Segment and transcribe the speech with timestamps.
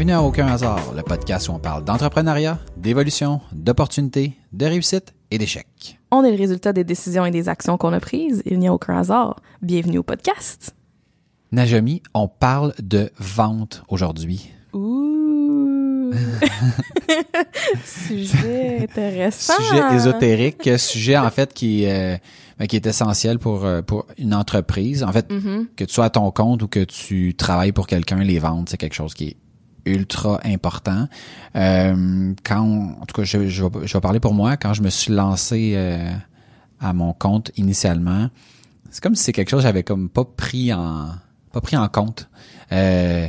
[0.00, 5.36] Bienvenue à Aucun hasard, le podcast où on parle d'entrepreneuriat, d'évolution, d'opportunités, de réussite et
[5.36, 5.98] d'échecs.
[6.10, 8.42] On est le résultat des décisions et des actions qu'on a prises.
[8.46, 9.42] Il n'y a aucun hasard.
[9.60, 10.74] Bienvenue au podcast.
[11.52, 14.50] Najami, on parle de vente aujourd'hui.
[14.72, 16.14] Ouh!
[17.84, 19.52] sujet intéressant.
[19.52, 22.16] Sujet ésotérique, sujet en fait qui euh,
[22.58, 25.02] ben, qui est essentiel pour euh, pour une entreprise.
[25.04, 25.66] En fait, Mhm.
[25.76, 28.78] que tu sois à ton compte ou que tu travailles pour quelqu'un, les ventes, c'est
[28.78, 29.36] quelque chose qui est
[29.84, 31.08] ultra important.
[31.56, 34.56] Euh, quand, en tout cas, je, je, vais, je vais parler pour moi.
[34.56, 36.10] Quand je me suis lancé euh,
[36.80, 38.28] à mon compte initialement,
[38.90, 41.08] c'est comme si c'est quelque chose que j'avais comme pas pris en
[41.52, 42.28] pas pris en compte.
[42.72, 43.26] Euh,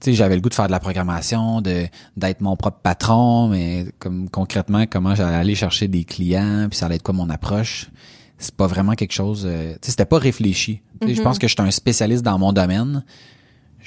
[0.00, 3.48] tu sais, j'avais le goût de faire de la programmation, de d'être mon propre patron,
[3.48, 7.30] mais comme concrètement, comment j'allais aller chercher des clients, puis ça allait être quoi mon
[7.30, 7.90] approche.
[8.38, 9.44] C'est pas vraiment quelque chose.
[9.46, 10.80] euh, tu sais, c'était pas réfléchi.
[11.04, 13.04] Je pense que je suis un spécialiste dans mon domaine.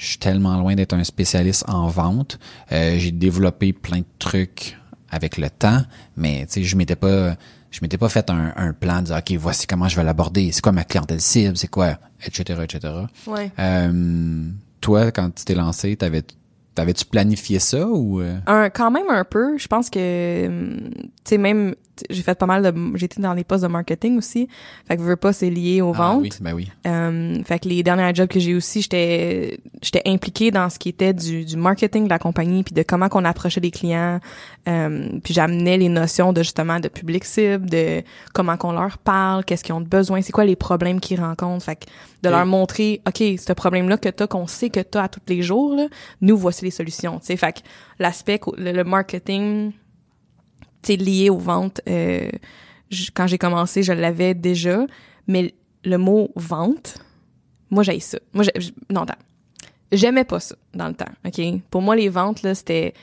[0.02, 2.40] Je suis tellement loin d'être un spécialiste en vente.
[2.72, 4.76] Euh, j'ai développé plein de trucs
[5.08, 5.82] avec le temps,
[6.16, 7.36] mais tu sais, je m'étais pas,
[7.70, 10.50] je m'étais pas fait un, un plan de dire ok, voici comment je vais l'aborder,
[10.50, 12.94] c'est quoi ma clientèle cible, c'est quoi, etc., etc.
[13.28, 13.52] Ouais.
[13.60, 14.42] Euh,
[14.80, 16.24] toi, quand tu t'es lancé, t'avais,
[16.74, 18.38] t'avais-tu planifié ça ou euh?
[18.48, 19.56] Un, quand même un peu.
[19.56, 21.76] Je pense que, tu sais, même,
[22.10, 24.48] j'ai fait pas mal de, j'étais dans les postes de marketing aussi.
[24.86, 26.22] Fait que veux pas, c'est lié aux Ah ventes.
[26.22, 26.70] oui, ben oui.
[26.86, 30.88] Euh, fait que les derniers jobs que j'ai aussi, j'étais j'étais impliquée dans ce qui
[30.88, 34.20] était du, du marketing de la compagnie, puis de comment qu'on approchait les clients.
[34.68, 39.44] Euh, puis j'amenais les notions de justement de public cible, de comment qu'on leur parle,
[39.44, 41.64] qu'est-ce qu'ils ont de besoin, c'est quoi les problèmes qu'ils rencontrent.
[41.64, 41.84] Fait que
[42.22, 45.42] de leur montrer, ok, ce problème-là que t'as, qu'on sait que t'as à tous les
[45.42, 45.88] jours, là,
[46.20, 47.18] nous voici les solutions.
[47.18, 47.58] Tu sais, fait que
[47.98, 49.76] l'aspect, le, le marketing, tu
[50.88, 51.80] lié aux ventes.
[51.88, 52.30] euh,
[52.90, 54.84] j- quand j'ai commencé, je l'avais déjà,
[55.26, 55.54] mais
[55.84, 56.98] le mot vente,
[57.70, 58.18] moi j'ai ça.
[58.32, 59.04] Moi j'ai- non.
[59.90, 61.40] J'aimais pas ça dans le temps, OK?
[61.70, 62.94] Pour moi les ventes là, c'était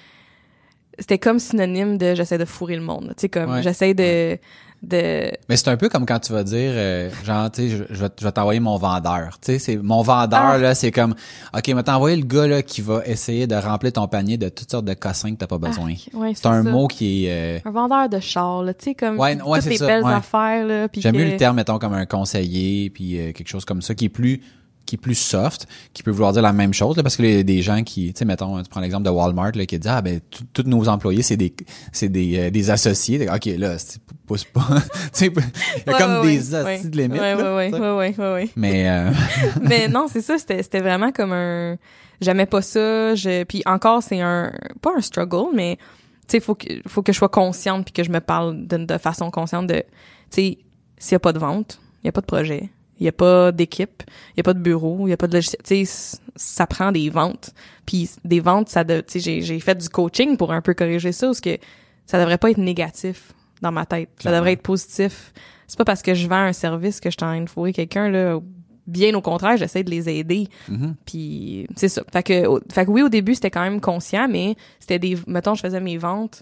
[1.00, 3.10] c'était comme synonyme de j'essaie de fourrer le monde.
[3.18, 3.64] Tu sais comme Ouais.
[3.64, 4.38] j'essaie de
[4.82, 7.84] de Mais c'est un peu comme quand tu vas dire, euh, genre, tu sais, je,
[7.90, 9.38] je vais, je vais t'envoyer mon vendeur.
[9.42, 10.58] Tu sais, c'est mon vendeur Ah.
[10.58, 11.16] là, c'est comme,
[11.54, 14.72] ok, mais t'envoyer le gars là qui va essayer de remplir ton panier de toutes
[14.72, 15.92] sortes de cossins que t'as pas besoin.
[16.14, 16.70] Ah, ouais, c'est un ça.
[16.70, 17.58] mot qui est.
[17.58, 20.66] euh, un vendeur de char là, tu sais comme Ouais, ouais, toutes les belles affaires
[20.66, 23.82] là, J'aime que- mieux le terme, mettons, comme un conseiller, puis euh, quelque chose comme
[23.82, 24.42] ça, qui est plus
[24.90, 27.44] qui est plus soft, qui peut vouloir dire la même chose, là, parce que a
[27.44, 30.02] des gens qui, tu sais, mettons, tu prends l'exemple de Walmart, là, qui dit, ah,
[30.02, 30.20] ben,
[30.54, 31.54] tous nos employés, c'est des,
[31.92, 33.30] c'est des, euh, des associés.
[33.30, 33.78] OK, là,
[34.26, 34.66] pousse pas.
[34.72, 36.84] tu sais, il y a comme des ouais.
[36.84, 38.50] de limite, ouais, ouais, ouais, ouais.
[38.56, 39.12] Mais, euh,
[39.62, 41.78] mais non, c'est ça, c'était c'était vraiment comme un
[42.22, 44.52] j'aimais pas ça, je puis encore c'est un
[44.82, 48.04] pas un struggle mais tu sais faut que faut que je sois consciente puis que
[48.04, 49.86] je me parle de, de façon consciente de tu
[50.32, 50.58] sais
[50.98, 53.12] s'il y a pas de vente, il y a pas de projet, il y a
[53.12, 55.86] pas d'équipe, il y a pas de bureau, il y a pas de logiciel, tu
[55.86, 57.54] sais ça prend des ventes.
[57.86, 60.74] Puis des ventes ça de tu sais j'ai j'ai fait du coaching pour un peu
[60.74, 61.58] corriger ça parce que
[62.06, 64.10] ça devrait pas être négatif dans ma tête.
[64.20, 65.34] Ça devrait être positif.
[65.68, 67.74] C'est pas parce que je vends un service que je suis en train de fourrer
[67.74, 68.40] quelqu'un là
[68.88, 70.48] bien au contraire, j'essaie de les aider.
[70.68, 70.96] mhm.
[71.06, 72.02] Puis c'est ça.
[72.12, 75.16] Fait que, au- fait que oui, au début, c'était quand même conscient, mais c'était des...
[75.28, 76.42] Mettons, je faisais mes ventes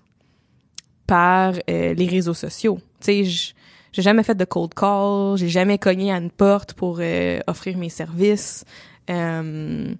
[1.05, 2.79] par euh, les réseaux sociaux.
[3.01, 3.53] Tu sais,
[3.97, 7.79] j'ai jamais fait de cold call, j'ai jamais cogné à une porte pour euh, offrir
[7.79, 8.63] mes services.
[9.09, 9.91] Euh,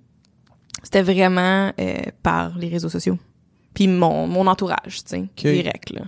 [0.83, 3.17] c'était vraiment euh, par les réseaux sociaux.
[3.73, 6.01] Puis mon, mon entourage, tu sais, direct, là.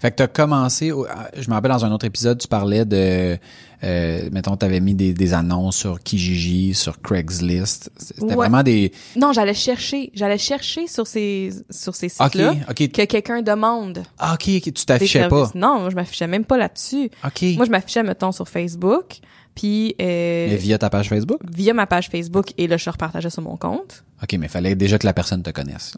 [0.00, 3.38] Fait que t'as commencé, je me rappelle dans un autre épisode, tu parlais de,
[3.84, 7.90] euh, mettons, t'avais mis des, des annonces sur Kijiji, sur Craigslist.
[7.96, 8.34] C'était Ouais.
[8.34, 13.42] vraiment des, Non, j'allais chercher, j'allais chercher sur ces, sur ces sites-là ok, que quelqu'un
[13.42, 14.02] demande.
[14.18, 15.50] ah, ok, ok, tu t'affichais pas.
[15.54, 17.10] Non, moi, je m'affichais même pas là-dessus.
[17.24, 17.42] Ok.
[17.56, 19.18] Moi, je m'affichais, mettons, sur Facebook,
[19.54, 21.40] puis euh, Mais via ta page Facebook?
[21.50, 24.04] via ma page Facebook, et là, je repartageais sur mon compte.
[24.22, 25.96] Ok, mais fallait déjà que la personne te connaisse.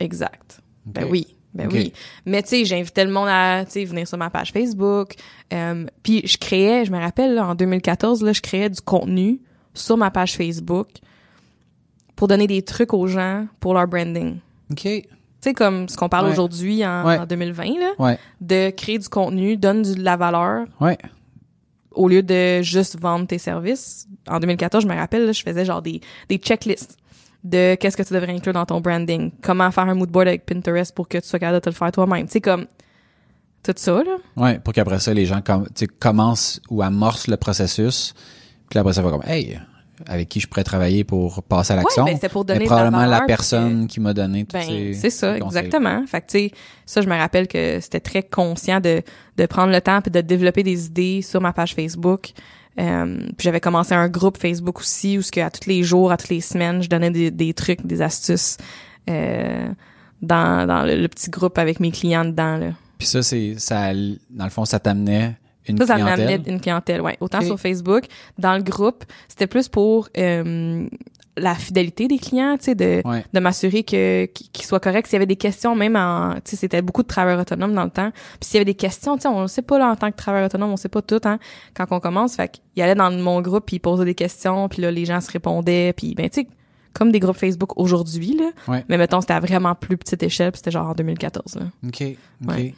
[0.00, 0.60] Exact.
[0.86, 1.26] Ben oui.
[1.54, 1.92] Ben oui.
[2.26, 5.14] Mais tu sais, j'invitais le monde à venir sur ma page Facebook.
[5.52, 9.40] Euh, puis je créais, je me rappelle, là, en 2014, là, je créais du contenu
[9.74, 10.88] sur ma page Facebook
[12.16, 14.38] pour donner des trucs aux gens pour leur branding.
[14.70, 14.82] Ok.
[14.82, 15.02] Tu
[15.40, 16.32] sais, comme ce qu'on parle Ouais.
[16.32, 17.18] aujourd'hui en, Ouais.
[17.18, 18.18] en 2020, là, Ouais.
[18.40, 20.98] de créer du contenu, donne de la valeur Ouais.
[21.92, 24.06] au lieu de juste vendre tes services.
[24.28, 26.96] En 2014, je me rappelle, là, je faisais genre des, des checklists
[27.48, 30.44] de qu'est-ce que tu devrais inclure dans ton branding, comment faire un mood board avec
[30.46, 32.26] Pinterest pour que tu sois capable de te le faire toi-même.
[32.26, 32.66] Tu sais, comme
[33.62, 34.16] tout ça, là.
[34.36, 35.66] Ouais, pour qu'après ça, les gens com
[35.98, 38.14] commencent ou amorcent le processus.
[38.68, 39.58] Puis là, après ça, va comme, hey,
[40.06, 42.04] avec qui je pourrais travailler pour passer à l'action?
[42.04, 44.52] ben, c'était pour Mais donner de la probablement la valeur, personne qui m'a donné tous
[44.56, 45.58] Ben, ces c'est ça, conseils.
[45.58, 46.04] exactement.
[46.06, 46.52] Fait que, tu sais,
[46.86, 49.02] ça, je me rappelle que c'était très conscient de,
[49.36, 52.30] de prendre le temps puis de développer des idées sur ma page Facebook.
[52.78, 56.12] Euh, puis j'avais commencé un groupe Facebook aussi où ce que à tous les jours,
[56.12, 58.56] à toutes les semaines, je donnais des, des trucs, des astuces
[59.10, 59.68] euh,
[60.22, 62.56] dans, dans le, le petit groupe avec mes clients dedans.
[62.56, 62.70] Là.
[62.98, 63.92] Puis ça, c'est ça,
[64.30, 65.36] dans le fond, ça t'amenait
[65.68, 66.26] une Ça, ça clientèle?
[66.26, 67.16] m'amenait une clientèle, ouais.
[67.20, 68.04] Autant sur Facebook,
[68.38, 70.86] dans le groupe, c'était plus pour euh,
[71.38, 73.24] la fidélité des clients, tu sais, de, Ouais.
[73.32, 75.06] de m'assurer que qu'ils soient corrects.
[75.06, 77.84] S'il y avait des questions, même en, tu sais, c'était beaucoup de travailleurs autonomes dans
[77.84, 78.10] le temps.
[78.40, 80.10] Puis s'il y avait des questions, tu sais, on le sait pas là en tant
[80.10, 81.38] que travailleur autonome, on sait pas tout, hein,
[81.74, 82.36] quand on commence.
[82.36, 85.20] Fait qu'il allait dans mon groupe, puis il posait des questions, puis là les gens
[85.20, 86.48] se répondaient, puis ben tu sais,
[86.94, 88.50] comme des groupes Facebook aujourd'hui là.
[88.66, 88.84] Ouais.
[88.88, 91.66] Mais mettons, c'était à vraiment plus petite échelle, puis c'était genre en 2014 là.
[91.86, 92.02] OK.
[92.02, 92.48] OK.
[92.48, 92.74] Ouais.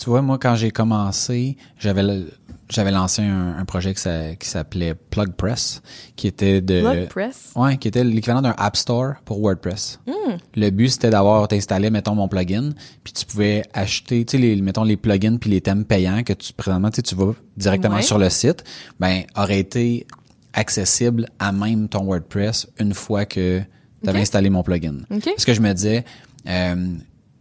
[0.00, 2.30] Tu vois, moi, quand j'ai commencé, j'avais le-
[2.70, 5.80] j'avais lancé un, un projet qui s'a- qui s'appelait Plug Press,
[6.16, 7.52] qui était de WordPress.
[7.56, 10.00] ouais, qui était l'équivalent d'un App Store pour WordPress.
[10.06, 10.36] Hmm.
[10.56, 12.70] Le but c'était d'avoir t'installé mettons mon plugin,
[13.04, 16.32] puis tu pouvais acheter tu sais les mettons les plugins puis les thèmes payants que
[16.34, 18.02] tu présentement tu vas directement Ouais.
[18.02, 18.64] sur le site,
[19.00, 20.06] ben aurait été
[20.52, 23.60] accessible à même ton WordPress une fois que
[24.02, 24.94] tu avais installé mon plugin.
[25.10, 25.24] OK.
[25.24, 26.04] Parce que je me disais,
[26.48, 26.74] euh,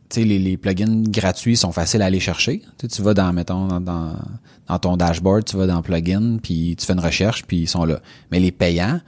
[0.10, 2.62] tu sais, les, les plugins gratuits sont faciles à aller chercher.
[2.80, 4.16] Tu vas dans, mettons, dans, dans,
[4.68, 7.86] dans ton dashboard, tu vas dans plugin, puis tu fais une recherche, puis ils sont
[7.86, 8.00] là.
[8.31, 9.00] Mais les payants,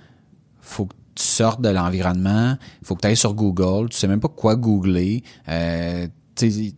[0.59, 4.19] faut que tu sortes de l'environnement, faut que tu ailles sur Google, tu sais même
[4.19, 5.23] pas quoi googler.
[5.49, 6.07] Euh,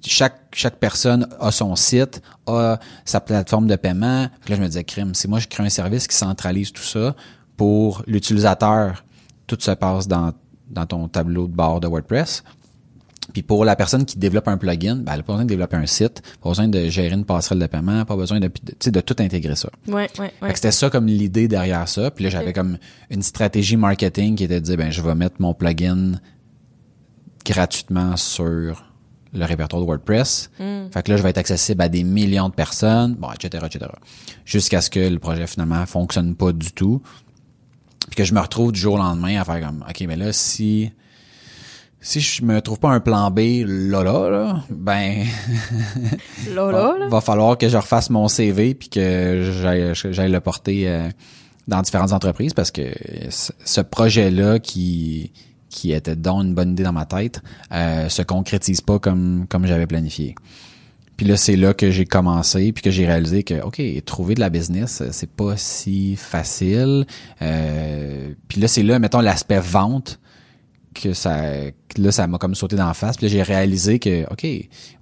[0.03, 4.27] chaque chaque personne a son site, a sa plateforme de paiement.
[4.47, 7.15] Là, je me disais, crime, si moi je crée un service qui centralise tout ça
[7.57, 9.03] pour l'utilisateur,
[9.45, 10.33] tout se passe dans
[10.71, 12.43] dans ton tableau de bord de WordPress.
[13.33, 15.77] Puis pour la personne qui développe un plugin, ben, elle n'a pas besoin de développer
[15.77, 18.75] un site, pas besoin de gérer une passerelle de paiement, pas besoin de, de, tu
[18.79, 19.69] sais, de tout intégrer ça.
[19.87, 20.49] Ouais, ouais, ouais.
[20.49, 22.11] que c'était ça comme l'idée derrière ça.
[22.11, 22.77] Puis là, j'avais comme
[23.09, 26.13] une stratégie marketing qui était de dire, ben, je vais mettre mon plugin
[27.45, 28.83] gratuitement sur
[29.33, 30.51] le répertoire de WordPress.
[30.91, 33.91] Fait que là, je vais être accessible à des millions de personnes, bon, etc., etc.
[34.45, 37.01] Jusqu'à ce que le projet finalement fonctionne pas du tout.
[38.07, 40.33] Puis que je me retrouve du jour au lendemain à faire comme, OK, mais là,
[40.33, 40.91] si,
[42.01, 45.23] si je me trouve pas un plan B là, là, là ben,
[46.53, 49.51] Là, va falloir que je refasse mon CV puis que
[50.11, 51.09] j'aille le porter euh,
[51.67, 52.91] dans différentes entreprises parce que
[53.29, 55.31] ce projet-là qui
[55.69, 57.39] qui était donc une bonne idée dans ma tête
[57.71, 60.35] euh, se concrétise pas comme comme j'avais planifié.
[61.17, 64.39] Puis là, c'est là que j'ai commencé, puis que j'ai réalisé que, OK, trouver de
[64.39, 67.05] la business, c'est pas si facile.
[67.43, 70.19] Euh, puis là, c'est là, mettons, l'aspect vente
[70.93, 71.41] que ça
[71.87, 73.17] que là ça m'a comme sauté dans la face.
[73.17, 74.45] Puis là j'ai réalisé que OK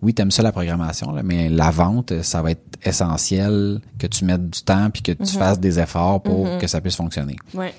[0.01, 4.25] oui t'aimes ça la programmation là, mais la vente ça va être essentiel que tu
[4.25, 7.35] mettes du temps puis que tu fasses des efforts pour que ça puisse fonctionner.
[7.53, 7.73] Ouais.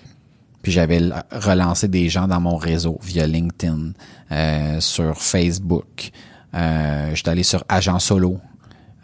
[0.63, 3.93] puis j'avais relancé des gens dans mon réseau via LinkedIn
[4.33, 6.11] euh, sur Facebook.
[6.55, 8.39] Euh, j'étais allé sur Agent Solo.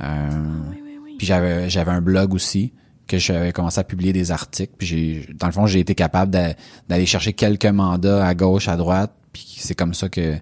[0.01, 0.29] Euh,
[0.71, 1.15] Oui, oui, oui.
[1.17, 2.73] puis j'avais j'avais un blog aussi
[3.07, 4.73] que j'avais commencé à publier des articles.
[4.79, 6.55] Puis j'ai dans le fond, j'ai été capable d'a-
[6.89, 9.13] d'aller chercher quelques mandats à gauche, à droite.
[9.33, 10.37] Puis c'est comme ça que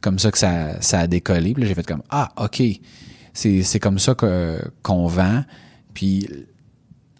[0.00, 1.52] comme ça que ça, ça a décollé.
[1.54, 2.62] Puis j'ai fait comme ah ok,
[3.32, 5.44] c'est c'est comme ça que qu'on vend.
[5.94, 6.28] Puis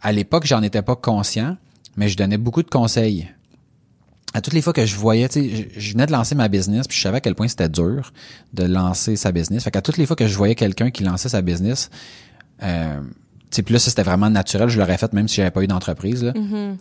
[0.01, 1.57] à l'époque, j'en étais pas conscient,
[1.97, 3.29] mais je donnais beaucoup de conseils.
[4.35, 6.49] À toutes les fois que je voyais, tu sais, je, je venais de lancer ma
[6.49, 8.13] business, puis je savais à quel point c'était dur
[8.53, 9.65] de lancer sa business.
[9.65, 11.91] Fait qu'à toutes les fois que je voyais quelqu'un qui lançait sa business,
[12.63, 13.01] euh,
[13.51, 14.69] sais, puis là, ça, c'était vraiment naturel.
[14.69, 16.25] Je l'aurais fait même si j'avais pas eu d'entreprise.
[16.25, 16.33] là.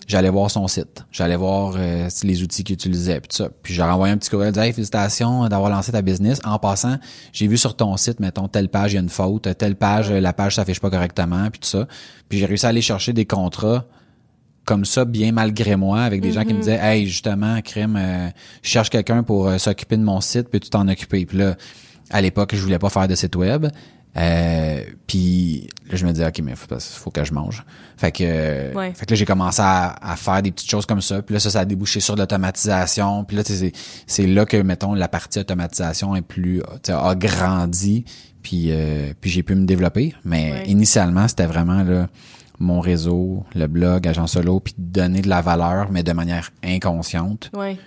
[0.08, 1.06] J'allais voir son site.
[1.12, 3.50] J'allais voir euh, les outils qu'il utilisait, puis tout ça.
[3.64, 6.40] Puis j'aurais envoyé un petit courriel, disant, hey, félicitations d'avoir lancé ta business.
[6.44, 6.98] En passant,
[7.34, 9.48] j'ai vu sur ton site, mettons, telle page, il y a une faute.
[9.58, 11.88] Telle page, la page s'affiche pas correctement, puis tout ça.
[12.30, 13.86] Puis j'ai réussi à aller chercher des contrats
[14.66, 18.30] comme ça, bien malgré moi, avec des gens qui me disaient, hey, justement, crime, euh,
[18.64, 21.26] je cherche quelqu'un pour euh, s'occuper de mon site, puis tu t'en occuper?
[21.26, 21.56] Puis là,
[22.10, 23.68] à l'époque, je voulais pas faire de site web.
[24.18, 27.66] Euh, puis là, je me disais, OK, mais faut, faut que je mange.
[27.98, 28.94] Fait que, Ouais.
[28.94, 31.22] fait que là, j'ai commencé à, à faire des petites choses comme ça.
[31.22, 33.24] Puis là, ça, ça a débouché sur l'automatisation.
[33.26, 33.72] Puis là, c'est
[34.08, 38.06] c'est là que, mettons, la partie automatisation est plus, a grandi.
[38.42, 40.14] Puis, euh, puis j'ai pu me développer.
[40.24, 40.64] Mais Ouais.
[40.68, 42.08] initialement, c'était vraiment là
[42.58, 47.52] mon réseau, le blog, agent solo, puis donner de la valeur, mais de manière inconsciente
[47.54, 47.78] Ouais.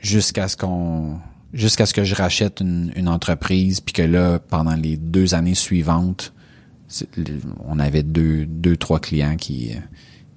[0.00, 1.18] jusqu'à ce qu'on
[1.52, 5.54] jusqu'à ce que je rachète une, une entreprise puis que là pendant les deux années
[5.54, 6.32] suivantes
[7.68, 9.72] on avait deux deux trois clients qui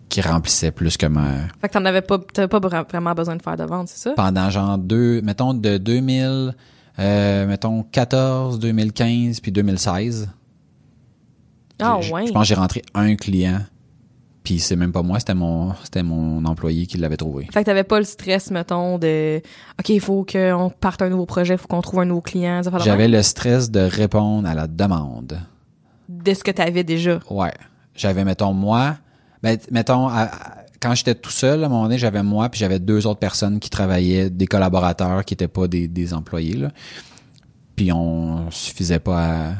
[0.09, 3.35] qui remplissaient plus que ma Fait que t'en avais pas, t'avais pas vra- vraiment besoin
[3.35, 4.13] de faire de vente, c'est ça?
[4.15, 6.53] pendant genre deux mettons de 2000
[6.99, 10.29] euh, mettons 14 2015 puis 2016
[11.79, 12.27] Ah J'ai- ouais.
[12.27, 13.61] je pense que j'ai rentré un client
[14.43, 17.65] puis c'est même pas moi c'était mon c'était mon employé qui l'avait trouvé Fait que
[17.65, 19.41] t'avais pas le stress, mettons, de
[19.79, 22.61] OK, il faut qu'on parte un nouveau projet, il faut qu'on trouve un nouveau client.
[22.83, 25.39] j'avais le stress de répondre à la demande
[26.09, 27.19] de ce que t'avais déjà.
[27.29, 27.53] Ouais.
[27.95, 28.97] J'avais, mettons, moi,
[29.41, 32.59] ben, mettons, à- à- quand j'étais tout seul, à un moment donné, j'avais moi puis
[32.59, 36.69] j'avais deux autres personnes qui travaillaient, des collaborateurs qui étaient pas des, des employés là.
[37.75, 39.53] Puis on suffisait pas à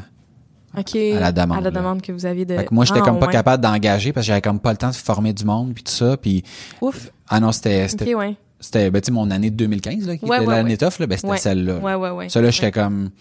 [0.78, 0.96] OK.
[0.96, 1.80] À la demande, À la là.
[1.80, 2.56] demande que vous aviez de.
[2.58, 3.32] Fait que moi, j'étais Ah, comme pas ouais.
[3.32, 5.92] capable d'engager parce que j'avais comme pas le temps de former du monde puis tout
[5.92, 6.18] ça.
[6.18, 6.44] Puis
[6.82, 7.12] Ouf.
[7.30, 8.36] ah non, c'était c'était OK, ouais.
[8.60, 11.08] c'était ben, tu sais, mon année de 2015 là, qui Ouais, était l'année tough là,
[11.08, 11.78] ben c'était celle-là.
[11.80, 12.30] Ouais, ouais, ouais.
[12.30, 13.12] Ça là, j'étais comme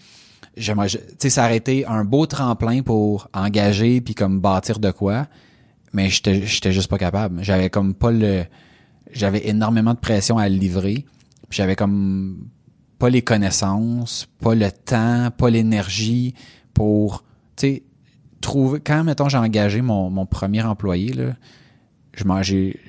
[0.57, 4.91] j'aimerais tu sais ça aurait été un beau tremplin pour engager puis comme bâtir de
[4.91, 5.27] quoi,
[5.93, 7.43] mais j'étais j'étais juste pas capable.
[7.43, 8.43] J'avais comme pas le
[9.11, 11.05] j'avais énormément de pression à livrer.
[11.51, 12.37] J'avais comme
[12.97, 16.33] pas les connaissances, pas le temps, pas l'énergie
[16.73, 17.23] pour
[17.55, 17.83] tu sais
[18.41, 21.33] trouver quand mettons j'ai engagé mon, mon premier employé là,
[22.13, 22.79] je m'en j'ai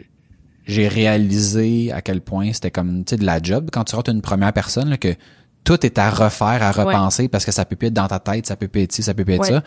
[0.66, 4.10] j'ai réalisé à quel point c'était comme tu sais de la job quand tu rentres
[4.10, 5.14] une première personne là, que
[5.62, 8.46] tout est à refaire, à repenser parce que ça peut plus être dans ta tête,
[8.46, 9.48] ça peut plus être ci, ça peut plus être Ouais.
[9.48, 9.62] ça.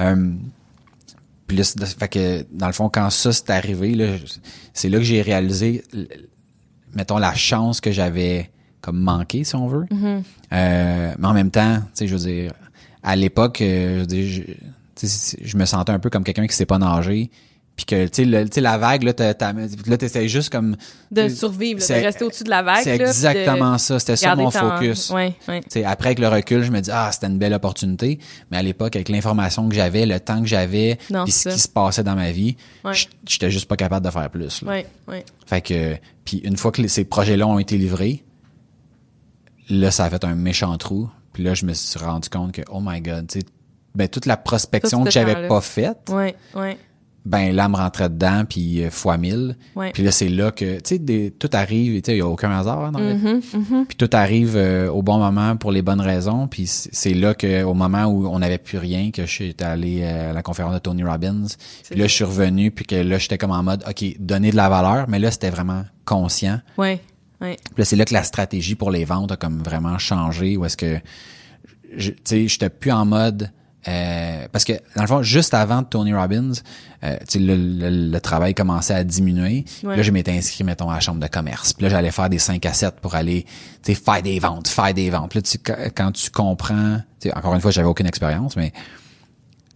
[0.00, 0.32] Euh,
[1.46, 4.14] puis là, fait que dans le fond quand ça c'est arrivé là,
[4.72, 5.84] c'est là que j'ai réalisé
[6.94, 9.84] mettons la chance que j'avais comme manqué si on veut.
[9.84, 10.22] Mm-hmm.
[10.52, 12.52] Euh, mais en même temps, tu sais je veux dire
[13.02, 14.42] à l'époque euh, je
[15.02, 17.30] je, je me sentais un peu comme quelqu'un qui sait pas nager
[17.74, 20.76] puis que tu sais la vague là là t'essayes juste comme
[21.10, 22.82] De survivre, là, c'est- de rester au-dessus de la vague.
[22.84, 25.60] c'est là, exactement ça c'était ça mon focus Ouais, ouais.
[25.62, 28.18] tu sais, après avec le recul, je me dis ah c'était une belle opportunité,
[28.50, 31.68] mais à l'époque avec l'information que j'avais, le temps que j'avais, puis ce qui se
[31.68, 32.92] passait dans ma vie, Ouais.
[33.26, 34.60] j'étais juste pas capable de faire plus.
[34.62, 34.68] là.
[34.70, 35.24] Ouais, ouais.
[35.46, 38.22] Fait que puis une fois que les- ces projets-là ont été livrés,
[39.70, 41.08] là ça a fait un méchant trou.
[41.32, 43.46] Puis là je me suis rendu compte que oh my god, tu sais
[43.94, 46.78] ben toute la prospection Tout que j'avais pas faite, Ouais, ouais.
[47.26, 49.56] ben là me rentrait dedans puis euh, fois mille.
[49.76, 49.90] Ouais.
[49.92, 52.50] Puis là c'est là que tu sais tout arrive, tu sais il y a aucun
[52.58, 53.22] hasard dans la vie.
[53.22, 53.86] Mhm, mhm.
[53.86, 56.48] Puis tout arrive euh, au bon moment pour les bonnes raisons.
[56.48, 60.00] Puis c'est là que au moment où on n'avait plus rien, que je suis allé
[60.02, 61.44] euh, à la conférence de Tony Robbins.
[61.90, 64.56] Puis là, je suis revenu, puis que là, j'étais comme en mode, OK, donner de
[64.56, 66.60] la valeur, mais là, c'était vraiment conscient.
[66.78, 66.98] Ouais,
[67.42, 67.56] ouais.
[67.64, 70.64] Puis là, c'est là que la stratégie pour les ventes a comme vraiment changé, où
[70.64, 70.98] est-ce que,
[71.98, 73.50] tu sais, j'étais plus en mode...
[73.88, 76.52] euh, parce que dans le fond, juste avant Tony Robbins,
[77.04, 79.64] euh, tu sais, le, le- le travail commençait à diminuer.
[79.82, 79.96] Ouais.
[79.96, 81.72] Là, je m'étais inscrit, mettons, à la chambre de commerce.
[81.72, 83.44] Puis là, j'allais faire des 5 à 7 pour aller,
[83.82, 85.30] tu sais, faire des ventes, faire des ventes.
[85.30, 88.72] Puis là, tu, quand- tu comprends, tu sais, encore une fois, j'avais aucune expérience, mais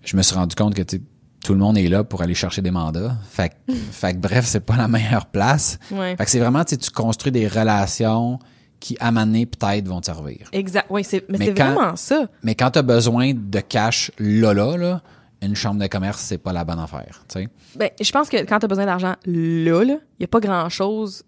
[0.04, 1.02] je me suis rendu compte que tu sais,
[1.46, 3.16] tout le monde est là pour aller chercher des mandats.
[3.30, 5.78] Fait, que- fait que bref, c'est pas la meilleure place.
[5.92, 6.16] Ouais.
[6.16, 8.40] Fait que c'est vraiment, tu sais, tu construis des relations
[8.80, 10.48] qui, à donné, peut-être, vont te servir.
[10.52, 10.86] Exact.
[10.90, 12.26] Oui, c'est, mais, Mais c'est vraiment ça.
[12.42, 15.02] Mais quand tu as besoin de cash là, là, là,
[15.40, 17.48] une chambre de commerce, c'est pas la bonne affaire, tu.
[17.76, 21.22] Ben, je pense que quand t'as besoin d'argent là, là, y a pas grand chose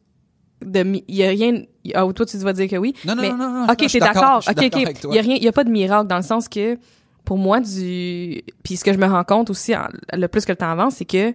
[0.64, 1.62] de, mi- y a rien,
[1.94, 2.92] ah, toi tu vas dire que oui.
[3.04, 4.40] Non, non, mais, non, non, non, Ok, t'es d'accord, d'accord.
[4.40, 5.00] je suis Ok, d'accord ok.
[5.00, 5.14] toi.
[5.14, 6.76] Y a rien, y a pas de miracle dans le sens que,
[7.28, 10.52] pour moi, du, puis ce que je me rends compte aussi, en- le plus que
[10.52, 11.35] le temps avance, c'est que,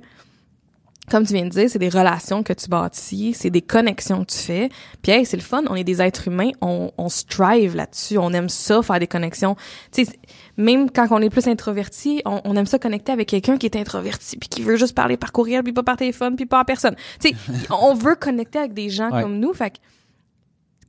[1.11, 4.31] comme tu viens de dire, c'est des relations que tu bâtis, c'est des connexions que
[4.31, 4.69] tu fais.
[5.03, 8.31] Puis hey, c'est le fun, on est des êtres humains, on, on strive là-dessus, on
[8.31, 9.55] aime ça faire des connexions.
[9.91, 10.11] Tu sais,
[10.57, 13.75] même quand on est plus introverti, on, on aime ça connecter avec quelqu'un qui est
[13.75, 16.65] introverti puis qui veut juste parler par courriel puis pas par téléphone puis pas en
[16.65, 16.95] personne.
[17.21, 17.35] Tu sais,
[17.69, 19.21] on veut connecter avec des gens Ouais.
[19.21, 19.77] comme nous, fait que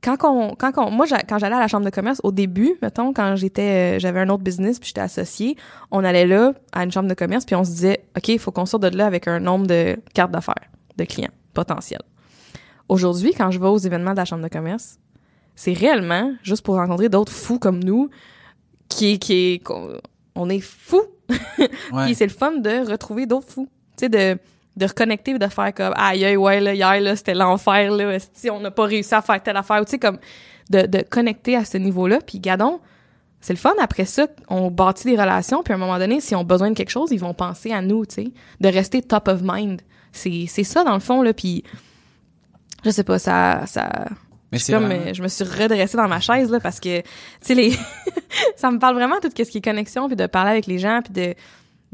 [0.05, 3.11] quand on, quand on, moi, quand j'allais à la chambre de commerce, au début, mettons,
[3.13, 5.57] quand j'étais, euh, j'avais un autre business puis j'étais associée,
[5.91, 8.51] on allait là, à une chambre de commerce puis on se disait, OK, il faut
[8.51, 12.01] qu'on sorte de là avec un nombre de cartes d'affaires, de clients potentiels.
[12.87, 14.99] Aujourd'hui, quand je vais aux événements de la chambre de commerce,
[15.55, 18.09] c'est réellement juste pour rencontrer d'autres fous comme nous,
[18.89, 19.97] qui qui qu'on-
[20.35, 21.01] on est fous.
[21.91, 22.05] Ouais.
[22.05, 23.67] Puis c'est le fun de retrouver d'autres fous.
[23.97, 24.37] Tu sais, de,
[24.77, 28.49] de reconnecter et de faire comme, aïe, ouais, là, hier, là, c'était l'enfer, là, si
[28.49, 29.83] on n'a pas réussi à faire telle affaire.
[29.85, 30.17] Tu sais, comme,
[30.69, 32.19] de, de connecter à ce niveau-là.
[32.25, 32.79] Puis, gadon,
[33.39, 33.73] c'est le fun.
[33.79, 35.63] Après ça, on bâtit des relations.
[35.63, 37.81] Puis, à un moment donné, s'ils ont besoin de quelque chose, ils vont penser à
[37.81, 38.27] nous, tu sais.
[38.59, 39.81] De rester top of mind.
[40.11, 41.33] C'est, c'est ça, dans le fond, là.
[41.33, 41.63] Puis,
[42.83, 44.05] je sais pas, ça, ça,
[44.51, 47.05] Mais je, comme, vraiment- je me suis redressée dans ma chaise là parce que tu
[47.41, 47.71] sais les
[48.55, 51.01] ça me parle vraiment tout ce qui est connexion puis de parler avec les gens
[51.03, 51.33] puis de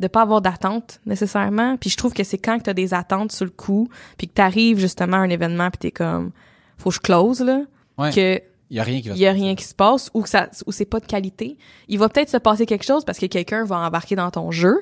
[0.02, 3.32] de pas avoir d'attente nécessairement puis je trouve que c'est quand que t'as des attentes
[3.32, 6.32] sur le coup puis que t'arrives justement à un événement puis t'es comme
[6.78, 7.62] faut que je close là
[7.98, 8.12] Ouais.
[8.12, 9.42] que Il y a rien qui va se y a passer.
[9.44, 12.30] rien qui se passe ou que ça ou c'est pas de qualité il va peut-être
[12.30, 14.82] se passer quelque chose parce que quelqu'un va embarquer dans ton jeu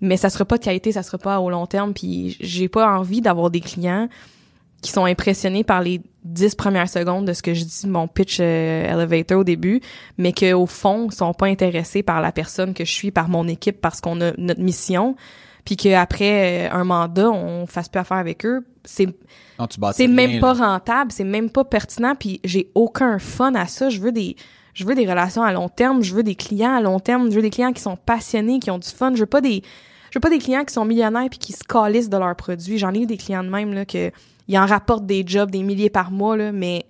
[0.00, 2.90] mais ça sera pas de qualité ça sera pas au long terme puis j'ai pas
[2.98, 4.08] envie d'avoir des clients
[4.82, 8.38] qui sont impressionnés par les dix premières secondes de ce que je dis mon pitch
[8.40, 9.80] euh, elevator au début
[10.18, 13.48] mais que au fond sont pas intéressés par la personne que je suis par mon
[13.48, 15.16] équipe parce qu'on a notre mission
[15.64, 19.08] puis qu'après euh, un mandat on fasse plus affaire avec eux c'est
[19.92, 20.40] c'est rien, même là.
[20.40, 23.90] pas rentable, c'est même pas pertinent, puis j'ai aucun fun à ça.
[23.90, 24.36] Je veux des,
[24.72, 27.36] je veux des relations à long terme, je veux des clients à long terme, je
[27.36, 29.12] veux des clients qui sont passionnés, qui ont du fun.
[29.14, 29.62] Je veux pas des,
[30.10, 32.78] je veux pas des clients qui sont millionnaires puis qui se calissent de leurs produits.
[32.78, 34.12] J'en ai eu des clients de même là que
[34.48, 36.86] ils en rapportent des jobs des milliers par mois là, mais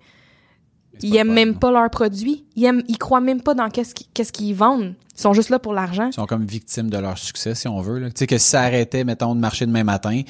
[1.02, 1.58] ils aiment même non.
[1.58, 2.44] pas leurs produits.
[2.56, 4.94] Ils aiment, ils croient même pas dans qu'est-ce qu'ils, qu'est-ce qu'ils vendent.
[5.16, 6.06] Ils sont juste là pour l'argent.
[6.08, 7.98] Ils sont comme victimes de leur succès, si on veut.
[7.98, 8.08] là.
[8.08, 10.22] Tu sais, que si ça arrêtait, mettons, de marcher demain matin,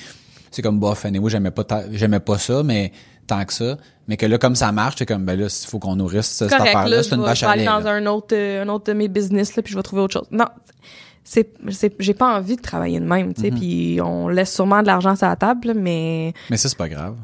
[0.50, 2.92] c'est comme, bof, anyway, j'aimais pas, ta- j'aimais pas ça, mais
[3.26, 3.76] tant que ça.
[4.08, 6.52] Mais que là, comme ça marche, c'est comme, ben là, il faut qu'on nourrisse cette
[6.52, 6.88] affaire-là.
[6.88, 7.90] là, C'est je une vache je vais à aller dans là.
[7.92, 10.28] un autre, euh, un autre de mes business, là, puis je vais trouver autre chose.
[10.30, 10.46] Non,
[11.30, 14.80] c'est, c'est, j'ai pas envie de travailler de même, tu sais, puis on laisse sûrement
[14.80, 17.16] de l'argent sur la table, là, mais Mais ça, c'est pas grave.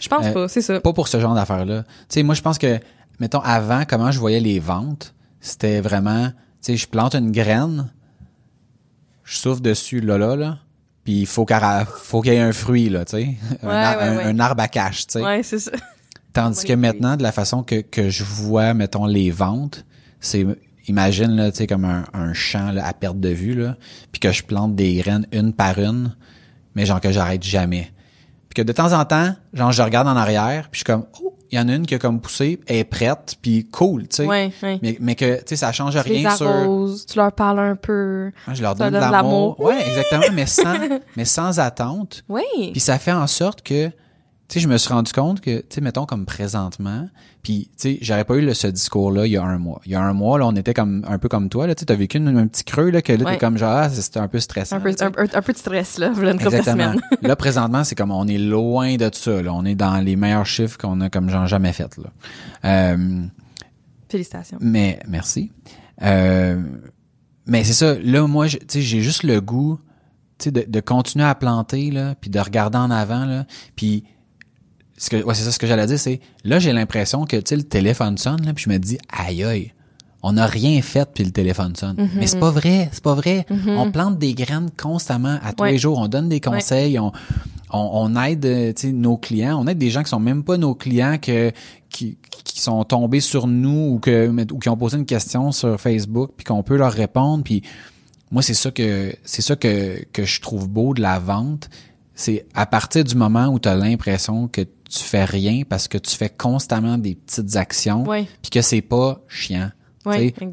[0.00, 0.80] je pense Euh, pas, c'est ça.
[0.80, 1.82] Pas pour ce genre d'affaires-là.
[1.84, 2.80] Tu sais, moi, je pense que,
[3.20, 7.92] mettons, avant, comment je voyais les ventes, c'était vraiment, tu sais, je plante une graine,
[9.24, 10.58] je souffle dessus, là, là, là,
[11.04, 13.34] puis il faut, qu'elle- faut qu'il y ait un fruit, là, tu sais.
[13.62, 14.24] un, Ouais, un- ouais.
[14.24, 15.22] un arbre à cache, tu sais.
[15.24, 15.70] Ouais, c'est ça.
[16.32, 19.84] Tandis que maintenant, de la façon que, que je vois, mettons, les ventes,
[20.18, 20.46] c'est,
[20.88, 23.76] imagine, là, tu sais, comme un, un champ, là, à perte de vue, là,
[24.10, 26.14] puis que je plante des graines une par une,
[26.74, 27.92] mais genre que j'arrête jamais.
[28.48, 31.06] Puis que de temps en temps, genre, je regarde en arrière, puis je suis comme,
[31.22, 34.08] oh, il y en a une qui a comme poussé, elle est prête, puis cool,
[34.08, 34.26] tu sais.
[34.26, 34.78] Ouais, ouais.
[34.82, 36.48] Mais, mais que, tu sais, ça change Tu les rien sur...
[36.48, 38.30] arroses, tu leur parles un peu.
[38.52, 39.12] Je leur donne de l'amour.
[39.12, 39.60] l'amour.
[39.60, 40.74] Ouais, exactement, mais sans,
[41.16, 42.24] mais sans attente.
[42.28, 42.42] Oui.
[42.72, 43.90] Puis ça fait en sorte que,
[44.52, 47.08] tu sais, je me suis rendu compte que, tu sais, mettons comme présentement,
[47.42, 49.80] puis tu sais, j'aurais pas eu le- ce discours-là il y a un mois.
[49.86, 51.80] Il y a un mois, là, on était comme un peu comme toi, là, tu
[51.80, 53.32] sais, t'as vécu une- un petit creux, là, que là, Ouais.
[53.32, 54.76] t'es comme genre, ah, c'était un peu stressant.
[54.76, 56.92] Un peu, un, peu de stress, là, voilà une de Exactement.
[57.22, 59.54] là, présentement, c'est comme, on est loin de ça, là.
[59.54, 62.10] On est dans les meilleurs chiffres qu'on a comme genre jamais fait, là.
[62.66, 63.22] Euh,
[64.10, 64.58] Félicitations.
[64.60, 65.50] mais merci.
[66.02, 66.60] Euh,
[67.46, 67.94] mais c'est ça.
[67.98, 69.78] Là, moi, tu sais, j'ai juste le goût,
[70.38, 74.04] tu sais, de, de continuer à planter là, puis de regarder en avant là, puis
[75.02, 77.62] ce que, ouais, c'est ça ce que j'allais dire, c'est là j'ai l'impression que le
[77.64, 79.72] téléphone sonne là, puis je me dis aïe aïe.
[80.22, 81.96] On n'a rien fait puis le téléphone sonne.
[81.96, 82.08] Mm-hmm.
[82.14, 83.44] Mais c'est pas vrai, c'est pas vrai.
[83.66, 85.72] On plante des graines constamment à tous Ouais.
[85.72, 85.98] les jours.
[85.98, 87.10] On donne des conseils, on,
[87.72, 89.60] on, on aide euh, tu sais, nos clients.
[89.60, 91.50] On aide des gens qui sont même pas nos clients que
[91.90, 95.80] qui, qui sont tombés sur nous ou que ou qui ont posé une question sur
[95.80, 97.42] Facebook puis qu'on peut leur répondre.
[97.42, 97.62] Puis
[98.30, 101.68] moi c'est ça que c'est ça que que je trouve beau de la vente.
[102.14, 104.60] C'est à partir du moment où tu as l'impression que
[104.94, 108.04] tu fais rien parce que tu fais constamment des petites actions
[108.42, 109.70] puis que c'est pas chiant.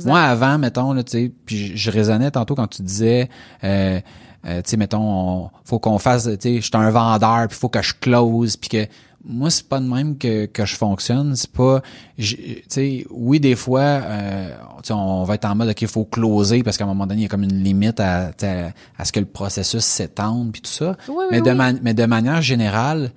[0.09, 3.29] Moi, avant, mettons, là, tu puis je, raisonnais tantôt quand tu disais,
[3.63, 3.99] euh,
[4.45, 7.57] euh, tu sais, mettons, on- faut qu'on fasse, tu sais, je suis un vendeur, puis
[7.57, 8.85] faut que je close, puis que
[9.25, 11.35] moi, c'est pas de même que, que je fonctionne.
[11.35, 11.81] C'est pas,
[12.17, 16.05] tu sais, oui, des fois, euh, tu sais, on va être en mode, OK, faut
[16.05, 19.03] closer, parce qu'à un moment donné, il y a comme une limite à, sais, à
[19.03, 20.95] ce que le processus s'étende, puis tout ça.
[21.09, 23.11] Oui, oui, mais, de man- mais de manière générale,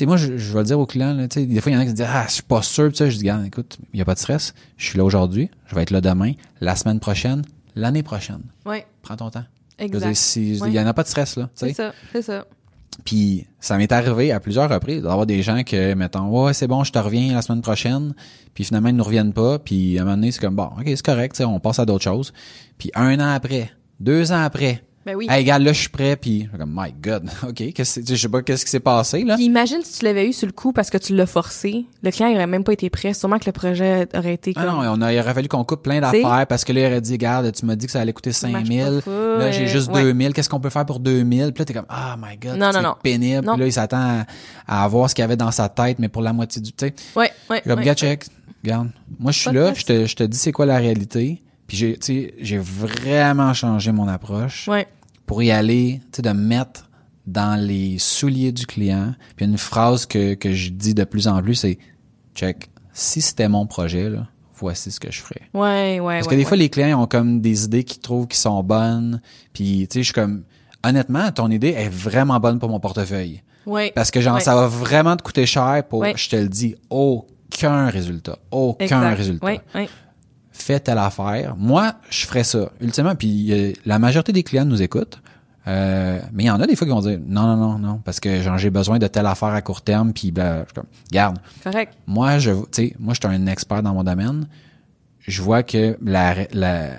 [0.00, 1.74] sais, moi, je, je vais le dire aux clients, là, tu sais, des fois, il
[1.74, 3.22] y en a qui se disent, ah, je suis pas sûr, pis ça, je dis,
[3.22, 4.54] regarde, écoute, il y a pas de stress.
[4.76, 7.42] Je suis là aujourd'hui, je vais être là demain, la semaine prochaine,
[7.76, 8.42] l'année prochaine.
[8.66, 9.44] Ouais, Prends ton temps.
[9.78, 10.14] Exact.
[10.14, 10.68] si- Ouais.
[10.68, 11.74] il y en a pas de stress, là, tu C'est sais.
[11.74, 12.44] ça, c'est ça.
[13.04, 16.84] Puis, ça m'est arrivé à plusieurs reprises d'avoir des gens que, mettons, ouais, c'est bon,
[16.84, 18.14] je te reviens la semaine prochaine,
[18.54, 20.84] puis finalement, ils ne reviennent pas, puis à un moment donné, c'est comme, bon, ok,
[20.86, 22.32] c'est correct, tu sais, on passe à d'autres choses.
[22.78, 25.26] Puis, un an après, deux ans après, Ben oui.
[25.28, 28.40] hey, regarde, là, je suis prêt, puis, comme, my God, ok, qu'est-ce je sais pas
[28.42, 29.34] qu'est-ce qui s'est passé, là.
[29.36, 31.84] Puis imagine si tu l'avais eu sur le coup parce que tu l'as forcé.
[32.02, 33.12] Le client il aurait même pas été prêt.
[33.14, 34.82] Sûrement que le projet aurait été Ah comme...
[34.82, 37.00] non, on a, il aurait fallu qu'on coupe plein d'affaires parce que là, il aurait
[37.00, 39.02] dit, regarde, tu m'as dit que ça allait coûter Ça marche 5000.
[39.04, 40.02] pas, Là, j'ai juste Ouais.
[40.02, 40.32] 2000.
[40.32, 41.52] Qu'est-ce qu'on peut faire pour 2000?
[41.52, 42.94] Puis là, t'es comme, ah, my God, Non, c'est non, non.
[43.02, 43.46] pénible.
[43.46, 44.24] Puis là, il s'attend à,
[44.66, 46.86] à avoir ce qu'il y avait dans sa tête, mais pour la moitié du, tu
[46.86, 46.94] sais.
[47.14, 47.60] Ouais, ouais.
[47.66, 47.84] Comme, ouais.
[47.84, 48.24] gars, check,
[48.64, 48.88] regarde.
[49.18, 51.42] Moi, je suis là, je te, je te dis c'est quoi la réalité.
[51.66, 54.86] Puis j'ai, tu sais, j'ai vraiment changé mon approche Ouais.
[55.26, 56.88] pour y aller, tu sais, de me mettre
[57.26, 59.14] dans les souliers du client.
[59.36, 61.78] Puis une phrase que, que je dis de plus en plus, c'est,
[62.34, 65.40] check, si c'était mon projet, là, voici ce que je ferais.
[65.54, 66.48] Ouais, ouais, Parce ouais, que des ouais.
[66.48, 69.20] fois, les clients ont comme des idées qu'ils trouvent qui sont bonnes.
[69.54, 70.44] Puis, tu sais, je suis comme,
[70.84, 73.42] honnêtement, ton idée est vraiment bonne pour mon portefeuille.
[73.66, 73.90] Ouais.
[73.94, 74.40] Parce que, genre, Ouais.
[74.42, 78.38] ça va vraiment te coûter cher pour, je te le dis, aucun résultat.
[78.50, 79.14] Aucun Exact.
[79.16, 79.46] résultat.
[80.56, 81.56] Fais telle affaire.
[81.58, 82.70] Moi, je ferais ça.
[82.80, 85.20] Ultimement, puis euh, la majorité des clients nous écoutent.
[85.66, 88.00] Euh, mais il y en a des fois qui vont dire non, non, non, non,
[88.04, 90.84] parce que genre j'ai besoin de telle affaire à court terme, puis ben, je comme,
[91.10, 91.94] garde, Correct.
[92.06, 94.46] moi, je, tu sais, moi, je suis un expert dans mon domaine.
[95.26, 96.90] Je vois que la, la,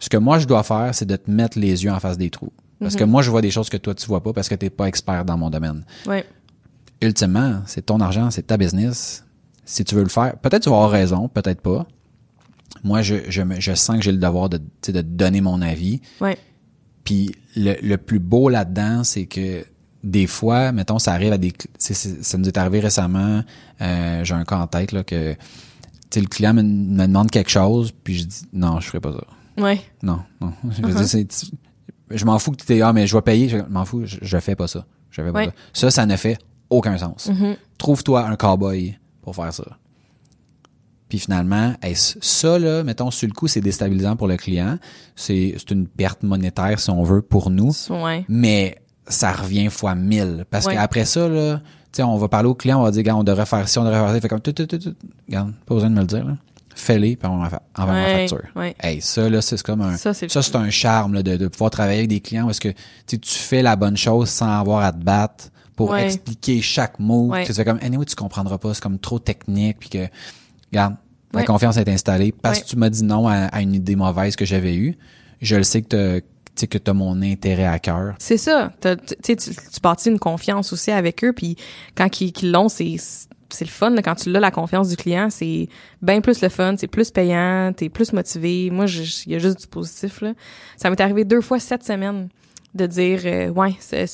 [0.00, 2.28] ce que moi je dois faire, c'est de te mettre les yeux en face des
[2.28, 2.52] trous.
[2.80, 4.68] Parce que moi, je vois des choses que toi tu vois pas parce que t'es
[4.68, 5.84] pas expert dans mon domaine.
[6.06, 6.26] Ouais.
[7.00, 9.24] Ultimement, c'est ton argent, c'est ta business.
[9.64, 11.86] Si tu veux le faire, peut-être tu vas avoir raison, peut-être pas.
[12.84, 16.00] Moi, je, je, me- je sens que j'ai le devoir de, de donner mon avis.
[16.20, 16.36] Ouais.
[17.04, 19.64] Puis le, le plus beau là-dedans, c'est que
[20.04, 21.52] des fois, mettons, ça arrive à des...
[21.78, 23.42] Ça nous est arrivé récemment,
[23.80, 25.38] euh, j'ai un cas en tête, là, que tu
[26.10, 29.12] sais, le client me, me demande quelque chose, puis je dis non, je ferai pas
[29.12, 29.62] ça.
[29.62, 29.80] Ouais.
[30.02, 30.52] Non, non.
[30.70, 31.50] Je dire, c'est-
[32.10, 34.38] je m'en fous que tu ah mais je vais payer, je m'en fous, je, je
[34.38, 34.84] fais pas ça.
[35.10, 35.46] Je fais pas Ouais.
[35.46, 35.52] ça.
[35.72, 36.36] Ça ça ne fait
[36.68, 37.28] aucun sens.
[37.28, 37.56] Mhm.
[37.78, 39.64] Trouve-toi un cowboy pour faire ça.
[41.12, 44.78] Puis finalement, est-ce- ça là, mettons sur le coup, c'est déstabilisant pour le client,
[45.14, 48.24] c'est c'est une perte monétaire si on veut pour nous, Ouais.
[48.30, 50.72] mais ça revient fois mille parce Ouais.
[50.72, 51.62] qu'après ça là, tu
[51.98, 53.98] sais on va parler au client, on va dire on devrait faire ci, on devrait
[53.98, 54.94] faire ça, Il fait comme tout tout tout tout.
[55.28, 56.32] Regarde, pas besoin de me le dire là.
[56.74, 58.44] Fais-les puis on va envoie ma facture.
[58.56, 58.74] ouais.
[58.80, 61.36] Hey, ça là, c'est comme un Ça, c'est le ça c'est un charme là, de,
[61.36, 62.70] de pouvoir travailler avec des clients parce que
[63.06, 66.06] tu fais la bonne chose sans avoir à te battre pour Ouais.
[66.06, 67.26] expliquer chaque mot.
[67.26, 67.44] Ouais.
[67.44, 70.08] Tu fais comme anyway, tu comprendras pas, c'est comme trop technique puis que
[70.72, 70.96] regarde,
[71.32, 71.44] la Ouais.
[71.46, 72.64] confiance est installée parce Ouais.
[72.64, 74.96] que tu m'as dit non à, à une idée mauvaise que j'avais eue.
[75.40, 78.14] Je le sais que t'as- tu sais que tu as mon intérêt à cœur.
[78.18, 78.72] C'est ça.
[78.80, 79.50] T'as- Tu tu,
[79.82, 81.56] bâtis une confiance aussi avec eux, puis
[81.94, 82.96] quand ils, qu'ils l'ont, c'est
[83.48, 83.90] c'est le fun.
[83.90, 84.00] là.
[84.00, 85.68] quand tu l'as, la confiance du client, c'est
[86.00, 88.70] bien plus le fun, c'est plus payant, t'es plus motivé.
[88.70, 88.86] Moi,
[89.26, 90.22] il y a juste du positif.
[90.22, 90.32] Là.
[90.78, 92.28] Ça m'est arrivé deux fois cette semaine
[92.74, 94.06] de dire, euh, ouais, c'est-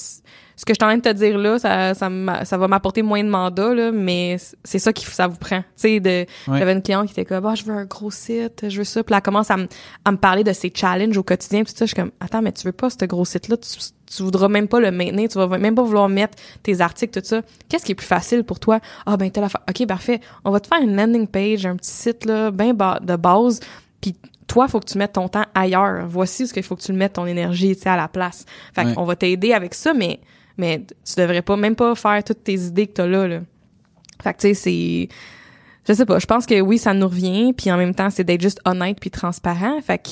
[0.57, 2.11] ce que je suis en train de te dire là, ça, ça,
[2.44, 5.61] ça va m'apporter moins de mandats, là, mais c'est ça qui ça vous prend.
[5.61, 6.59] Tu sais, de, Ouais.
[6.59, 9.05] j'avais une cliente qui était comme, ah, je veux un gros site, je veux ça.
[9.05, 9.68] Puis là, elle commence à, me-
[10.05, 11.62] à me parler de ses challenges au quotidien.
[11.62, 13.68] Puis tout ça, je suis comme, attends, mais tu veux pas ce gros site-là, tu,
[14.12, 17.25] tu voudras même pas le maintenir, tu vas même pas vouloir mettre tes articles, tout
[17.25, 17.42] ça.
[17.68, 18.81] Qu'est-ce qui est plus facile pour toi?
[19.07, 19.61] Ah, ben, telle affaire.
[19.68, 20.18] OK, parfait.
[20.44, 23.61] On va te faire une landing page, un petit site, là, bien ba- de base.
[24.01, 24.16] Puis
[24.49, 26.07] toi, faut que tu mettes ton temps ailleurs.
[26.09, 28.45] Voici ce qu'il faut que tu le mettes ton énergie, tu sais, à la place.
[28.75, 28.95] Fait Ouais.
[28.95, 30.19] qu'on va t'aider avec ça, mais,
[30.57, 33.41] mais tu devrais pas, même pas faire toutes tes idées que t'as là, là.
[34.23, 35.09] Fait que, tu sais, c'est...
[35.87, 38.25] Je sais pas, je pense que oui, ça nous revient, puis en même temps, c'est
[38.25, 39.81] d'être juste honnête puis transparent.
[39.81, 40.09] Fait que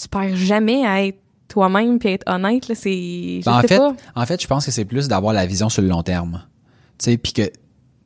[0.00, 1.18] tu perds jamais à être
[1.48, 3.40] toi-même puis être honnête, là, c'est...
[3.40, 3.94] Je Ben, en fait, pas.
[4.14, 6.42] en fait, je pense que c'est plus d'avoir la vision sur le long terme.
[6.98, 7.42] Tu sais, puis que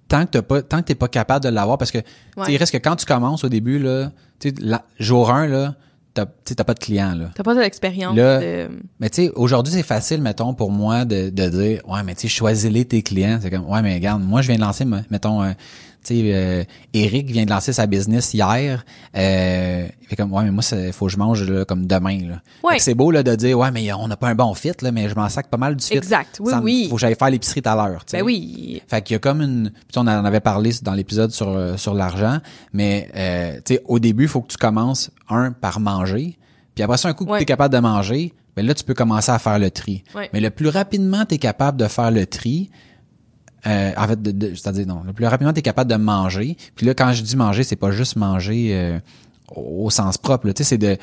[0.08, 1.98] tant que t'as pas, tant que t'es pas capable de l'avoir, parce que
[2.36, 2.46] Ouais.
[2.48, 4.10] il reste que quand tu commences au début là,
[4.60, 5.74] la- jour 1 là,
[6.14, 7.30] t'as, t'as pas de client là.
[7.34, 8.68] T'as pas de l'expérience Là, de...
[9.00, 12.22] Mais tu sais, aujourd'hui, c'est facile, mettons, pour moi, de, de dire, ouais, mais tu
[12.22, 13.38] sais, choisis-les tes clients.
[13.42, 15.52] C'est comme, ouais, mais regarde, moi, je viens de lancer, me- mettons, euh,
[16.14, 16.64] euh,
[16.94, 18.84] Eric vient de lancer sa business hier.
[19.16, 22.28] Euh, il fait comme, ouais, mais moi, il faut que je mange là, comme demain.
[22.28, 22.40] Là.
[22.62, 22.78] Ouais.
[22.78, 25.08] C'est beau là de dire, ouais, mais on n'a pas un bon fit, là, mais
[25.08, 25.96] je m'en sac pas mal du fit.
[25.96, 26.86] Exact, oui, Ça oui.
[26.88, 28.04] Faut que j'aille faire l'épicerie tout à l'heure.
[28.12, 28.82] Ben oui.
[28.88, 31.76] Fait qu'il y a comme une puis on en avait parlé dans l'épisode sur euh,
[31.76, 32.38] sur l'argent,
[32.72, 36.36] mais euh, sais au début, il faut que tu commences un par manger,
[36.74, 37.38] puis après ça un coup que Ouais.
[37.38, 40.04] tu es capable de manger, ben là tu peux commencer à faire le tri.
[40.14, 40.28] Ouais.
[40.32, 42.70] Mais le plus rapidement tu es capable de faire le tri
[43.66, 46.56] euh, en fait, de, de- c'est-à-dire non, le plus rapidement tu es capable de manger.
[46.74, 48.98] Puis là, quand je dis manger, c'est pas juste manger euh,
[49.54, 50.48] au, au sens propre.
[50.50, 50.96] Tu sais, c'est de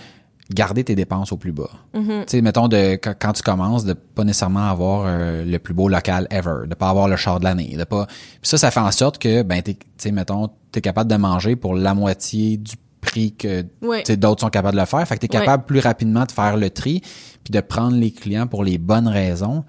[0.54, 1.70] garder tes dépenses au plus bas.
[1.96, 2.20] Mm-hmm.
[2.22, 5.74] Tu sais, mettons de quand, quand tu commences, de pas nécessairement avoir euh, le plus
[5.74, 8.06] beau local ever, de pas avoir le char de l'année, de pas.
[8.08, 11.56] Puis ça, ça fait en sorte que ben tu sais, mettons, t'es capable de manger
[11.56, 14.04] pour la moitié du prix que Ouais.
[14.04, 15.06] tu sais, d'autres sont capables de le faire.
[15.08, 15.44] Fait que t'es Ouais.
[15.46, 17.02] capable plus rapidement de faire le tri,
[17.44, 19.64] puis de prendre les clients pour les bonnes raisons.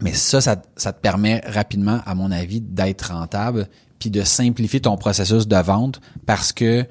[0.00, 4.80] Mais ça, ça, ça te permet rapidement, à mon avis, d'être rentable, puis de simplifier
[4.80, 6.82] ton processus de vente parce que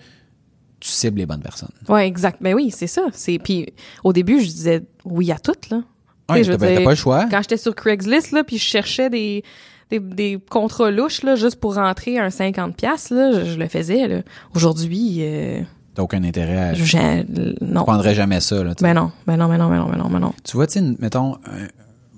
[0.79, 1.69] tu cibles les bonnes personnes.
[1.87, 2.39] Ouais, exact.
[2.41, 3.03] Ben oui, c'est ça.
[3.13, 3.67] C'est puis
[4.03, 5.81] au début, je disais oui à tout là.
[6.27, 7.27] Tu Ouais, t'as pas- le choix.
[7.29, 9.43] Quand j'étais sur Craigslist là, puis je cherchais des
[9.91, 13.67] des, des contrats louches là juste pour rentrer un 50 pièces là, je, je le
[13.67, 14.21] faisais là.
[14.55, 15.61] Aujourd'hui euh,
[15.93, 16.73] T'as aucun intérêt à...
[16.73, 17.83] je- non.
[17.83, 18.73] prendrais jamais ça, là.
[18.81, 20.33] Ben non, ben non, ben non, ben non, ben non, ben non.
[20.43, 21.67] Tu vois, tu mettons, euh,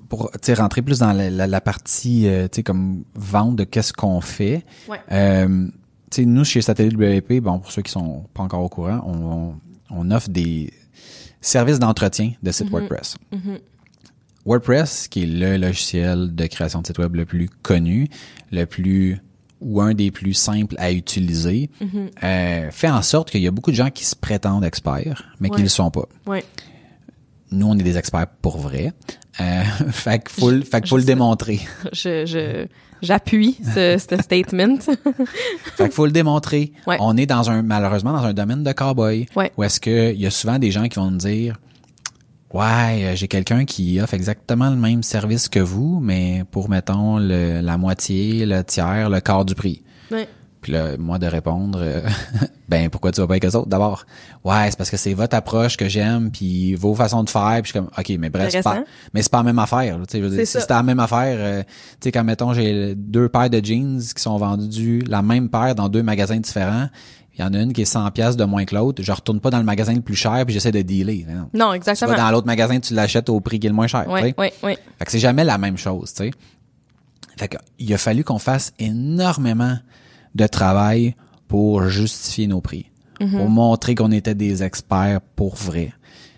[0.10, 4.64] pour rentrer plus dans la, la- la partie, euh, comme vente de qu'est-ce qu'on fait.
[4.88, 5.00] Ouais.
[5.12, 5.68] Euh,
[6.20, 9.56] nous, chez Satellite WP, bon, pour ceux qui sont pas encore au courant, on,
[9.96, 10.72] on offre des
[11.42, 13.16] services d'entretien de sites WordPress.
[14.46, 18.08] WordPress, qui est le logiciel de création de site web le plus connu,
[18.52, 19.20] le plus
[19.60, 21.70] ou un des plus simples à utiliser,
[22.24, 25.50] euh, fait en sorte qu'il y a beaucoup de gens qui se prétendent experts, mais
[25.50, 26.46] qui ne le sont pas Ouais.
[27.52, 28.94] Nous, on est des experts pour vrai.
[29.40, 31.62] Euh, fait qu'il faut, fait qu'il faut je le démontrer.
[31.94, 32.66] Je je
[33.02, 34.78] j'appuie ce, ce statement.
[35.76, 36.72] fait qu'il faut le démontrer.
[36.88, 36.98] Ouais.
[37.00, 39.28] On est dans un, malheureusement, dans un domaine de cowboy.
[39.36, 39.52] Ouais.
[39.58, 41.58] Où est-ce que il y a souvent des gens qui vont nous dire,
[42.54, 47.18] ouais, euh, j'ai quelqu'un qui offre exactement le même service que vous, mais pour, mettons,
[47.18, 49.84] le, la moitié, le tiers, le quart du prix.
[50.12, 50.28] ouais.
[50.68, 52.02] Puis là, moi, de répondre, euh,
[52.68, 53.70] ben, pourquoi tu vas pas avec eux autres?
[53.70, 54.06] D'abord,
[54.44, 57.68] ouais, c'est parce que c'est votre approche que j'aime, puis vos façons de faire, puis
[57.68, 58.92] je suis comme, OK, mais bref, c'est pas, Intéressant.
[59.14, 59.98] mais c'est pas la même affaire.
[59.98, 61.70] là, tu sais, je veux dire, C'est si c'était la même affaire, euh, tu
[62.02, 65.88] sais, quand, mettons, j'ai deux paires de jeans qui sont vendus, la même paire dans
[65.88, 66.90] deux magasins différents,
[67.38, 69.40] il y en a une qui est 100 pièces de moins que l'autre, je retourne
[69.40, 71.26] pas dans le magasin le plus cher, puis j'essaie de dealer.
[71.30, 71.50] Non.
[71.54, 72.12] Non, Tu exactement.
[72.12, 74.04] vas dans l'autre magasin, tu l'achètes au prix qui est le moins cher.
[74.04, 74.36] sais.
[74.38, 74.78] ouais, ouais.
[75.00, 76.32] Fait que c'est jamais la même chose, tu sais.
[77.38, 79.78] Fait que, il a fallu qu'on fasse énormément
[80.38, 81.16] de travail
[81.48, 85.94] pour justifier nos prix, pour montrer qu'on était des experts pour vrai.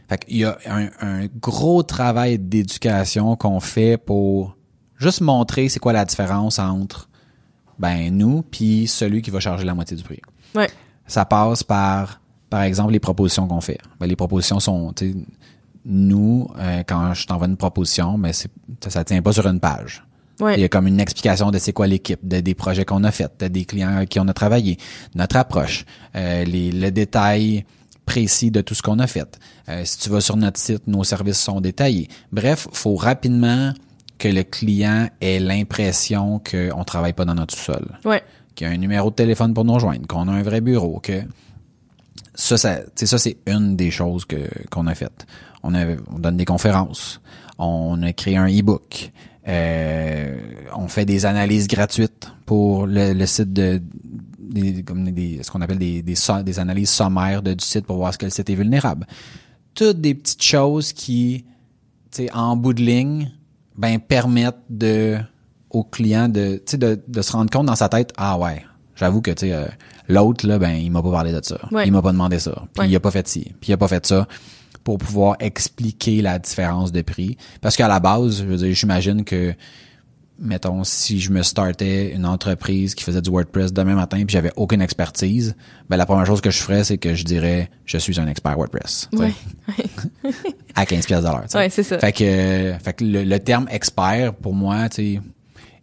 [0.08, 4.56] Fait qu'il y a un, un gros travail d'éducation qu'on fait pour
[4.98, 7.10] juste montrer c'est quoi la différence entre
[7.78, 10.20] ben nous puis celui qui va charger la moitié du prix.
[10.56, 10.70] Ouais.
[11.06, 13.78] Ça passe par par exemple les propositions qu'on fait.
[14.00, 14.94] Ben, les propositions sont
[15.86, 18.52] nous euh, quand je t'envoie une proposition mais c'est
[18.84, 20.04] ça, ça tient pas sur une page.
[20.40, 20.56] Ouais.
[20.56, 23.12] Il y a comme une explication de c'est quoi l'équipe, de des projets qu'on a
[23.12, 24.78] fait, de des clients avec qui on a travaillé,
[25.16, 27.66] notre approche, euh, les, le détail
[28.06, 29.38] précis de tout ce qu'on a fait.
[29.68, 32.08] Euh, si tu vas sur notre site, nos services sont détaillés.
[32.32, 33.74] Bref, faut rapidement
[34.18, 38.22] que le client ait l'impression qu'on travaille pas dans notre sous-sol, Ouais.
[38.56, 41.00] qu'il y a un numéro de téléphone pour nous rejoindre, qu'on a un vrai bureau,
[41.02, 41.22] que
[42.36, 44.38] ça, ça, ça c'est une des choses que
[44.70, 45.26] qu'on a faites.
[45.64, 47.22] On, a, on donne des conférences,
[47.58, 49.12] on a créé un e-book,
[49.50, 50.38] euh,
[50.76, 53.82] on fait des analyses gratuites pour le, le site de
[54.40, 57.98] des, comme des, ce qu'on appelle des, des, des analyses sommaires de, du site pour
[57.98, 59.06] voir ce que le site est vulnérable.
[59.76, 61.46] Toutes des petites choses qui,
[62.12, 63.32] tu sais, en bout de ligne,
[63.78, 65.18] ben permettent de
[65.70, 68.66] au client de, tu sais, de, de se rendre compte dans sa tête, ah ouais,
[68.96, 69.68] j'avoue que euh,
[70.08, 71.86] l'autre là, ben il m'a pas parlé de ça, Ouais.
[71.86, 72.90] il m'a pas demandé ça, puis Ouais.
[72.90, 74.28] il a pas fait ci, puis il a pas fait ça
[74.90, 77.38] pour pouvoir expliquer la différence de prix.
[77.62, 79.54] Parce qu'à la base, je veux dire, j'imagine que
[80.40, 84.52] mettons, si je me startais une entreprise qui faisait du WordPress demain matin puis j'avais
[84.56, 85.56] aucune expertise,
[85.92, 88.56] ben la première chose que je ferais, c'est que je dirais je suis un expert
[88.58, 89.10] WordPress.
[89.12, 90.32] tu sais, Ouais.
[90.74, 91.46] À 15 pièces de l'heure.
[91.54, 92.00] Ouais, c'est ça.
[92.00, 95.22] Fait que, fait que le, le terme expert, pour moi, tu sais,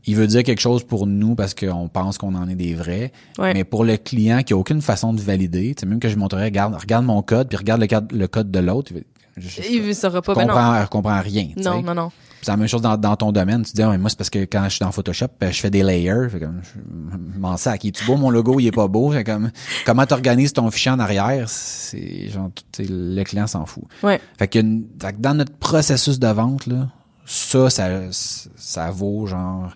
[0.07, 3.13] il veut dire quelque chose pour nous parce qu'on pense qu'on en est des vrais.
[3.39, 3.53] Ouais.
[3.55, 6.17] Mais pour le client qui a aucune façon de valider, tu sais, même que je
[6.17, 8.93] montrerais, regarde, regarde mon code, puis regarde le code, le code de l'autre,
[9.37, 10.33] je, Il ne saura pas.
[10.33, 10.55] je Ben non.
[10.55, 11.49] comprends, je comprends rien.
[11.57, 11.63] sais.
[11.63, 12.11] Non, non, non.
[12.43, 13.63] C'est la même chose dans, dans ton domaine.
[13.65, 15.61] Tu dis, ah, mais moi, c'est parce que quand je suis dans Photoshop, ben, je
[15.61, 16.29] fais des layers.
[16.31, 17.83] Fait comme, je m'en sac.
[17.85, 19.11] Il est beau, mon logo, il est pas beau.
[19.11, 19.51] Fait comme,
[19.85, 21.49] comment t'organises ton fichier en arrière?
[21.49, 23.85] C'est, genre, le client s'en fout.
[24.03, 24.21] Ouais.
[24.39, 26.89] Fait que, fait que dans notre processus de vente, là,
[27.25, 29.75] ça, ça, ça vaut genre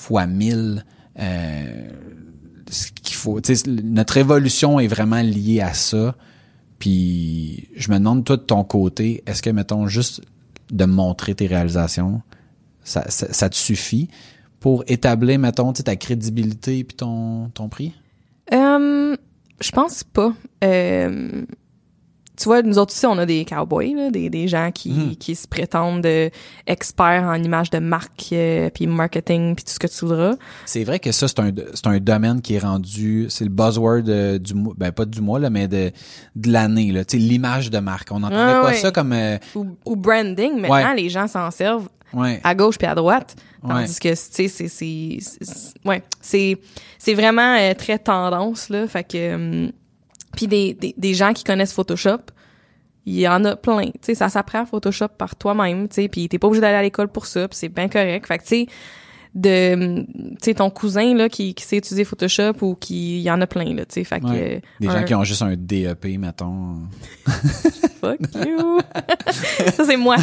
[0.00, 0.84] fois mille,
[1.18, 1.90] euh,
[2.70, 3.40] ce qu'il faut.
[3.84, 6.16] Notre évolution est vraiment liée à ça.
[6.78, 10.22] Puis je me demande, toi, de ton côté, est-ce que, mettons, juste
[10.70, 12.22] de montrer tes réalisations,
[12.82, 14.08] ça, ça, te suffit
[14.60, 17.92] pour établir, mettons, ta crédibilité puis ton, ton prix?
[18.52, 19.16] Euh,
[19.60, 20.32] je pense pas.
[20.64, 21.44] Euh,
[22.40, 25.16] tu vois, nous autres aussi, on a des cowboys, là, des, des gens qui, Mhm.
[25.16, 26.30] qui se prétendent euh,
[26.66, 30.34] experts en images de marque, euh, puis marketing, puis tout ce que tu voudras.
[30.64, 34.04] C'est vrai que ça, c'est un, c'est un domaine qui est rendu, c'est le buzzword
[34.08, 35.90] euh, du mois, ben pas du mois, là, mais de,
[36.36, 37.04] de l'année, là.
[37.04, 38.08] Tu sais, l'image de marque.
[38.10, 38.74] On n'entendait Ah pas ouais.
[38.76, 40.96] ça comme, euh, Ou, ou branding, maintenant, Ouais.
[40.96, 42.40] les gens s'en servent ouais.
[42.42, 43.36] à gauche puis à droite.
[43.60, 43.86] Tandis Ouais.
[44.00, 46.56] que, tu sais, c'est, c'est, c'est- ouais, c'est,
[46.98, 48.88] c'est vraiment euh, très tendance, là.
[48.88, 49.72] Fait que, hum,
[50.34, 52.20] puis des, des, gens qui connaissent Photoshop,
[53.06, 53.90] il y en a plein.
[54.02, 57.08] Tu ça s'apprend Photoshop par toi-même, tu sais, puis t'es pas obligé d'aller à l'école
[57.08, 58.26] pour ça, puis c'est bien correct.
[58.26, 58.66] Fait que, tu sais,
[59.34, 63.22] de, hum, tu sais, ton cousin, là, qui, qui sait utiliser Photoshop ou qui, il
[63.22, 64.04] y en a plein, là, tu sais.
[64.04, 64.62] Fait que, Ouais.
[64.80, 66.76] Des un- gens qui ont juste un DEP, mettons.
[68.00, 68.80] Fuck you.
[69.74, 70.16] ça, c'est moi.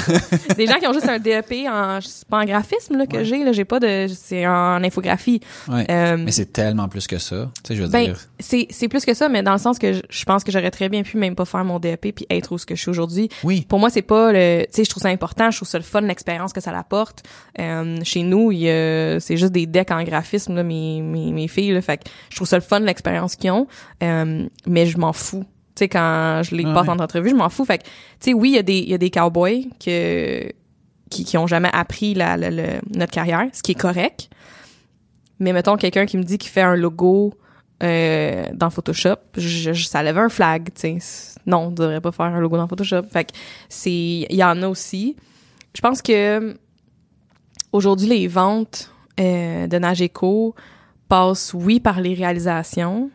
[0.57, 3.25] Des gens qui ont juste un DEP en, pas en graphisme, là, que Ouais.
[3.25, 3.51] j'ai, là.
[3.51, 5.39] J'ai pas de, c'est en infographie.
[5.67, 5.85] Ouais.
[5.89, 7.49] Euh, Mais c'est tellement plus que ça.
[7.63, 8.17] Tu sais, je veux ben, dire.
[8.39, 10.71] c'est, c'est plus que ça, mais dans le sens que je, je pense que j'aurais
[10.71, 12.89] très bien pu même pas faire mon DEP puis être où ce que je suis
[12.89, 13.29] aujourd'hui.
[13.43, 13.65] Oui.
[13.69, 15.83] Pour moi, c'est pas le, tu sais, je trouve ça important, je trouve ça le
[15.83, 17.23] fun, l'expérience que ça apporte.
[17.59, 18.73] Euh, chez nous, il y a,
[19.19, 21.81] c'est juste des decks en graphisme, là, mes, mes, mes filles, là.
[21.81, 23.67] Fait que je trouve ça le fun, l'expérience qu'ils ont.
[24.03, 25.43] Euh, mais je m'en fous.
[25.75, 27.65] Tu sais, quand je les Ah passe en entrevue, je m'en fous.
[27.65, 30.51] Fait que, tu sais, oui, il y a des, il y a des cowboys que,
[31.09, 34.29] qui, qui ont jamais appris la, notre carrière, ce qui est correct.
[35.39, 37.33] Mais mettons quelqu'un qui me dit qu'il fait un logo
[37.83, 41.33] euh, dans Photoshop, je, je- ça lève un flag, tu sais.
[41.45, 43.03] Non, on devrait pas faire un logo dans Photoshop.
[43.13, 43.33] Fait que
[43.69, 45.15] c'est, il y en a aussi.
[45.75, 46.57] Je pense que
[47.71, 50.55] aujourd'hui les ventes euh, de Nageco
[51.07, 53.09] passent oui par les réalisations,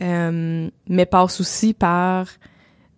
[0.00, 2.26] euh, mais passent aussi par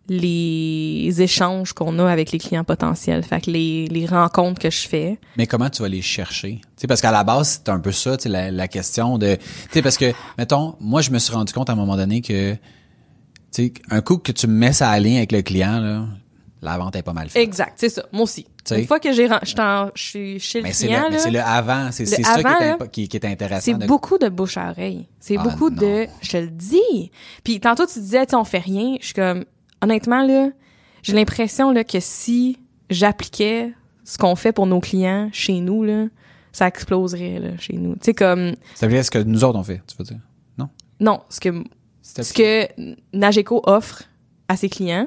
[0.08, 3.22] les échanges qu'on a avec les clients potentiels.
[3.22, 5.20] Fait que les, les rencontres que je fais.
[5.36, 6.60] Mais comment tu vas les chercher?
[6.60, 9.40] Tu sais, parce qu'à la base, c'est un peu ça, la, la question de, tu
[9.70, 12.54] sais, parce que, mettons, moi, je me suis rendu compte à un moment donné que,
[12.54, 12.58] tu
[13.52, 16.04] sais, un coup que tu me mets ça à ligne avec le client, là,
[16.60, 17.42] la vente est pas mal faite.
[17.42, 18.04] Exact, c'est ça.
[18.12, 18.46] Moi aussi.
[18.64, 18.80] Sais.
[18.80, 21.40] Une fois que j'ai, je suis chez le Mais c'est client, le, mais c'est le
[21.40, 23.60] avant, c'est c'est ça qui est, qui, qui est intéressant.
[23.64, 25.06] C'est de- beaucoup de bouche à oreille.
[25.18, 25.76] C'est Ah, beaucoup non.
[25.80, 27.10] de, je te le dis.
[27.44, 28.96] Puis tantôt tu disais, tu on fait rien.
[29.00, 29.44] Je suis comme,
[29.82, 30.50] honnêtement là,
[31.02, 32.58] j'ai l'impression là que si
[32.90, 33.72] j'appliquais
[34.04, 36.06] ce qu'on fait pour nos clients chez nous là,
[36.52, 37.94] ça exploserait là chez nous.
[37.94, 40.18] Tu sais comme, Ça veut dire ce que nous autres on fait, tu veux dire?
[40.58, 40.68] Non?
[40.98, 41.62] non, ce que
[42.02, 42.68] ce que
[43.12, 44.02] Nageco offre
[44.48, 45.06] à ses clients.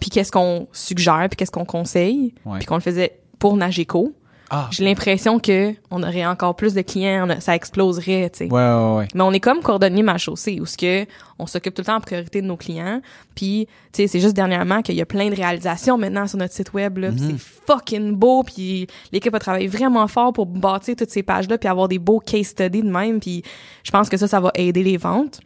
[0.00, 2.58] Puis qu'est-ce qu'on suggère, puis qu'est-ce qu'on conseille, Ouais.
[2.58, 4.12] puis qu'on le faisait pour Nageco,
[4.50, 4.68] Ah.
[4.70, 8.44] j'ai l'impression que on aurait encore plus de clients, ça exploserait, tu sais.
[8.50, 9.08] Ouais, ouais, ouais.
[9.14, 11.04] Mais on est comme cordonnier mal chaussé, où ce que
[11.38, 13.02] on s'occupe tout le temps en priorité de nos clients.
[13.34, 16.54] Puis, tu sais, c'est juste dernièrement qu'il y a plein de réalisations maintenant sur notre
[16.54, 16.96] site web.
[16.96, 17.18] Là, Mhm.
[17.18, 18.42] c'est fucking beau.
[18.42, 22.18] Puis l'équipe a travaillé vraiment fort pour bâtir toutes ces pages-là, puis avoir des beaux
[22.18, 23.20] case studies de même.
[23.20, 23.42] Puis
[23.84, 25.40] je pense que ça, ça va aider les ventes.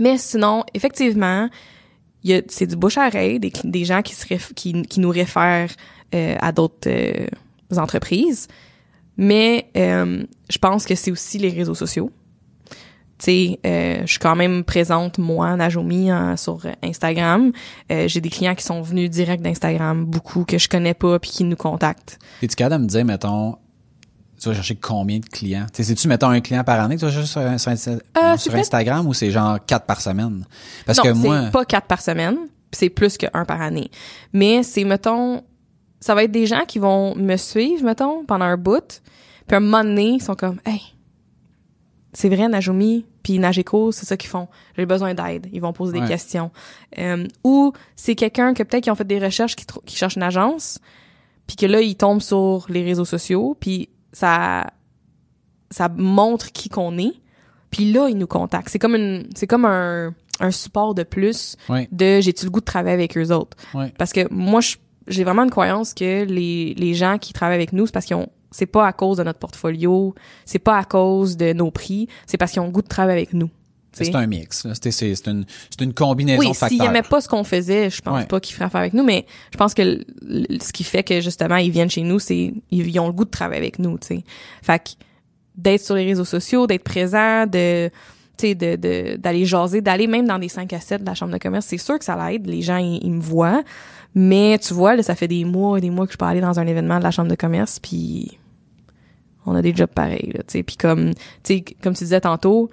[0.00, 1.50] Mais sinon, effectivement,
[2.30, 5.00] y a c'est du bouche à oreille, des, des gens qui se réf- qui, qui
[5.00, 5.70] nous réfèrent
[6.14, 7.26] euh, à d'autres euh,
[7.76, 8.48] entreprises.
[9.16, 12.10] Mais euh, je pense que c'est aussi les réseaux sociaux.
[13.18, 17.52] Tu sais, euh, je suis quand même présente, moi, Najomi, hein, sur Instagram.
[17.92, 21.30] Euh, J'ai des clients qui sont venus direct d'Instagram, beaucoup que je connais pas, puis
[21.30, 22.18] qui nous contactent.
[22.42, 23.56] Es-tu capable de me dire, mettons,
[24.42, 25.66] tu vas chercher combien de clients?
[25.72, 28.36] Tu sais, c'est-tu, mettons, un client par année que tu vas chercher sur, sur Euh,
[28.36, 30.44] sur Instagram ou c'est genre quatre par semaine?
[30.84, 32.36] Parce non, que moi, c'est pas quatre par semaine,
[32.72, 33.90] c'est plus que un par année.
[34.32, 35.42] Mais c'est, mettons,
[36.00, 39.00] ça va être des gens qui vont me suivre, mettons, pendant un bout,
[39.46, 40.80] puis un moment donné, ils sont comme, hey,
[42.12, 44.48] c'est vrai, Najomi, puis Nageco, c'est ça qu'ils font.
[44.76, 45.48] J'ai besoin d'aide.
[45.52, 46.00] Ils vont poser Ouais.
[46.02, 46.50] des questions.
[46.98, 50.22] Euh, ou c'est quelqu'un que peut-être qui ont fait des recherches, qui, qui cherche une
[50.22, 50.78] agence,
[51.46, 54.66] puis que là, ils tombent sur les réseaux sociaux, puis ça,
[55.70, 57.12] ça montre qui qu'on est.
[57.70, 58.68] Puis là, ils nous contactent.
[58.68, 62.60] C'est comme une, c'est comme un, un support de plus ouais, de j'ai-tu le goût
[62.60, 63.56] de travailler avec eux autres?
[63.74, 63.92] ouais.
[63.96, 64.60] Parce que moi,
[65.06, 68.16] j'ai vraiment une croyance que les, les gens qui travaillent avec nous, c'est parce qu'ils
[68.16, 72.08] ont, c'est pas à cause de notre portfolio, c'est pas à cause de nos prix,
[72.26, 73.50] c'est parce qu'ils ont le goût de travailler avec nous.
[73.92, 74.64] C'est un mix.
[74.64, 74.72] là.
[74.74, 76.86] C'est une, c'est une combinaison Oui, de s'ils facteurs.
[76.86, 78.26] aimaient pas ce qu'on faisait, je pense Ouais.
[78.26, 80.02] pas qu'ils feraient affaire avec nous, mais je pense que
[80.60, 83.30] ce qui fait que justement ils viennent chez nous, c'est ils, ont le goût de
[83.30, 84.24] travailler avec nous, tu sais.
[84.62, 84.90] Fait que
[85.56, 87.90] d'être sur les réseaux sociaux, d'être présent, de
[88.38, 91.14] tu sais de de- d'aller jaser, d'aller même dans des 5 à 7 de la
[91.14, 93.62] chambre de commerce, c'est sûr que ça l'aide, les gens ils, ils me voient.
[94.14, 96.40] Mais tu vois, là ça fait des mois et des mois que je peux aller
[96.40, 98.38] dans un événement de la chambre de commerce puis
[99.44, 101.12] on a des jobs pareils là, tu sais, puis comme
[101.82, 102.70] comme tu disais tantôt,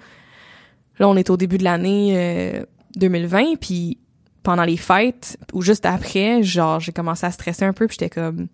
[1.00, 2.62] Là, on est au début de l'année euh,
[2.96, 3.98] 2020, puis
[4.42, 8.10] pendant les fêtes ou juste après, genre j'ai commencé à stresser un peu, puis j'étais
[8.10, 8.48] comme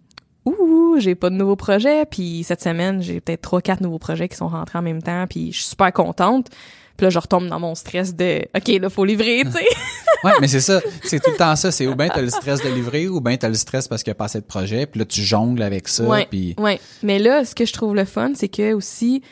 [0.44, 4.28] ouh, j'ai pas de nouveaux projets, puis cette semaine, j'ai peut-être trois quatre nouveaux projets
[4.28, 6.48] qui sont rentrés en même temps, puis je suis super contente.
[6.96, 9.64] Puis là, je retombe dans mon stress de OK, là faut livrer, tu sais.
[10.24, 10.80] Ouais, mais c'est ça.
[11.04, 11.70] C'est tout le temps ça.
[11.70, 14.10] C'est ou bien t'as le stress de livrer, ou bien t'as le stress parce qu'il
[14.10, 16.54] y a pas assez de projets, puis là, tu jongles avec ça, ouais, puis...
[16.58, 16.80] ouais.
[17.02, 19.22] Mais là, ce que je trouve le fun, c'est que aussi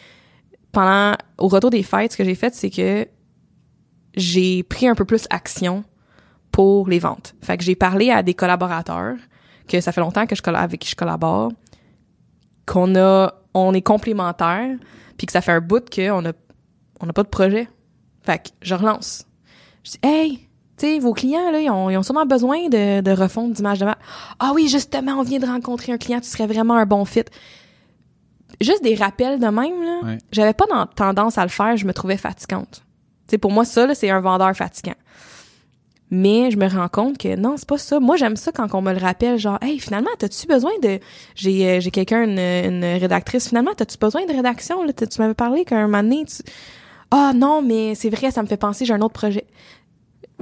[0.75, 3.09] pendant au retour des fêtes, ce que j'ai fait, c'est que
[4.17, 5.85] j'ai pris un peu plus action
[6.53, 7.35] pour les ventes.
[7.41, 9.17] Fait que j'ai parlé à des collaborateurs
[9.67, 11.53] que ça fait longtemps que je avec qui je collabore,
[12.67, 14.77] qu'on a on est complémentaires,
[15.17, 16.33] puis que ça fait un bout qu'on a
[17.01, 17.69] on n'a pas de projet.
[18.23, 19.27] Fait que je relance.
[19.83, 23.53] Je dis hey, tu sais, vos clients là, ils ont, sûrement besoin de, de refonte
[23.53, 24.01] d'image de marque.
[24.39, 27.25] Ah oui, justement, on vient de rencontrer un client, tu serais vraiment un bon fit.
[28.61, 30.01] Juste des rappels de même là.
[30.05, 30.19] Ouais.
[30.33, 32.83] J'avais pas dans- tendance à le faire, je me trouvais fatigante.
[33.27, 34.95] Tu sais, pour moi ça là, c'est un vendeur fatigant.
[36.11, 37.99] Mais je me rends compte que non, c'est pas ça.
[37.99, 41.01] Moi, j'aime ça quand on me le rappelle, genre, hey, finalement, t'as-tu besoin de,
[41.35, 44.93] j'ai, euh, j'ai quelqu'un, une, une rédactrice, finalement, t'as-tu besoin de rédaction, là?
[44.93, 46.43] Tu m'avais parlé qu'un moment donné, tu...
[47.11, 49.45] ah, non, mais c'est vrai, ça me fait penser, j'ai un autre projet.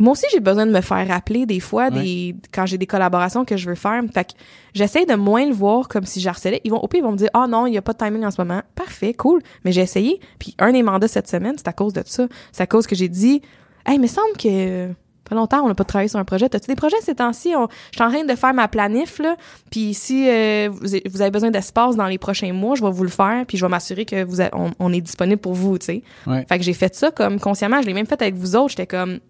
[0.02, 3.44] Moi aussi, j'ai besoin de me faire rappeler des fois, des, quand j'ai des collaborations
[3.44, 4.02] que je veux faire.
[4.12, 4.32] Fait que
[4.74, 6.60] j'essaie de moins le voir comme si j'harcelais.
[6.64, 7.98] Ils vont, au pire, ils vont me dire, ah non, il y a pas de
[7.98, 8.62] timing en ce moment.
[8.74, 9.40] Parfait, cool.
[9.64, 10.18] Mais j'ai essayé.
[10.40, 12.26] Puis un des mandats cette semaine, c'est à cause de ça.
[12.50, 13.42] C'est à cause que j'ai dit,
[13.86, 14.88] hey, il me semble que,
[15.28, 16.48] pas longtemps, on n'a pas travaillé sur un projet.
[16.48, 17.54] T'as-tu des projets ces temps-ci?
[17.56, 19.36] On- Je suis en train de faire ma planif, là.
[19.70, 23.04] Puis si euh, vous, vous avez besoin d'espace dans les prochains mois, je vais vous
[23.04, 23.44] le faire.
[23.46, 26.02] Puis je vais m'assurer que vous a- on, on est disponible pour vous, tu sais.
[26.26, 26.44] Ouais.
[26.48, 27.80] Fait que j'ai fait ça comme consciemment.
[27.82, 28.70] Je l'ai même fait avec vous autres.
[28.70, 29.20] J'étais comme,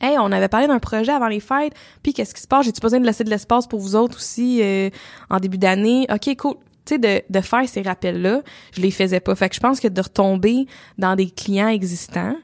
[0.00, 1.72] hey, on avait parlé d'un projet avant les fêtes.
[2.02, 2.66] Puis qu'est-ce qui se passe?
[2.66, 4.90] J'ai-tu besoin de laisser de l'espace pour vous autres aussi euh,
[5.30, 6.06] en début d'année?
[6.12, 6.54] OK, cool.
[6.84, 8.42] Tu sais, de, de faire ces rappels-là,
[8.72, 9.34] je les faisais pas.
[9.34, 10.66] Fait que je pense que de retomber
[10.98, 12.34] dans des clients existants,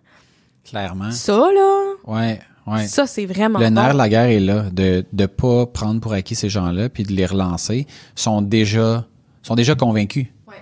[0.65, 1.11] Clairement.
[1.11, 2.87] ça, là, Ouais, ouais.
[2.87, 3.93] ça, c'est vraiment Le nerf bon.
[3.95, 7.13] de la guerre est là, de de pas prendre pour acquis ces gens-là, puis de
[7.13, 9.05] les relancer, sont déjà
[9.43, 10.27] sont déjà convaincus.
[10.47, 10.55] Ouais.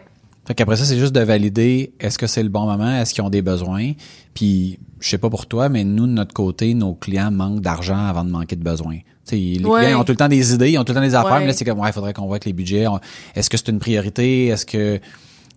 [0.46, 3.22] Fait qu'après ça, c'est juste de valider est-ce que c'est le bon moment, est-ce qu'ils
[3.24, 3.92] ont des besoins.
[4.39, 8.07] Puis je sais pas pour toi, mais nous de notre côté, nos clients manquent d'argent
[8.07, 8.99] avant de manquer de besoins.
[8.99, 9.80] Tu sais, les Ouais.
[9.86, 11.41] clients ont tout le temps des idées, ils ont tout le temps des affaires, Ouais.
[11.41, 12.86] mais là c'est comme ouais, il faudrait qu'on voit avec les budgets.
[13.34, 14.47] Est-ce que c'est une priorité?
[14.47, 15.03] Est-ce que tu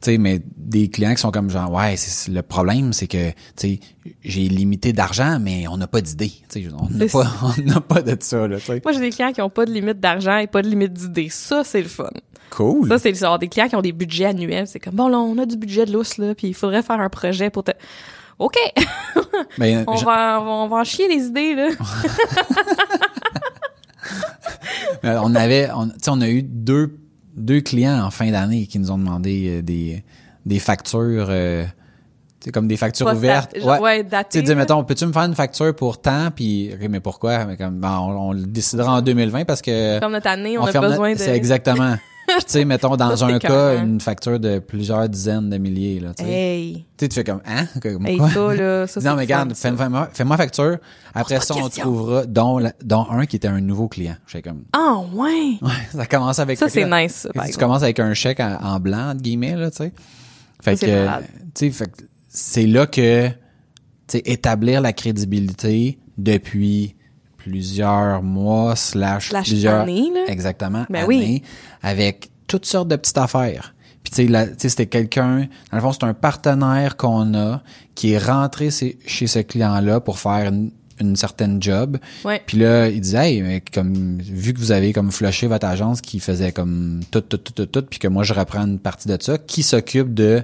[0.01, 3.35] sais, mais des clients qui sont comme genre ouais, c'est le problème, c'est que tu
[3.57, 3.79] sais,
[4.23, 6.31] j'ai limité d'argent, mais on n'a pas d'idées.
[6.49, 8.57] Tu sais, on n'a pas, on n'a pas de ça là.
[8.57, 8.81] Tu sais.
[8.83, 11.29] Moi, j'ai des clients qui ont pas de limite d'argent et pas de limite d'idées.
[11.29, 12.09] Ça, c'est le fun.
[12.49, 12.87] Cool.
[12.87, 14.65] Ça, c'est le genre des clients qui ont des budgets annuels.
[14.67, 16.99] C'est comme, bon, là, on a du budget de lousse, là, puis il faudrait faire
[16.99, 17.71] un projet pour te...
[18.41, 18.57] OK,
[19.57, 21.69] Ben, on je- va, on va, on va en chier les idées, là.
[25.03, 26.95] On avait, on, tu sais, on a eu deux,
[27.35, 30.03] deux clients en fin d'année qui nous ont demandé euh, des,
[30.45, 31.63] des factures, euh,
[32.39, 33.57] tu sais, comme des factures ouvertes.
[33.59, 36.29] genre, ouais, datées, Tu sais, mettons, peux-tu me faire une facture pour temps?
[36.35, 37.45] Puis, ok, mais pourquoi?
[37.45, 39.99] Mais comme, ben, on, on le décidera en 2020 parce que...
[39.99, 41.23] Comme notre année, on, a besoin notre- de...
[41.25, 41.95] C'est exactement.
[42.39, 46.13] Tu sais, mettons, dans Ça, un cas, une facture de plusieurs dizaines de milliers, là,
[46.13, 46.29] tu sais.
[46.31, 47.65] Hey, Tu fais comme, hein?
[47.81, 48.29] Comme hey, quoi?
[48.29, 50.77] ça, là, ça, non, mais regarde, fais- fais-moi fais-moi facture.
[51.13, 54.15] Après ça, on trouvera, dont, la- dont un qui était un nouveau client.
[54.27, 55.57] J'étais comme, Ah, ouais!
[55.61, 58.79] ouais, ça commence avec Ça, c'est nice, par Tu commences avec un chèque en, en
[58.79, 59.93] blanc, entre guillemets, là, tu sais.
[60.61, 61.21] Fait que, tu
[61.55, 63.33] sais, fait que c'est là que, tu
[64.07, 66.95] sais, établir la crédibilité depuis
[67.43, 70.21] plusieurs mois slash, Slash plusieurs années, là.
[70.27, 71.43] exactement Ben années, oui.
[71.81, 73.73] avec toutes sortes de petites affaires.
[74.03, 77.33] Puis tu sais, là, tu sais, c'était quelqu'un, dans le fond, c'est un partenaire qu'on
[77.35, 77.61] a
[77.95, 81.97] qui est rentré chez ce client-là pour faire une, une certaine job.
[82.25, 82.41] Ouais.
[82.45, 86.01] Puis là, il disait, hey, mais comme, vu que vous avez comme flushé votre agence
[86.01, 89.07] qui faisait comme tout, tout, tout, tout, tout, puis que moi, je reprends une partie
[89.07, 90.43] de ça, qui s'occupe de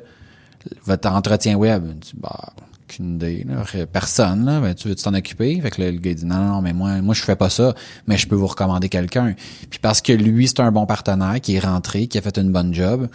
[0.85, 1.83] votre entretien web?
[2.15, 2.53] Bah,
[2.89, 3.63] aucune idée, là.
[3.91, 4.59] Personne, là.
[4.61, 5.59] Ben, tu veux t'en occuper?
[5.61, 7.73] Fait que là, le gars dit, non, non, mais moi, moi, je fais pas ça,
[8.07, 9.35] mais je peux vous recommander quelqu'un.
[9.69, 12.51] Puis parce que lui, c'est un bon partenaire qui est rentré, qui a fait une
[12.51, 13.07] bonne job.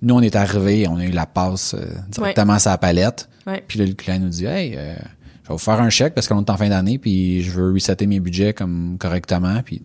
[0.00, 3.28] Nous, on est arrivé, on a eu la passe euh, directement à sa palette.
[3.46, 3.62] Ouais.
[3.66, 4.94] Puis là, le client nous dit, hey, euh,
[5.42, 7.72] je vais vous faire un chèque parce qu'on est en fin d'année, puis je veux
[7.72, 9.82] resetter mes budgets comme correctement, puis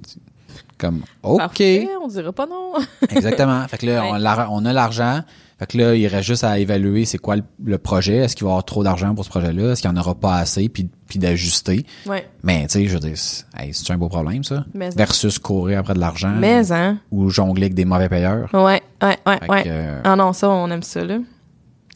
[0.78, 2.74] comme OK, Parfait, on dira pas non.
[3.10, 3.68] exactement.
[3.68, 4.46] Fait que là, Ouais.
[4.50, 5.22] on a l'argent.
[5.64, 8.18] Fait que là, il reste juste à évaluer c'est quoi le, le projet.
[8.18, 9.72] Est-ce qu'il va y avoir trop d'argent pour ce projet-là?
[9.72, 10.68] Est-ce qu'il n'y en aura pas assez?
[10.68, 11.86] Puis, puis d'ajuster.
[12.06, 12.28] ouais.
[12.44, 14.66] Mais tu sais, je veux dire, c'est hey, c'est un beau problème, ça?
[14.74, 16.36] Mais- Versus courir après de l'argent.
[16.38, 16.98] Mais, hein.
[17.12, 18.50] Ou jongler avec des mauvais payeurs.
[18.54, 19.64] Ouais, ouais, ouais, Fait que, ouais.
[19.68, 21.20] euh, Ah non, ça, on aime ça, là.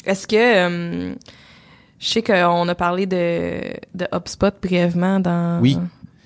[0.05, 0.35] Est-ce que...
[0.35, 1.13] euh,
[1.99, 3.59] je sais qu'on a parlé de,
[3.95, 5.59] de HubSpot brièvement dans...
[5.61, 5.77] Oui.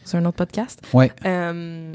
[0.05, 0.81] Sur un autre podcast.
[0.93, 1.11] ouais.
[1.25, 1.93] Euh,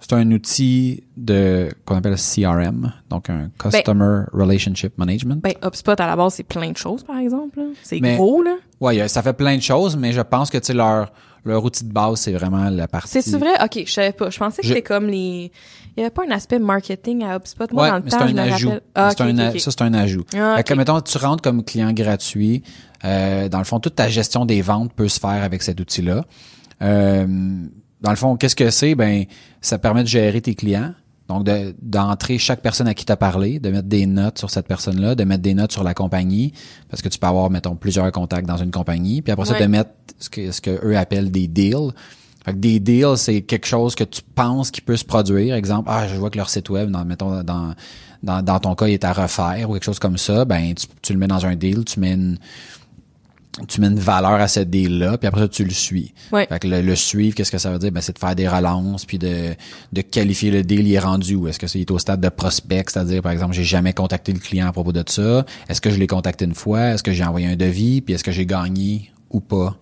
[0.00, 5.42] C'est un outil de qu'on appelle CRM, donc un Customer Relationship Management.
[5.42, 7.58] ben, HubSpot, à la base, c'est plein de choses, par exemple.
[7.82, 8.56] C'est gros, là.
[8.80, 11.10] A- ça fait plein de choses, mais je pense que tu sais leur
[11.44, 13.08] leur outil de base, c'est vraiment la partie.
[13.22, 13.52] C'est-tu vrai?
[13.64, 14.28] OK, je savais pas.
[14.28, 15.50] Je pensais que c'était comme les...
[15.96, 17.72] Il y avait pas un aspect marketing à HubSpot.
[17.72, 18.68] Moi, Ouais, dans le temps, c'est je un me ajout.
[18.68, 18.82] rappelle...
[18.94, 19.58] Ah, c'est un.
[19.58, 20.24] Ça, c'est un ajout.
[20.36, 22.62] Ah, Fait que, mettons, tu rentres comme client gratuit.
[23.04, 26.24] euh, dans le fond, toute ta gestion des ventes peut se faire avec cet outil-là.
[26.82, 27.26] Euh,
[28.00, 28.94] dans le fond, qu'est-ce que c'est?
[28.94, 29.24] Ben,
[29.60, 30.92] ça permet de gérer tes clients.
[31.28, 34.48] Donc, de- d'entrer chaque personne à qui tu as parlé, de mettre des notes sur
[34.48, 36.54] cette personne-là, de mettre des notes sur la compagnie,
[36.88, 39.20] parce que tu peux avoir, mettons, plusieurs contacts dans une compagnie.
[39.20, 41.90] Puis après ça, de mettre ce que, ce que eux appellent des deals.
[42.46, 45.54] Fait que des deals, c'est quelque chose que tu penses qui peut se produire.
[45.54, 47.74] Exemple, ah, je vois que leur site web, dans, mettons, dans,
[48.22, 50.46] dans, dans ton cas, il est à refaire ou quelque chose comme ça.
[50.46, 52.38] Ben, tu, tu le mets dans un deal, tu mets une,
[53.66, 56.14] tu mets une valeur à ce deal-là, puis après ça, tu le suis.
[56.32, 56.46] Ouais.
[56.46, 57.90] Fait que le, le suivre, qu'est-ce que ça veut dire?
[57.90, 59.54] Ben, c'est de faire des relances, puis de,
[59.92, 61.48] de qualifier le deal, il est rendu où?
[61.48, 64.38] Est-ce que c'est est au stade de prospect, c'est-à-dire, par exemple, j'ai jamais contacté le
[64.38, 65.44] client à propos de ça?
[65.68, 66.90] Est-ce que je l'ai contacté une fois?
[66.94, 68.00] Est-ce que j'ai envoyé un devis?
[68.00, 69.76] Puis est-ce que j'ai gagné ou pas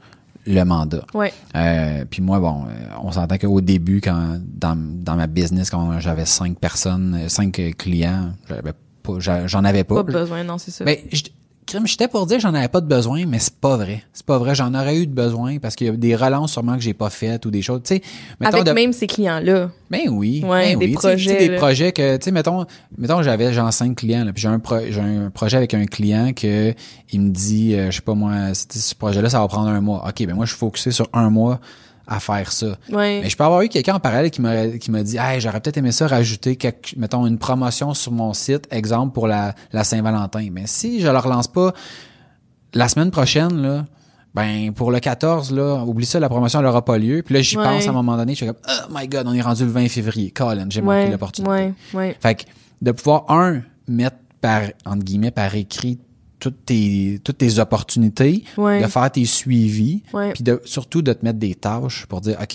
[0.47, 1.05] le mandat?
[1.13, 1.33] Ouais.
[1.55, 6.01] Euh, puis moi, bon, euh, on s'entend qu'au début, quand dans, dans ma business, quand
[6.01, 9.97] j'avais cinq personnes, euh, cinq clients, j'avais pas, j'en avais pas.
[9.97, 10.85] Pas besoin, non, c'est ça.
[10.85, 11.23] Ben, je-
[11.67, 14.03] crime, j'étais pour dire que j'en avais pas de besoin, mais c'est pas vrai.
[14.13, 14.55] C'est pas vrai.
[14.55, 17.11] J'en aurais eu de besoin parce qu'il y a des relances sûrement que j'ai pas
[17.11, 17.81] faites ou des choses.
[17.85, 18.03] Tu sais,
[18.41, 19.71] Avec de- même ces clients-là.
[19.91, 20.43] ben oui.
[20.45, 20.93] Ouais, ben des oui.
[20.93, 22.65] Projets, des projets que, tu sais, mettons,
[22.97, 25.87] mettons, j'avais genre cinq clients, là, puis j'ai un, pro- j'ai un projet avec un
[25.87, 26.73] client que
[27.13, 30.05] il me dit, euh, je sais pas moi, ce projet-là, ça va prendre un mois.
[30.09, 31.61] Ok, ben moi, je suis focusé sur un mois
[32.07, 32.77] à faire ça.
[32.91, 33.21] Ouais.
[33.23, 35.61] Mais je peux avoir eu quelqu'un en parallèle qui m'a qui m'a dit, hey, j'aurais
[35.61, 39.83] peut-être aimé ça rajouter quelque, mettons une promotion sur mon site, exemple pour la, la
[39.85, 40.49] Saint-Valentin.
[40.53, 41.73] Mais si je le relance pas
[42.75, 43.85] la semaine prochaine là,
[44.35, 47.23] ben pour le 14 là, oublie ça, la promotion n'aura pas lieu.
[47.25, 47.65] Puis là j'y Ouais.
[47.65, 49.71] pense à un moment donné, je suis comme, oh my god, on est rendu le
[49.71, 50.31] 20 février.
[50.31, 51.73] Colin, j'ai manqué l'opportunité.
[52.21, 52.43] Fait que
[52.83, 55.99] de pouvoir un mettre par entre guillemets par écrit
[56.51, 58.81] toutes tes toutes tes opportunités, Ouais.
[58.83, 60.03] de faire tes suivis,
[60.35, 62.55] puis de surtout de te mettre des tâches pour dire OK,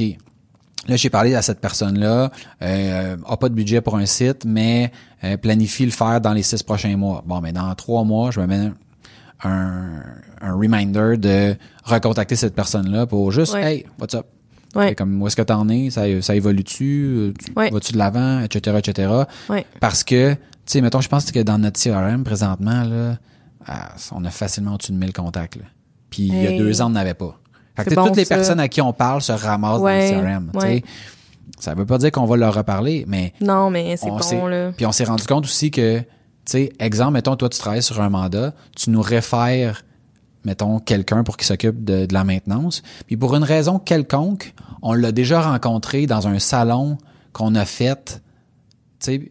[0.88, 2.32] là j'ai parlé à cette personne-là,
[2.62, 4.92] euh, a pas de budget pour un site, mais
[5.24, 7.24] euh, planifie le faire dans les six prochains mois.
[7.26, 8.72] Bon, mais dans trois mois, je me mets
[9.44, 10.04] un,
[10.42, 13.64] un reminder de recontacter cette personne-là pour juste Ouais.
[13.76, 14.26] Hey, what's up?
[14.76, 14.96] Ouais.
[14.96, 15.90] Comme où est-ce que t'en es?
[15.90, 17.34] Ça, ça évolue-tu?
[17.38, 17.70] Tu, Ouais.
[17.72, 18.40] Vas-tu de l'avant?
[18.42, 18.78] Etc.
[18.78, 19.12] etc.
[19.82, 23.18] Parce que, tu sais, mettons, je pense que dans notre CRM présentement, là,
[23.68, 25.56] ah, on a facilement au-dessus de 1000 contacts.
[25.56, 25.64] Là.
[26.10, 27.38] Puis il y a deux ans, on n'avait pas.
[27.76, 28.36] Fait que C'est tu sais, bon, toutes les ça.
[28.36, 30.52] personnes à qui on parle se ramassent Ouais, dans le CRM.
[30.54, 30.66] tu sais.
[30.68, 30.84] ouais.
[31.60, 34.72] Ça veut pas dire qu'on va leur reparler, mais Non, mais c'est bon, là.
[34.76, 36.06] Puis on s'est rendu compte aussi que, tu
[36.46, 39.84] sais, exemple, mettons, toi, tu travailles sur un mandat, tu nous réfères,
[40.44, 42.82] mettons, quelqu'un pour qu'il s'occupe de, de la maintenance.
[43.06, 46.98] Puis pour une raison quelconque, on l'a déjà rencontré dans un salon
[47.32, 48.22] qu'on a faites.
[49.00, 49.30] Tu sais,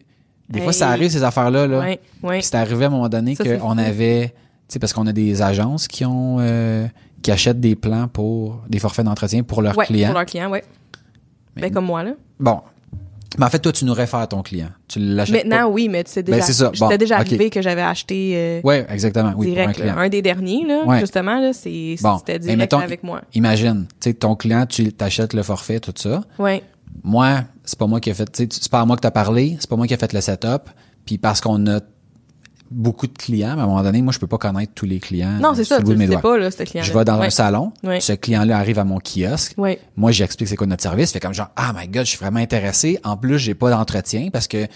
[0.51, 0.77] des fois, Hey.
[0.79, 1.67] ça arrive, ces affaires-là.
[1.67, 1.79] Là.
[1.79, 1.99] Ouais.
[2.21, 4.33] Puis c'est arrivé à un moment donné qu'on avait, tu
[4.73, 6.85] sais, parce qu'on a des agences qui ont, euh,
[7.21, 10.09] qui achètent des plans pour des forfaits d'entretien pour leurs Ouais, clients.
[10.09, 10.49] pour leurs clients.
[10.49, 10.63] Mais-
[11.55, 12.11] Ben, comme moi, là.
[12.39, 12.61] Bon.
[13.37, 14.67] Mais en fait, toi, tu nous réfères à ton client.
[14.89, 15.73] Tu l'achètes Maintenant, pas.
[15.73, 16.69] oui, mais tu sais déjà, Ben, c'est ça.
[16.77, 19.31] Bon, déjà arrivé que j'avais acheté euh, Ouais, exactement.
[19.37, 19.63] Oui, direct.
[19.63, 19.95] pour un client.
[19.95, 20.01] là.
[20.01, 20.99] Un des derniers, là, Ouais.
[20.99, 22.17] justement, là, c'est, Bon.
[22.17, 23.21] c'était direct mettons- avec moi.
[23.33, 26.21] Imagine, tu sais, ton client, tu t'achètes le forfait, tout ça.
[26.39, 26.61] Ouais.
[27.03, 27.41] Moi,
[27.71, 29.55] c'est pas moi qui ai fait, tu sais, c'est pas à moi que t'as parlé,
[29.59, 30.63] c'est pas moi qui ai fait le setup.
[31.05, 31.79] Puis parce qu'on a
[32.69, 34.99] beaucoup de clients, mais à un moment donné, moi, je peux pas connaître tous les
[34.99, 35.39] clients.
[35.41, 37.27] Non, c'est ça, tu sais pas, là, ce client Je vais dans ouais.
[37.27, 37.99] un salon, Ouais.
[38.01, 39.53] ce client-là arrive à mon kiosque.
[39.57, 39.79] Ouais.
[39.95, 41.11] Moi, j'explique c'est quoi notre service.
[41.11, 42.99] Fait comme genre, ah my god, je suis vraiment intéressé.
[43.03, 44.67] En plus, j'ai pas d'entretien parce que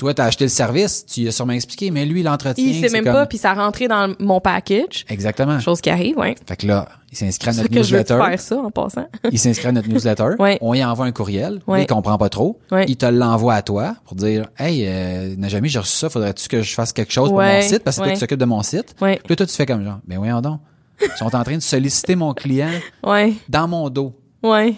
[0.00, 2.64] toi, t'as acheté le service, tu lui as sûrement expliqué, mais lui, l'entretien.
[2.64, 5.04] Il sait même comme- pas, puis ça rentrait dans mon package.
[5.10, 5.60] Exactement.
[5.60, 6.34] Chose qui arrive, ouais.
[6.48, 8.24] Fait que là, il s'inscrit à notre que je veux newsletter.
[8.24, 9.06] faire ça, en passant.
[9.30, 10.36] il s'inscrit à notre newsletter.
[10.38, 10.56] Ouais.
[10.62, 11.60] On y envoie un courriel.
[11.66, 11.82] Ouais.
[11.82, 12.58] Il comprend pas trop.
[12.72, 12.86] Ouais.
[12.88, 16.08] Il te l'envoie à toi pour dire, hey, euh, Najami, j'ai reçu ça.
[16.08, 18.44] Faudrait-tu que je fasse quelque chose pour mon site parce que toi qui s'occupe de
[18.46, 18.94] mon site.
[19.02, 19.16] Ouais.
[19.16, 20.60] Puis là, toi, tu fais comme genre, ben voyons donc.
[21.02, 22.70] Ils sont en train de solliciter mon client
[23.02, 23.34] Ouais.
[23.50, 24.14] dans mon dos.
[24.42, 24.76] Ouais.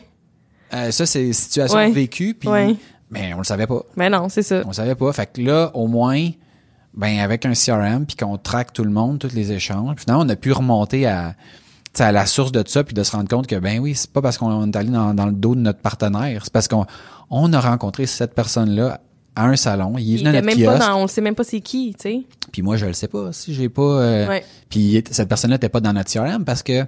[0.75, 2.33] Euh, ça, c'est une situation vécue.
[2.35, 2.75] Puis, Ouais.
[3.13, 3.83] Mais on le savait pas.
[3.97, 4.63] Mais non, c'est ça.
[4.67, 5.13] On savait pas.
[5.13, 6.29] Fait que là, au moins,
[6.95, 10.25] ben avec un CRM, puis qu'on traque tout le monde, tous les échanges, puis finalement,
[10.25, 11.35] on a pu remonter à,
[11.99, 14.21] à la source de ça, puis de se rendre compte que, ben oui, c'est pas
[14.23, 16.87] parce qu'on est allé dans, dans le dos de notre partenaire, c'est parce qu'on
[17.31, 19.01] on a rencontré cette personne-là
[19.35, 21.35] à un salon, il est venu à notre même pas dans, on le sait même
[21.35, 22.23] pas c'est qui, tu sais.
[22.53, 23.81] puis moi, je le sais pas, si j'ai pas...
[23.83, 24.45] euh, Ouais.
[24.69, 26.85] Puis cette personne-là était pas dans notre CRM parce que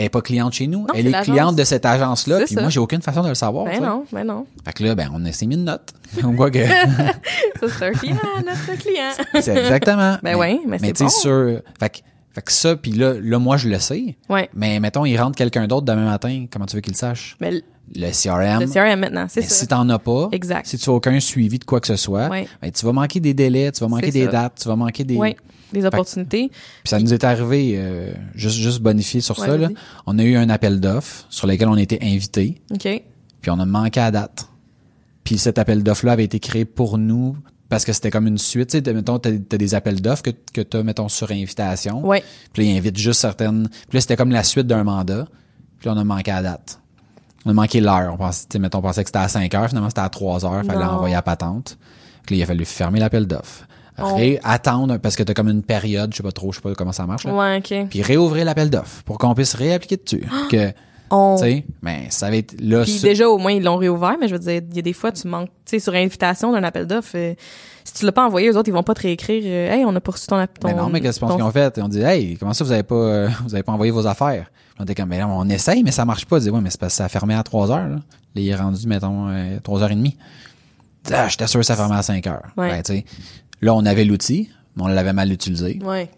[0.00, 2.60] elle est pas cliente chez nous, elle est cliente de cette agence-là, puis ça.
[2.60, 3.66] moi, j'ai aucune façon de le savoir.
[3.66, 4.46] Ben non, ben non.
[4.64, 5.92] Fait que là, ben, on a s'est mis une note.
[6.24, 6.66] On voit que...
[6.66, 9.10] Ça, c'est un client, notre client.
[9.40, 10.16] C'est exactement.
[10.22, 11.10] Ben ouais, mais c'est tu sais, bon.
[11.10, 11.98] sur, fait que,
[12.32, 14.16] fait que ça, puis là, là, moi, je le sais.
[14.28, 14.48] Ouais.
[14.54, 17.36] Mais mettons, il rentre quelqu'un d'autre demain matin, comment tu veux qu'il le sache?
[17.40, 17.62] Mais le-
[17.94, 18.60] Le CRM.
[18.60, 19.54] le CRM maintenant, c'est mais ça.
[19.54, 20.64] si t'en as pas, Exact.
[20.66, 22.46] si tu as aucun suivi de quoi que ce soit, Ouais.
[22.62, 24.30] ben, tu vas manquer des délais, tu vas manquer des ça.
[24.30, 25.16] dates, tu vas manquer des...
[25.16, 25.36] Ouais.
[25.72, 26.48] Des opportunités.
[26.48, 26.58] Puis
[26.88, 29.68] ça nous est arrivé, euh, juste, juste bonifier sur Ouais, ça, là.
[30.06, 33.02] On a eu un appel d'offres sur lequel on était invités, OK.
[33.40, 34.46] puis on a manqué à date.
[35.24, 37.36] Puis cet appel d'offres-là avait été créé pour nous
[37.68, 38.70] parce que c'était comme une suite.
[38.70, 42.04] Tu sais, mettons, t'as, t'as des appels d'offres que, que t'as, mettons, sur invitation.
[42.04, 42.24] Ouais.
[42.52, 43.68] Puis là, il invite juste certaines.
[43.68, 45.26] Puis là, c'était comme la suite d'un mandat.
[45.78, 46.80] Puis là, on a manqué à date.
[47.44, 48.12] On a manqué l'heure.
[48.12, 49.68] On pensait, tu sais, mettons, on pensait que c'était à 5 heures.
[49.68, 50.64] Finalement, c'était à 3 heures.
[50.64, 50.90] Fallait Non.
[50.92, 51.78] envoyer à patente.
[52.26, 53.66] Puis là, il a fallu fermer l'appel d'offres.
[53.98, 56.62] On- Ré- attendre parce que t'as comme une période, je sais pas trop, je sais
[56.62, 57.24] pas comment ça marche.
[57.24, 57.34] là.
[57.34, 57.88] Ouais, OK.
[57.90, 60.24] Puis réouvrir l'appel d'offres pour qu'on puisse réappliquer dessus.
[60.50, 60.72] que,
[61.10, 61.36] On...
[61.36, 62.82] tu sais, ben, ça va être là.
[62.84, 64.92] Puis déjà, au moins, ils l'ont réouvert, mais je veux dire, il y a des
[64.92, 67.34] fois, tu manques, tu sais, sur invitation d'un appel d'offres, euh,
[67.84, 69.94] si tu l'as pas envoyé, eux autres, ils vont pas te réécrire, euh, hey, on
[69.96, 71.74] a poursu ton, app- ton Mais non, mais qu'est-ce ton- qu'ils ont fait?
[71.76, 74.06] Ils ont dit, hey, comment ça, vous avez pas, euh, vous avez pas envoyé vos
[74.06, 74.50] affaires?
[74.78, 76.36] On était comme, mais là, on essaye, mais ça marche pas.
[76.36, 77.96] Ils disaient, ouais, mais c'est parce que ça a fermé à 3 heures, là.
[78.36, 80.16] Il est rendu, mettons, euh, 3 heures et demie.
[81.12, 82.46] Ah, j'étais sûr que ça fermait à 5 heures.
[82.56, 82.70] Ouais.
[82.70, 83.04] Ben, tu sais,
[83.60, 85.78] là, on avait l'outil, mais on l'avait mal utilisé.
[85.84, 86.08] Ouais.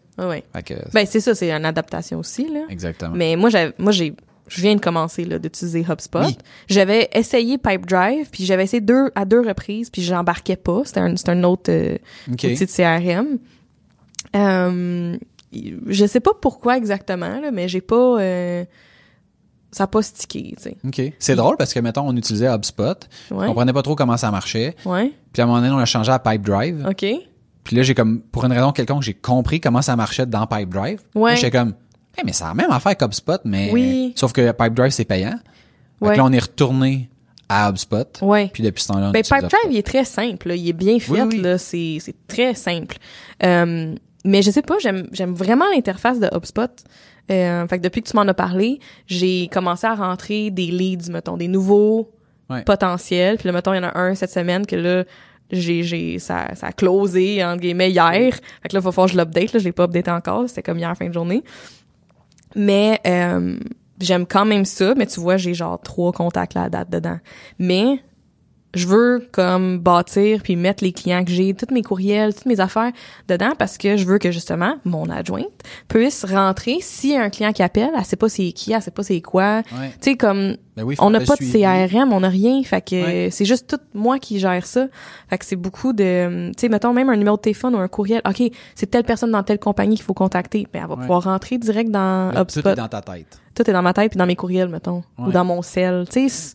[0.52, 2.60] Fait que, Ben, c'est ça, c'est une adaptation aussi, là.
[2.68, 3.14] exactement.
[3.16, 4.14] Mais moi, moi, j'ai,
[4.46, 6.20] je viens de commencer, là, d'utiliser HubSpot.
[6.26, 6.36] Oui.
[6.68, 10.82] J'avais essayé Pipedrive, puis j'avais essayé deux, à deux reprises, puis j'embarquais pas.
[10.84, 11.96] C'était un, un autre euh,
[12.30, 13.38] outil de CRM.
[14.36, 15.16] Euh,
[15.86, 18.64] je sais pas pourquoi exactement, là, mais j'ai pas, euh,
[19.70, 20.76] ça a pas stické, tu sais.
[20.86, 21.14] OK.
[21.18, 22.84] C'est drôle parce que, mettons, on utilisait HubSpot.
[23.30, 23.44] Ouais.
[23.44, 24.76] On comprenait pas trop comment ça marchait.
[24.84, 25.12] Ouais.
[25.32, 26.86] Puis à un moment donné, on l'a changé à Pipedrive.
[26.88, 27.04] OK.
[27.64, 31.00] Puis là, j'ai comme, pour une raison quelconque, j'ai compris comment ça marchait dans Pipedrive.
[31.14, 31.30] Ouais.
[31.30, 31.74] Là, J'étais comme,
[32.18, 34.12] hey, mais c'est la même affaire qu'HubSpot, mais Oui.
[34.16, 35.30] sauf que Pipedrive, c'est payant.
[36.00, 36.12] Fait Ouais.
[36.14, 37.08] que là, on est retourné
[37.48, 38.18] à HubSpot.
[38.22, 38.50] Ouais.
[38.52, 39.68] Puis depuis ce temps-là, Ben, Pipedrive, HubSpot.
[39.70, 40.48] il est très simple.
[40.48, 40.54] là.
[40.56, 41.12] Il est bien fait.
[41.12, 41.38] Oui, oui.
[41.40, 41.58] Là.
[41.58, 42.96] C'est, c'est très simple.
[43.44, 43.94] Euh,
[44.24, 46.70] mais je sais pas, j'aime, j'aime vraiment l'interface de HubSpot.
[47.30, 51.10] Euh, fait que depuis que tu m'en as parlé, j'ai commencé à rentrer des leads,
[51.12, 52.10] mettons, des nouveaux
[52.50, 52.62] Ouais.
[52.62, 53.36] potentiels.
[53.38, 55.04] Puis là, mettons, il y en a un cette semaine que là,
[55.52, 58.34] j'ai, j'ai, ça, ça a closé, entre guillemets, hier.
[58.62, 59.52] Fait que là, falloir que je l'update.
[59.52, 60.48] Là, je l'ai pas updaté encore.
[60.48, 61.44] C'était comme hier fin de journée.
[62.54, 63.58] Mais euh,
[64.00, 67.18] j'aime quand même ça, mais tu vois, j'ai genre trois contacts là à date dedans.
[67.58, 68.02] Mais
[68.74, 72.58] je veux comme bâtir puis mettre les clients que j'ai, tous mes courriels, toutes mes
[72.60, 72.90] affaires
[73.28, 75.46] dedans parce que je veux que justement mon adjointe
[75.88, 78.80] puisse rentrer s'il y a un client qui appelle, elle sait pas c'est qui, elle
[78.82, 79.58] sait pas c'est quoi.
[79.72, 79.90] Ouais.
[80.00, 81.42] Tu sais comme Ben oui, on n'a pas de.
[81.88, 83.28] CRM, on n'a rien, fait que Ouais.
[83.30, 84.86] c'est juste tout moi qui gère ça.
[85.28, 87.88] Fait que c'est beaucoup de tu sais mettons même un numéro de téléphone ou un
[87.88, 88.22] courriel.
[88.26, 88.42] OK,
[88.74, 90.66] c'est telle personne dans telle compagnie qu'il faut contacter.
[90.72, 91.00] Ben elle va Ouais.
[91.02, 92.62] pouvoir rentrer direct dans HubSpot.
[92.62, 93.38] Tout est dans ta tête.
[93.54, 96.28] Tout est dans ma tête puis dans mes courriels mettons ou dans mon cell, tu
[96.30, 96.54] sais.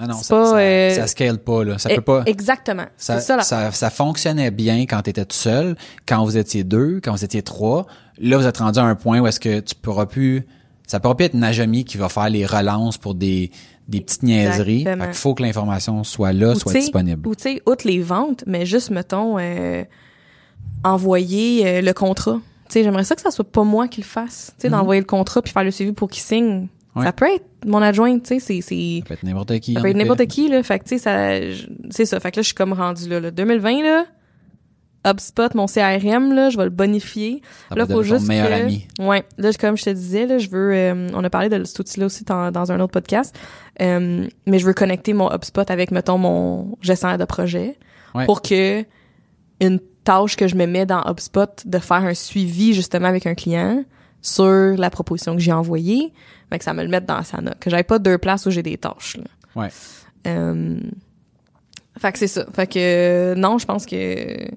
[0.00, 1.78] Ah non, ça, pas, ça, euh, ça scale pas, là.
[1.78, 2.22] Ça peut pas.
[2.26, 2.86] Exactement.
[2.96, 3.42] Ça, C'est ça, là.
[3.42, 5.76] ça, ça fonctionnait bien quand tu étais tout seul,
[6.06, 7.86] quand vous étiez deux, quand vous étiez trois.
[8.18, 10.46] Là, vous êtes rendu à un point où est-ce que tu pourras plus
[10.86, 13.52] ça pourra pas être Najami qui va faire les relances pour des,
[13.86, 14.82] des petites niaiseries.
[14.82, 17.28] Fait qu'il faut que l'information soit là, Ou soit disponible.
[17.28, 19.84] Ou tu sais, outre les ventes, mais juste, mettons, euh,
[20.82, 22.40] envoyer euh, le contrat.
[22.68, 24.52] Tu sais, j'aimerais ça que ça soit pas moi qui le fasse.
[24.56, 24.78] Tu sais, Mhm.
[24.78, 26.68] d'envoyer le contrat puis faire le suivi pour qu'il signe.
[26.96, 27.04] Ouais.
[27.04, 29.00] Ça peut être mon adjoint, tu sais, c'est...
[29.00, 29.74] Ça peut être n'importe qui.
[29.74, 30.62] ça peut être n'importe qui, là.
[30.62, 31.30] Fait que, tu sais, ça,
[31.90, 32.18] c'est ça.
[32.18, 33.30] Fait que là, je suis comme rendu là, là.
[33.30, 34.06] 2020, là,
[35.06, 37.42] HubSpot, mon CRM, là, je vais le bonifier.
[37.70, 38.86] Ça là, faut juste meilleur que- ami.
[38.98, 39.24] Ouais.
[39.38, 42.06] Là, comme je te disais, là, je veux, euh, on a parlé de cet outil-là
[42.06, 43.38] aussi dans, dans un autre podcast.
[43.80, 47.78] Euh, mais je veux connecter mon HubSpot avec, mettons, mon gestionnaire de projet.
[48.14, 48.26] Ouais.
[48.26, 48.84] Pour que
[49.60, 53.34] une tâche que je me mets dans HubSpot de faire un suivi, justement, avec un
[53.34, 53.84] client
[54.22, 56.12] sur la proposition que j'ai envoyée,
[56.50, 57.54] mais que ça me le mette dans Asana.
[57.60, 59.24] Que j'aille pas deux places où j'ai des tâches, là.
[59.56, 59.68] Ouais.
[60.26, 60.78] Euh,
[61.98, 62.46] fait que c'est ça.
[62.54, 64.48] Fait que euh, non, je pense que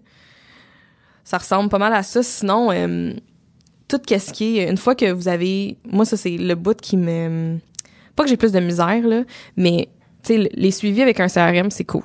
[1.23, 2.21] ça ressemble pas mal à ça.
[2.21, 3.13] Sinon, euh,
[3.87, 6.97] tout qu'est-ce qui est une fois que vous avez, moi ça c'est le bout qui
[6.97, 7.59] me,
[8.15, 9.23] pas que j'ai plus de misère là,
[9.57, 9.89] mais
[10.23, 12.03] tu sais les suivis avec un CRM c'est cool,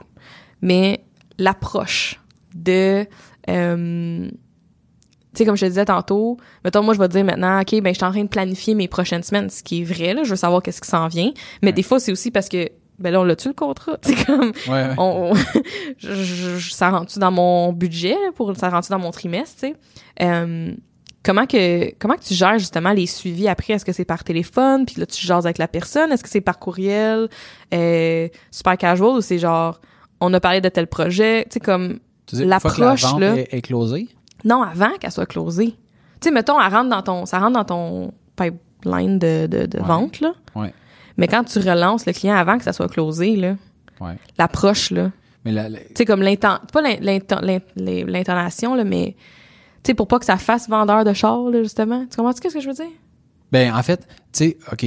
[0.61, 1.05] mais
[1.39, 2.21] l'approche
[2.55, 3.07] de
[3.49, 4.29] euh,
[5.35, 7.81] tu sais, comme je te disais tantôt, mettons, moi, je vais te dire maintenant, OK,
[7.83, 10.23] ben, je suis en train de planifier mes prochaines semaines, ce qui est vrai, là.
[10.25, 11.33] Je veux savoir qu'est-ce qui s'en vient.
[11.63, 11.73] Mais Ouais.
[11.73, 12.69] des fois, c'est aussi parce que,
[12.99, 13.97] ben là, on l'a-tu le contrat?
[14.03, 14.95] C'est comme, Ouais, ouais.
[14.99, 15.33] on,
[15.99, 19.69] je, je- je- ça rentre-tu dans mon budget, pour, ça rentre-tu dans mon trimestre, tu
[19.69, 19.77] sais?
[20.23, 20.73] Euh,
[21.23, 23.75] comment que, comment que tu gères, justement, les suivis après?
[23.75, 24.87] Est-ce que c'est par téléphone?
[24.87, 26.11] Puis là, tu jases avec la personne?
[26.11, 27.29] Est-ce que c'est par courriel?
[27.75, 29.11] Euh, super casual?
[29.19, 29.81] Ou c'est genre,
[30.21, 31.45] on a parlé de tel projet?
[31.45, 31.99] Tu sais, comme,
[32.33, 33.37] l'approche, là.
[33.37, 34.09] est, est closée,
[34.45, 35.75] non, avant qu'elle soit closée.
[36.21, 39.79] Tu sais, mettons, elle rentre dans ton, ça rentre dans ton pipeline de, de, de
[39.79, 39.85] Ouais.
[39.87, 40.33] vente, là.
[40.55, 40.73] Ouais.
[41.17, 43.57] Mais quand tu relances le client avant que ça soit closé, là,
[44.01, 44.17] ouais.
[44.39, 45.11] l'approche, là,
[45.45, 46.83] Mais la, la- tu sais, comme l'inten, pas
[47.77, 49.15] l'intonation, là, mais,
[49.83, 52.05] tu sais, pour pas que ça fasse vendeur de char, là, justement.
[52.11, 52.87] Tu comprends-tu ce que je veux dire?
[53.53, 54.87] Ben, en fait, tu sais, OK.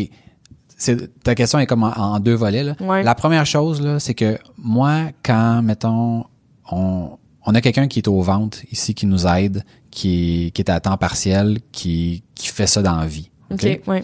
[0.77, 2.63] C'est, ta question est comme en, en deux volets.
[2.63, 2.75] Là.
[2.79, 3.03] Ouais.
[3.03, 6.25] La première chose, là, c'est que moi, quand, mettons,
[6.71, 10.61] on, on a quelqu'un qui est aux ventes ici, qui nous aide, qui est, qui
[10.61, 13.29] est à temps partiel, qui, qui fait ça dans la vie.
[13.49, 13.63] OK?
[13.65, 14.03] OK, ouais.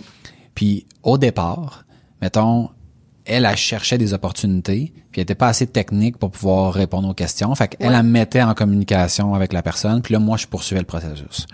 [0.55, 1.85] Puis au départ,
[2.21, 2.69] mettons,
[3.25, 7.13] elle, elle cherchait des opportunités, puis elle était pas assez technique pour pouvoir répondre aux
[7.13, 7.53] questions.
[7.55, 7.95] Fait qu'elle, Ouais.
[7.95, 11.45] elle me mettait en communication avec la personne, puis là, moi, je poursuivais le processus.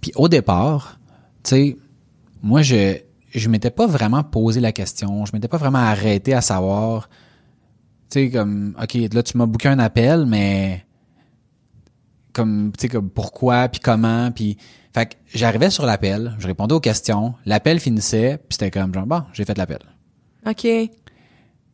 [0.00, 0.98] Puis au départ,
[1.42, 1.76] tu sais,
[2.42, 2.98] moi, je
[3.34, 7.10] je m'étais pas vraiment posé la question, je m'étais pas vraiment arrêté à savoir,
[8.10, 10.84] tu sais, comme, OK, là, tu m'as booké un appel, mais
[12.38, 14.56] comme, tu sais, comme pourquoi, puis comment, puis...
[14.94, 19.06] Fait que j'arrivais sur l'appel, je répondais aux questions, l'appel finissait, puis c'était comme, genre,
[19.06, 19.78] bon, j'ai fait l'appel.
[20.46, 20.66] OK.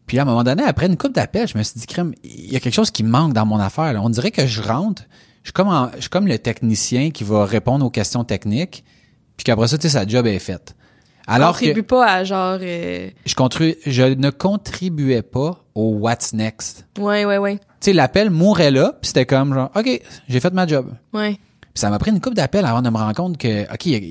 [0.06, 2.52] Puis à un moment donné, après une coupe d'appels, je me suis dit, crème, il
[2.52, 3.92] y a quelque chose qui manque dans mon affaire.
[3.92, 4.02] là.
[4.02, 5.04] On dirait que je rentre,
[5.42, 8.84] je suis comme, en- je suis comme le technicien qui va répondre aux questions techniques,
[9.36, 10.74] puis qu'après ça, tu sais, sa job est faite.
[11.26, 16.86] Alors Contribue que pas à genre, euh, je, je ne contribuais pas au what's next.
[16.98, 17.60] ouais, ouais, ouais.
[17.84, 20.90] Tu sais, l'appel mourait là, puis c'était comme, genre, OK, j'ai fait ma job.
[21.12, 21.34] Ouais.
[21.60, 24.02] Puis ça m'a pris une coupe d'appels avant de me rendre compte que, OK,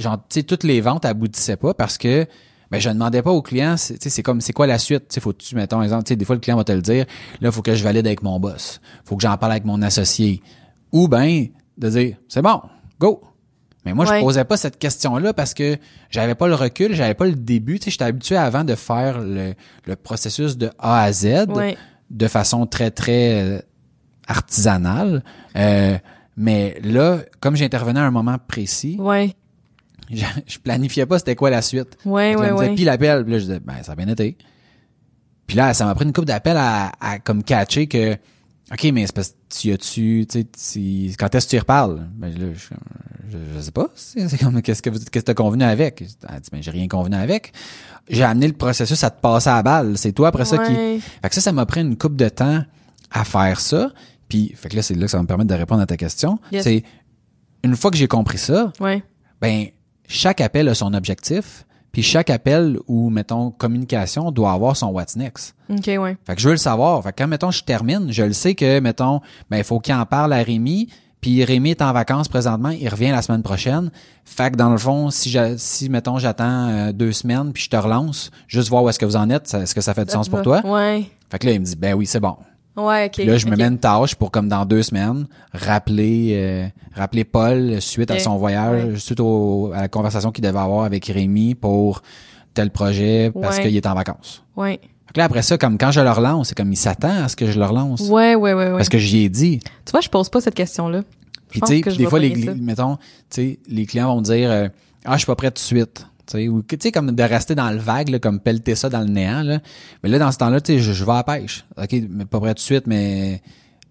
[0.00, 2.26] genre, tu sais, toutes les ventes aboutissaient pas parce que,
[2.72, 5.06] ben, je demandais pas au client, c'est- tu sais, c'est comme, c'est quoi la suite?
[5.08, 6.80] Tu sais, faut tu, mettons, exemple, tu sais, des fois, le client va te le
[6.82, 7.04] dire,
[7.40, 8.80] là, faut que je valide avec mon boss.
[9.04, 10.42] Faut que j'en parle avec mon associé.
[10.90, 11.46] Ou ben,
[11.78, 12.62] de dire, c'est bon,
[12.98, 13.22] go.
[13.84, 14.18] Mais moi, Ouais.
[14.20, 15.76] je posais pas cette question-là parce que
[16.10, 17.78] j'avais pas le recul, j'avais pas le début.
[17.78, 19.54] Tu sais, j'étais habitué avant de faire le,
[19.84, 21.76] le processus de A à Z Ouais.
[22.14, 23.58] De façon très, très euh,
[24.26, 25.22] artisanale.
[25.56, 25.98] Euh,
[26.36, 29.34] mais là, comme j'intervenais à un moment précis, Ouais.
[30.10, 31.96] je, je planifiais pas c'était quoi la suite.
[32.04, 32.74] Ouais, ouais, me disait, ouais.
[32.74, 34.36] Puis l'appel, puis là, je disais, ben, ça a bien été.
[35.46, 38.16] Puis là, ça m'a pris une coupe d'appel à, à comme catcher que,
[38.72, 42.08] OK, mais c'est parce que tu as-tu, tu sais, quand est-ce que tu y reparles?
[42.14, 42.74] Ben là, je,
[43.30, 43.88] je, je sais pas.
[43.94, 46.00] C'est comme, qu'est-ce que vous- qu'est-ce que t'as convenu avec?
[46.00, 47.52] Elle dit, ben, j'ai rien convenu avec.
[48.08, 49.98] J'ai amené le processus à te passer à la balle.
[49.98, 52.62] C'est toi après ça qui, fait que ça, ça m'a pris une coupe de temps
[53.10, 53.92] à faire ça.
[54.28, 55.96] Puis, fait que là, c'est là que ça va me permettre de répondre à ta
[55.98, 56.38] question.
[56.50, 56.64] Yes.
[56.64, 56.82] C'est,
[57.64, 59.02] une fois que j'ai compris ça, Ouais.
[59.42, 59.66] ben,
[60.08, 61.66] chaque appel a son objectif.
[61.94, 65.54] Puis chaque appel ou, mettons, communication doit avoir son what's next.
[65.70, 66.18] OK, ouais.
[66.26, 67.02] Fait que je veux le savoir.
[67.02, 69.94] Fait que quand, mettons, je termine, je le sais que, mettons, ben, il faut qu'il
[69.94, 70.88] en parle à Rémi.
[71.22, 73.90] Puis Rémi est en vacances présentement, il revient la semaine prochaine.
[74.26, 77.70] Fait que dans le fond, si, j'a- si mettons, j'attends euh, deux semaines, puis je
[77.70, 80.12] te relance, juste voir où est-ce que vous en êtes, est-ce que ça fait du
[80.12, 80.60] sens pour toi?
[80.66, 81.06] Ouais.
[81.30, 82.36] Fait que là, il me dit, ben oui, c'est bon.
[82.76, 83.12] Ouais, OK.
[83.12, 87.24] Puis là, je me mets une tâche pour, comme dans deux semaines, rappeler, euh, rappeler
[87.24, 88.98] Paul suite à son voyage, Ouais.
[88.98, 92.02] suite au, à la conversation qu'il devait avoir avec Rémi pour
[92.52, 93.64] tel projet parce Ouais.
[93.64, 94.42] qu'il est en vacances.
[94.56, 94.80] Ouais.
[95.12, 97.36] Que là, après ça, comme quand je le relance, c'est comme il s'attend à ce
[97.36, 98.00] que je le relance.
[98.08, 98.76] Ouais, ouais, ouais, ouais.
[98.76, 99.60] Parce que j'y ai dit.
[99.84, 101.02] Tu vois, je pose pas cette question-là.
[101.48, 104.68] Puis tu sais, des fois, les, mettons, tu sais, les clients vont me dire, euh,
[105.04, 106.06] ah, je suis pas prêt tout de suite.
[106.26, 108.88] Tu sais, ou tu sais comme de rester dans le vague là, comme pelleter ça
[108.88, 109.60] dans le néant là.
[110.02, 111.64] Mais là dans ce temps-là, tu sais, je, je vais à la pêche.
[111.76, 113.42] OK, mais pas près tout de suite mais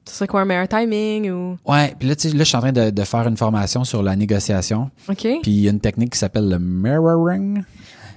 [0.08, 1.58] Ce serait quoi un meilleur timing ou?
[1.66, 3.84] ouais, puis là tu sais là je suis en train de, de faire une formation
[3.84, 4.90] sur la négociation.
[5.10, 5.18] OK.
[5.18, 7.64] Puis il y a une technique qui s'appelle le mirroring.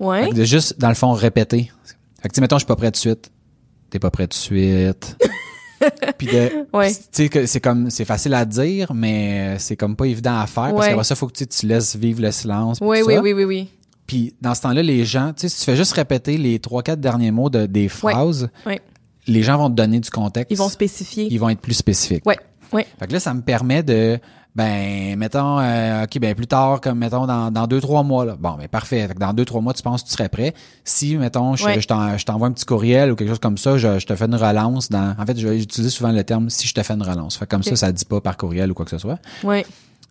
[0.00, 0.24] ouais.
[0.24, 1.70] Fait que de juste dans le fond répéter.
[2.22, 3.30] Fait que tu sais mettons je suis pas prêt de suite.
[3.90, 5.16] T'es pas prêt de suite.
[6.18, 6.90] puis de Ouais.
[7.12, 10.70] tu sais c'est comme c'est facile à dire mais c'est comme pas évident à faire
[10.72, 10.88] parce Ouais.
[10.88, 12.78] qu'après ça faut que tu, laisses vivre le silence.
[12.80, 13.68] Oui, oui, oui, oui, oui.
[14.06, 16.82] Puis dans ce temps-là, les gens, tu sais, si tu fais juste répéter les trois,
[16.82, 18.48] quatre derniers mots de, des phrases,
[19.26, 20.50] les gens vont te donner du contexte.
[20.52, 21.26] Ils vont spécifier.
[21.30, 22.24] Ils vont être plus spécifiques.
[22.26, 22.38] Ouais.
[22.72, 22.86] Ouais.
[22.98, 24.18] Fait que là, ça me permet de,
[24.54, 28.36] ben, mettons, euh, ok, ben plus tard, comme mettons dans, dans deux trois mois là.
[28.38, 29.06] Bon, ben parfait.
[29.06, 30.54] Fait que dans deux trois mois, tu penses que tu serais prêt.
[30.84, 33.76] Si, mettons, je, je t'en- je t'envoie un petit courriel ou quelque chose comme ça,
[33.78, 34.88] je, je te fais une relance.
[34.88, 37.36] Dans, en fait, j'utilise souvent le terme si je te fais une relance.
[37.36, 37.66] Fait que comme Ok.
[37.68, 39.18] ça, ça dit pas par courriel ou quoi que ce soit.
[39.44, 39.66] Ouais.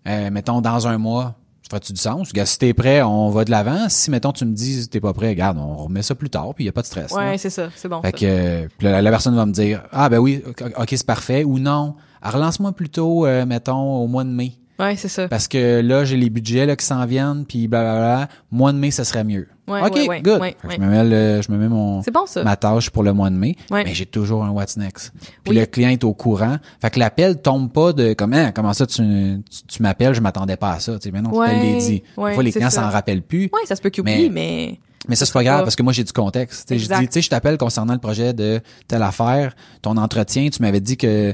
[0.07, 1.35] Euh, mettons, dans un mois,
[1.65, 2.31] ça ferait-tu du sens?
[2.45, 3.89] Si t'es prêt, on va de l'avant.
[3.89, 6.63] Si, mettons, tu me dis t'es pas prêt, regarde, on remet ça plus tard, puis
[6.63, 7.11] il y a pas de stress.
[7.11, 7.69] Ouais, c'est ça.
[7.75, 8.03] C'est bon.
[8.03, 8.17] Fait ça.
[8.19, 11.05] que euh, puis la, la personne va me dire Ah ben oui, ok, ok, c'est
[11.07, 11.95] parfait ou non.
[12.21, 14.53] Ah, Relance-moi plutôt, euh, mettons, au mois de mai.
[14.77, 15.27] Ouais, c'est ça.
[15.29, 18.27] Parce que là, j'ai les budgets là, qui s'en viennent, puis blablabla.
[18.51, 19.47] Mois de mai, ça serait mieux.
[19.67, 20.41] Ouais, OK, ouais, ouais, good.
[20.69, 22.43] Je me mets, le- je me mets mon, C'est bon, ça.
[22.43, 23.83] ma tâche pour le mois de mai, Ouais.
[23.83, 25.11] mais j'ai toujours un what's next.
[25.43, 25.55] Puis Oui.
[25.55, 26.57] le client est au courant.
[26.81, 30.21] Fait que l'appel tombe pas de comme Hein, comment ça tu, tu, tu m'appelles, je
[30.21, 30.93] m'attendais pas à ça.
[30.99, 32.03] Tu sais, mais non, je te l'ai dit.
[32.17, 32.81] ouais, Des fois, les clients ça.
[32.83, 33.43] s'en rappellent plus.
[33.53, 34.77] Ouais, ça se peut qu'ils oublient, mais.
[35.07, 36.67] Mais ça, c'est pas grave parce que moi, j'ai du contexte.
[36.71, 40.61] Je dis, tu sais, je t'appelle concernant le projet de telle affaire, ton entretien, tu
[40.63, 41.33] m'avais dit que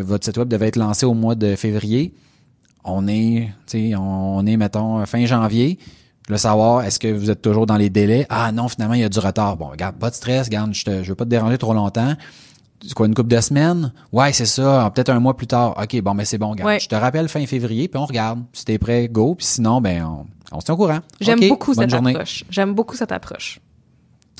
[0.00, 2.14] votre site web devait être lancé au mois de février.
[2.84, 5.78] On est, tu sais, on est, mettons, fin janvier.
[6.28, 8.26] Je veux savoir, est-ce que vous êtes toujours dans les délais?
[8.28, 9.56] Ah non, finalement, il y a du retard.
[9.56, 12.14] Bon, regarde, pas de stress, regarde, je, te, je veux pas te déranger trop longtemps.
[12.84, 13.92] C'est quoi, une couple de semaines?
[14.12, 15.76] Ouais, c'est ça, peut-être un mois plus tard.
[15.80, 16.68] OK, bon, mais c'est bon, regarde.
[16.68, 16.80] Ouais.
[16.80, 18.42] Je te rappelle fin février, puis on regarde.
[18.52, 19.34] Si t'es prêt, go.
[19.36, 20.26] Puis sinon, ben, on,
[20.56, 20.98] on se tient au courant.
[21.20, 22.10] J'aime beaucoup cette journée.
[22.12, 22.44] approche.
[22.50, 23.60] J'aime beaucoup cette approche.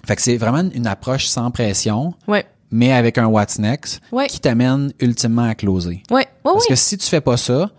[0.04, 2.44] Fait que c'est vraiment une approche sans pression, Ouais.
[2.72, 4.26] mais avec un what's next Ouais.
[4.26, 6.02] qui t'amène ultimement à closer.
[6.10, 6.16] Ouais.
[6.16, 6.70] Ouais, Parce oui.
[6.70, 7.70] que si tu fais pas ça,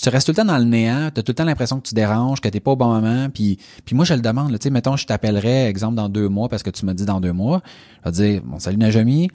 [0.00, 1.88] tu restes tout le temps dans le néant, tu as tout le temps l'impression que
[1.88, 4.58] tu déranges, que t'es pas au bon moment, puis puis moi je le demande, là,
[4.58, 7.20] tu sais mettons je t'appellerais exemple dans deux mois parce que tu m'as dit dans
[7.20, 7.62] deux mois,
[8.04, 9.28] je vais te dire bon salut Najami,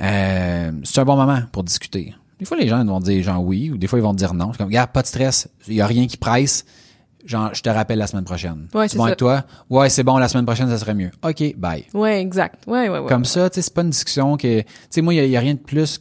[0.00, 2.14] euh, c'est un bon moment pour discuter.
[2.38, 4.34] Des fois les gens ils vont dire genre oui ou des fois ils vont dire
[4.34, 4.46] non.
[4.46, 6.64] Je suis comme regarde pas de stress, il y a rien qui presse.
[7.24, 8.66] Genre je te rappelle la semaine prochaine.
[8.74, 9.08] Ouais, c'est bon ça.
[9.08, 9.44] avec toi?
[9.70, 11.10] Ouais, c'est bon la semaine prochaine ça serait mieux.
[11.22, 11.84] OK, bye.
[11.94, 12.64] Ouais, exact.
[12.66, 13.08] Ouais, ouais, ouais.
[13.08, 15.26] Comme ça, tu sais, c'est pas une discussion que, tu sais, moi, il y, a-
[15.26, 16.00] y a rien de plus,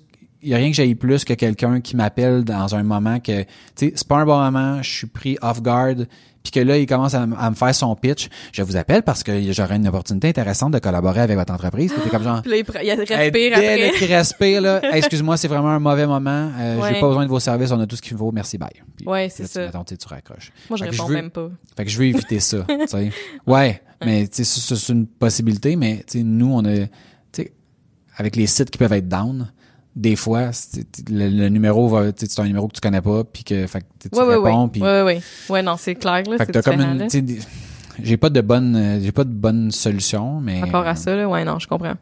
[0.50, 3.48] y a rien que j'aille plus que quelqu'un qui m'appelle dans un moment que, tu
[3.76, 5.96] sais, c'est pas un bon moment, je suis pris off guard,
[6.44, 8.28] puis que là, il commence à, me faire son pitch.
[8.52, 11.94] Je vous appelle parce que j'aurais une opportunité intéressante de collaborer avec votre entreprise.
[12.04, 13.92] T'es comme genre, Puis là, il, il Hey, respire après.
[14.00, 16.96] qui respire, là, Hey, excuse-moi, c'est vraiment un mauvais moment, euh, Ouais.
[16.96, 18.70] j'ai pas besoin de vos services, on a tout ce qu'il faut, merci, bye.
[18.98, 19.66] Puis Ouais, c'est ça.
[19.68, 20.52] mettons, tu raccroches.
[20.70, 21.50] Moi, je Fait réponds veux- même pas.
[21.78, 23.12] fait que je veux éviter ça, tu sais.
[23.46, 26.88] Ouais, mais tu sais, c'est c'est une possibilité, mais tu sais, nous, on a, tu
[27.34, 27.54] sais,
[28.18, 29.52] avec les sites qui peuvent être down,
[29.96, 30.52] des fois,
[31.10, 33.68] le, le numéro va, tu sais, c'est un numéro que tu connais pas, puis que,
[33.68, 34.70] fait que tu Ouais, réponds, ouais.
[34.72, 35.22] puis, Ouais, ouais, ouais.
[35.50, 36.38] Ouais, non, c'est clair, là.
[36.38, 37.08] fait que c'est t'as comme une,
[38.02, 40.62] j'ai pas de bonne, euh, j'ai pas de bonne solution, mais.
[40.62, 41.28] Rapport euh, à ça, là.
[41.28, 41.96] Ouais, non, je comprends.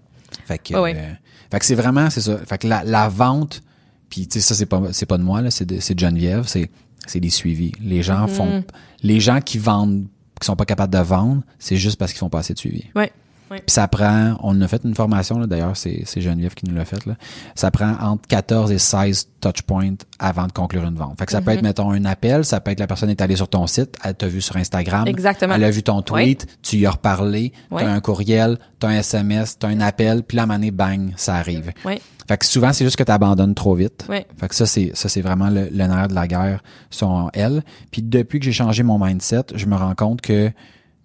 [0.45, 1.11] fait que, Ouais, euh,
[1.51, 2.37] fait que c'est vraiment, c'est ça.
[2.45, 3.61] Fait que la, la vente,
[4.09, 5.99] puis tu sais, ça c'est pas, c'est pas de moi là, c'est de, c'est de
[5.99, 6.69] Geneviève, c'est,
[7.07, 7.71] c'est des suivis.
[7.81, 8.29] Les gens Mhm.
[8.29, 8.63] font,
[9.01, 10.05] les gens qui vendent,
[10.39, 12.85] qui sont pas capables de vendre, c'est juste parce qu'ils font pas assez de suivi.
[12.95, 13.11] Ouais.
[13.57, 16.85] Puis ça prend, on a fait une formation là, d'ailleurs, c'est, Geneviève qui nous l'a
[16.85, 17.15] fait là.
[17.55, 21.17] Ça prend entre 14 et 16 touch points avant de conclure une vente.
[21.17, 21.45] Fait que ça Mhm.
[21.45, 23.95] peut être mettons un appel, ça peut être la personne est allée sur ton site,
[24.03, 25.55] elle t'a vu sur Instagram, Exactement.
[25.55, 27.83] elle a vu ton tweet, tu y as reparlé, Ouais.
[27.83, 31.71] t'as un courriel, t'as un SMS, t'as un appel, puis la manée bang, ça arrive.
[31.85, 32.01] Ouais.
[32.27, 34.05] Fait que souvent c'est juste que tu abandonnes trop vite.
[34.09, 34.27] Ouais.
[34.39, 37.63] Fait que ça c'est ça c'est vraiment le, le nerf de la guerre sont elles.
[37.91, 40.53] Puis depuis que j'ai changé mon mindset, je me rends compte que tu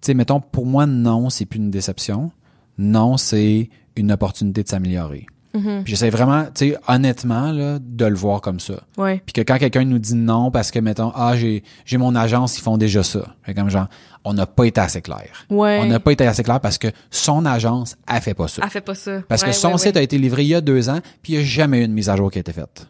[0.05, 2.31] sais mettons pour moi non, c'est plus une déception.
[2.77, 5.25] Non, c'est une opportunité de s'améliorer.
[5.53, 5.83] Mhm.
[5.85, 8.81] J'essaie vraiment, tu sais honnêtement là de le voir comme ça.
[8.97, 9.21] Ouais.
[9.25, 12.57] Puis que quand quelqu'un nous dit non parce que mettons ah j'ai j'ai mon agence,
[12.57, 13.35] ils font déjà ça.
[13.43, 13.87] Fait comme genre
[14.25, 15.45] on n'a pas été assez clair.
[15.49, 15.79] Ouais.
[15.81, 18.63] On n'a pas été assez clair parce que son agence a fait pas ça.
[18.65, 19.21] Elle fait pas ça.
[19.29, 21.35] Parce Ouais, que son site a été livré il y a deux ans, puis il
[21.37, 22.87] n'y a jamais eu une mise à jour qui a été faite.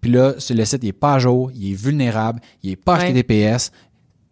[0.00, 2.98] Puis là, le site, il est pas à jour, il est vulnérable, il est pas.
[2.98, 3.72] HTTPS.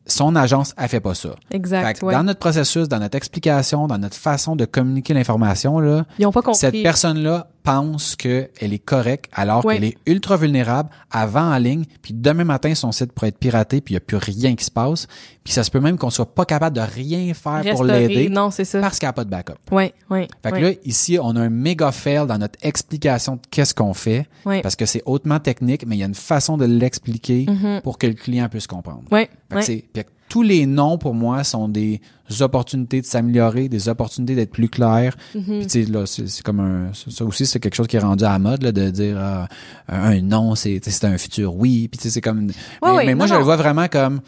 [0.07, 1.31] Son agence a fait pas ça.
[1.53, 1.87] Exact.
[1.87, 2.13] Fait que ouais.
[2.15, 6.33] Dans notre processus, dans notre explication, dans notre façon de communiquer l'information, là, Ils ont
[6.33, 6.59] pas compris.
[6.59, 12.13] cette personne-là pense qu'elle est correcte alors qu'elle est ultra vulnérable avant en ligne, puis
[12.15, 14.71] demain matin, son site pourrait être piraté, puis il n'y a plus rien qui se
[14.71, 15.07] passe.
[15.45, 18.51] Puis ça se peut même qu'on soit pas capable de rien faire pour l'aider Non,
[18.51, 18.81] c'est ça.
[18.81, 19.55] parce qu'elle n'a pas de backup.
[19.71, 20.29] Ouais, ouais.
[20.43, 23.95] Fait que là, ici, on a un méga fail dans notre explication de qu'est-ce qu'on
[23.95, 24.27] fait,
[24.63, 27.81] parce que c'est hautement technique, mais il y a une façon de l'expliquer Mhm.
[27.83, 29.03] pour que le client puisse comprendre.
[29.11, 32.01] Fait que puis tous les noms pour moi sont des
[32.41, 35.15] opportunités de s'améliorer, des opportunités d'être plus clair.
[35.35, 35.43] Mhm.
[35.45, 38.01] Puis tu sais là, c'est c'est comme un ça aussi c'est quelque chose qui est
[38.01, 39.47] rendu à la mode là, de dire ah,
[39.89, 41.87] un nom c'est c'est un futur oui.
[41.87, 43.45] Puis tu sais c'est comme mais, moi non, je le non.
[43.45, 44.23] vois vraiment comme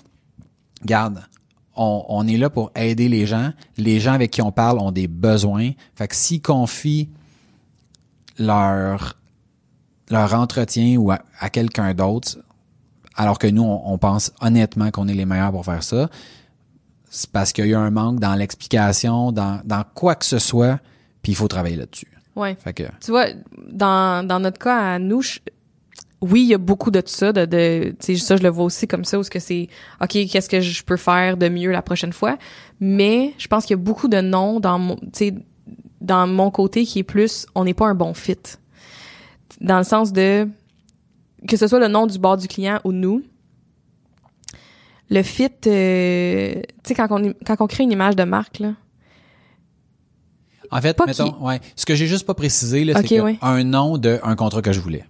[0.84, 1.22] garde
[1.74, 3.52] on, on est là pour aider les gens.
[3.78, 5.70] Les gens avec qui on parle ont des besoins.
[5.96, 7.08] Fait que s'ils confient
[8.38, 9.16] leur
[10.10, 12.36] leur entretien ou à, à quelqu'un d'autre,
[13.16, 16.08] alors que nous, on, on pense honnêtement qu'on est les meilleurs pour faire ça,
[17.10, 20.80] c'est parce qu'il y a un manque dans l'explication, dans, dans quoi que ce soit,
[21.22, 22.08] puis il faut travailler là-dessus.
[22.34, 22.56] Ouais.
[22.58, 23.26] Fait que, Tu vois,
[23.70, 25.38] dans, dans notre cas à nous, je-
[26.20, 28.88] oui, il y a beaucoup de tout ça, de, de ça, je le vois aussi
[28.88, 29.68] comme ça, où ce que c'est,
[30.00, 32.36] OK, qu'est-ce que je peux faire de mieux la prochaine fois?
[32.80, 35.34] Mais je pense qu'il y a beaucoup de noms dans mon, tu sais,
[36.00, 38.36] dans mon côté qui est plus, on n'est pas un bon fit.
[39.60, 40.48] Dans le sens de,
[41.48, 43.22] que ce soit le nom du bord du client ou nous,
[45.10, 48.74] le fit, euh, tu sais, quand on, quand on crée une image de marque, là,
[50.70, 53.38] en fait, Pas mettons, qui- ouais, ce que j'ai juste pas précisé, là, c'est ouais.
[53.42, 55.04] un nom d'un contrat que je voulais.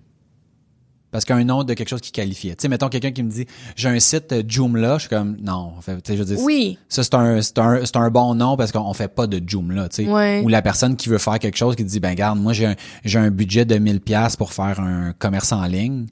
[1.10, 2.56] Parce qu'un nom de quelque chose qui qualifiait.
[2.56, 5.36] Tu sais, mettons quelqu'un qui me dit, j'ai un site euh, Joomla, je suis comme,
[5.40, 8.72] non, fait, je dire, oui, Ça, c'est un, c'est un, c'est un bon nom parce
[8.72, 10.10] qu'on fait pas de Joomla, tu sais.
[10.12, 10.42] Ouais.
[10.44, 12.74] Ou la personne qui veut faire quelque chose qui dit, ben, garde, moi, j'ai un,
[13.04, 16.06] j'ai un budget de 1000 pièces pour faire un commerce en ligne.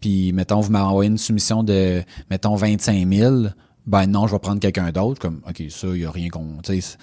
[0.00, 3.34] Puis, mettons, vous m'envoyez une soumission de, mettons, 25 000.
[3.86, 5.18] Ben, non, je vais prendre quelqu'un d'autre.
[5.20, 6.44] Comme, OK, ça, il y a rien qu'on.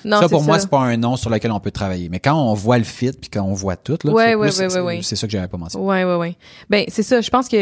[0.06, 0.62] Non, Ça, pour c'est moi, ça.
[0.62, 2.08] c'est pas un nom sur lequel on peut travailler.
[2.10, 4.52] Mais quand on voit le fit puis quand on voit tout, là, Ouais, c'est ouais,
[4.52, 5.86] c'est- ouais, ça que j'avais pas mentionné.
[5.86, 6.36] Ouais, ouais, ouais.
[6.70, 7.20] Ben, c'est ça.
[7.20, 7.58] Je pense que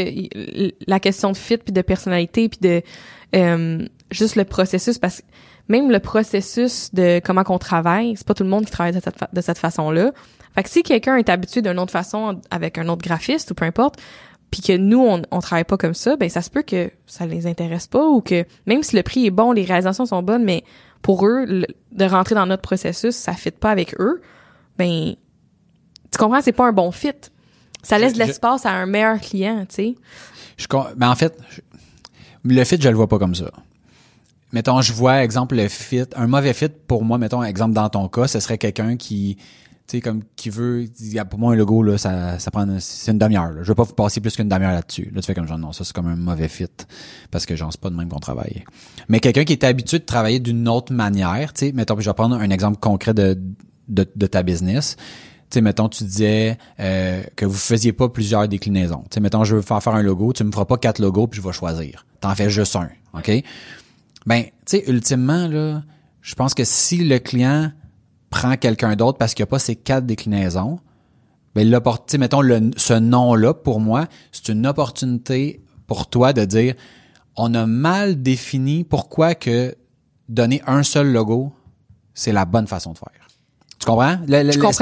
[0.87, 2.81] la question de fit puis de personnalité puis de
[3.35, 5.25] euh, juste le processus parce que
[5.69, 8.99] même le processus de comment qu'on travaille, c'est pas tout le monde qui travaille de
[9.03, 10.11] cette, fa- cette façon-là.
[10.53, 13.65] Fait que si quelqu'un est habitué d'une autre façon avec un autre graphiste ou peu
[13.65, 13.95] importe,
[14.51, 17.25] puis que nous on, on travaille pas comme ça, ben ça se peut que ça
[17.25, 20.43] les intéresse pas ou que même si le prix est bon, les réalisations sont bonnes,
[20.43, 20.63] mais
[21.01, 24.21] pour eux le- de rentrer dans notre processus, ça fit pas avec eux,
[24.77, 25.15] ben
[26.11, 27.11] tu comprends, c'est pas un bon fit.
[27.83, 29.95] Ça laisse Je- de je- l'espace à un meilleur client, tu sais.
[30.57, 31.61] Je, con- ben en fait, je-
[32.45, 33.51] le fit, je le vois pas comme ça.
[34.53, 38.07] Mettons, je vois, exemple, le fit, un mauvais fit pour moi, mettons, exemple, dans ton
[38.07, 39.37] cas, ce serait quelqu'un qui,
[39.87, 42.65] tu sais, comme, qui veut, y a pour moi, un logo, là, ça, ça prend,
[42.79, 43.61] c'est une demi-heure, là.
[43.61, 45.11] Je veux pas vous passer plus qu'une demi-heure là-dessus.
[45.13, 46.65] Là, tu fais comme genre, non, ça, c'est comme un mauvais fit.
[47.29, 48.63] Parce que, genre, c'est pas de même qu'on travaille.
[49.09, 52.13] Mais quelqu'un qui est habitué de travailler d'une autre manière, tu sais, mettons, je vais
[52.15, 53.39] prendre un exemple concret de,
[53.87, 54.95] de, de ta business.
[54.97, 55.03] Tu
[55.51, 59.03] sais, mettons, tu disais euh, que vous faisiez pas plusieurs déclinaisons.
[59.11, 61.27] Tu sais, mettons, je veux faire faire un logo, tu me feras pas quatre logos
[61.27, 62.07] puis je vais choisir.
[62.21, 63.31] T'en fais juste un, OK?
[64.25, 65.83] Ben, tu sais, ultimement, là,
[66.23, 67.71] je pense que si le client
[68.35, 70.79] prend quelqu'un d'autre parce qu'il n'y a pas ces quatre déclinaisons,
[71.55, 76.33] ben, l'oppor- tu sais, mettons, le, ce nom-là, pour moi, c'est une opportunité pour toi
[76.33, 76.73] de dire,
[77.37, 79.75] on a mal défini pourquoi que
[80.27, 81.53] donner un seul logo,
[82.13, 83.09] c'est la bonne façon de faire.
[83.79, 84.17] Tu comprends?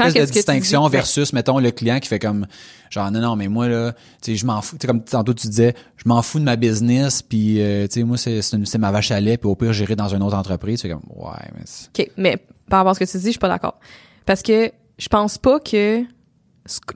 [0.06, 2.46] L'espèce de distinction versus, mettons, le client qui fait comme,
[2.90, 3.92] genre, non, non, mais moi, là,
[4.22, 4.76] tu sais, je m'en fous.
[4.76, 8.00] Tu sais, comme tantôt tu disais, je m'en fous de ma business, puis, euh, tu
[8.00, 10.80] sais, moi, c'est ma vache à lait, puis au pire, j'irai dans une autre entreprise.
[10.80, 13.30] C'est comme, ouais, mais c'est- OK, mais par rapport à ce que tu dis, je
[13.30, 13.78] suis pas d'accord.
[14.26, 16.04] Parce que je pense pas que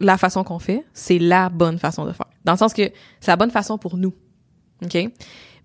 [0.00, 2.26] la façon qu'on fait, c'est la bonne façon de faire.
[2.44, 2.90] Dans le sens que
[3.20, 4.14] c'est la bonne façon pour nous.
[4.82, 4.96] OK?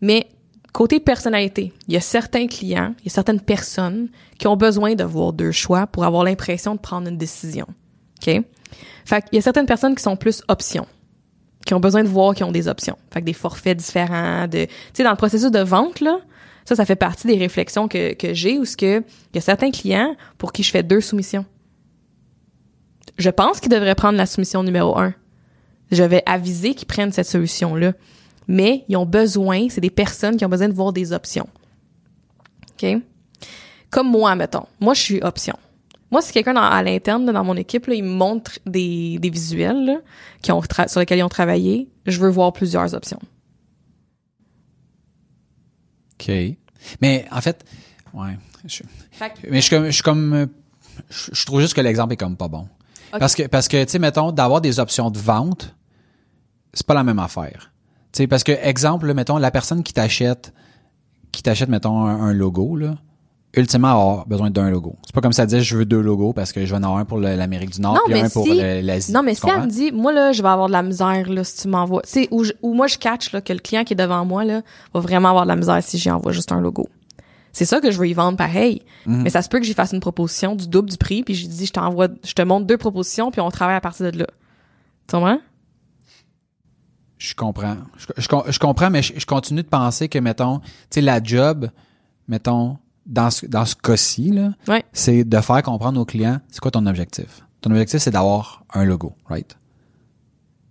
[0.01, 0.27] Mais
[0.73, 4.95] côté personnalité, il y a certains clients, il y a certaines personnes qui ont besoin
[4.95, 7.67] de voir deux choix pour avoir l'impression de prendre une décision.
[8.21, 8.41] OK?
[9.05, 10.87] Fait qu'il y a certaines personnes qui sont plus options
[11.65, 12.97] qui ont besoin de voir qu'ils ont des options.
[13.11, 16.19] Fait que des forfaits différents, de, tu sais, dans le processus de vente, là,
[16.65, 19.41] ça, ça fait partie des réflexions que, que j'ai où ce que, il y a
[19.41, 21.45] certains clients pour qui je fais deux soumissions.
[23.17, 25.13] Je pense qu'ils devraient prendre la soumission numéro un.
[25.91, 27.93] Je vais aviser qu'ils prennent cette solution-là.
[28.47, 31.47] Mais ils ont besoin, c'est des personnes qui ont besoin de voir des options.
[32.71, 32.97] OK?
[33.89, 34.65] Comme moi, mettons.
[34.79, 35.55] Moi, je suis option.
[36.11, 39.85] Moi, si quelqu'un à l'interne, dans mon équipe, là, il me montre des, des visuels
[39.85, 39.97] là,
[40.41, 43.19] qui ont sur lesquels ils ont travaillé, je veux voir plusieurs options.
[46.19, 46.31] OK.
[47.01, 47.63] Mais, en fait,
[48.13, 48.37] ouais.
[48.65, 50.47] je- Fait que- mais je suis comme, je suis comme,
[51.09, 52.67] je, je trouve juste que l'exemple est comme pas bon.
[53.19, 55.75] Parce que, parce que, tu sais, mettons, d'avoir des options de vente,
[56.73, 57.71] c'est pas la même affaire.
[58.11, 60.53] Tu sais, parce que, exemple, mettons, la personne qui t'achète,
[61.31, 62.95] qui t'achète, mettons, un, un logo, là,
[63.55, 64.95] ultimement, avoir besoin d'un logo.
[65.05, 66.97] C'est pas comme ça dire, je veux deux logos parce que je vais en avoir
[66.99, 69.11] un pour l'Amérique du Nord mais un pour si- l'Asie.
[69.11, 71.43] Non, mais si elle me dit, moi, là, je vais avoir de la misère, là,
[71.43, 72.01] si tu m'envoies.
[72.03, 74.61] Tu sais, où moi, je catch, là, que le client qui est devant moi, là,
[74.93, 76.87] va vraiment avoir de la misère si j'y envoie juste un logo.
[77.51, 78.81] C'est ça que je veux y vendre pareil.
[79.05, 79.21] Mhm.
[79.21, 81.45] Mais ça se peut que j'y fasse une proposition du double du prix, puis je
[81.47, 84.27] dis, je t'envoie, je te montre deux propositions, puis on travaille à partir de là.
[85.07, 85.37] Tu comprends?
[87.19, 87.77] Je comprends.
[87.97, 91.01] Je, je com- je comprends, mais je, je continue de penser que, mettons, tu sais,
[91.01, 91.69] la job,
[92.27, 94.83] mettons, dans ce, dans ce cas-ci, là, Ouais.
[94.93, 97.43] c'est de faire comprendre aux clients, c'est quoi ton objectif?
[97.61, 99.57] Ton objectif, c'est d'avoir un logo, right?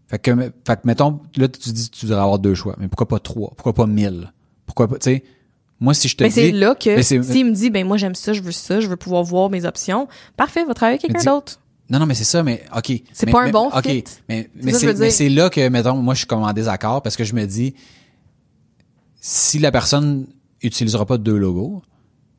[0.08, 2.74] Fait que, fait que, mettons, là, tu dis, tu devrais avoir deux choix.
[2.78, 3.50] Mais pourquoi pas trois?
[3.56, 4.30] Pourquoi pas mille?
[4.66, 5.24] Pourquoi pas, tu sais,
[5.80, 7.96] moi, si je te Mais c'est dis, là que c'est- s'il me dit ben moi
[7.96, 10.06] j'aime ça, je veux ça, je veux pouvoir voir mes options,
[10.36, 11.58] parfait, va travailler avec quelqu'un d'autre.
[11.90, 12.92] non, non, mais c'est ça, mais, OK.
[13.12, 14.04] C'est pas un bon OK, fit.
[14.28, 17.02] mais, C'est mais c'est, mais c'est là que, mettons, moi, je suis comme en désaccord
[17.02, 17.74] parce que je me dis,
[19.20, 20.26] si la personne
[20.62, 21.82] utilisera pas deux logos,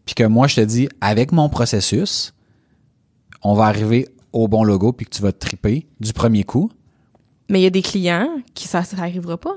[0.05, 2.33] puis que moi, je te dis, avec mon processus,
[3.41, 6.71] on va arriver au bon logo puis que tu vas te triper du premier coup,
[7.49, 9.55] Mais il y a des clients qui ça ça arrivera pas.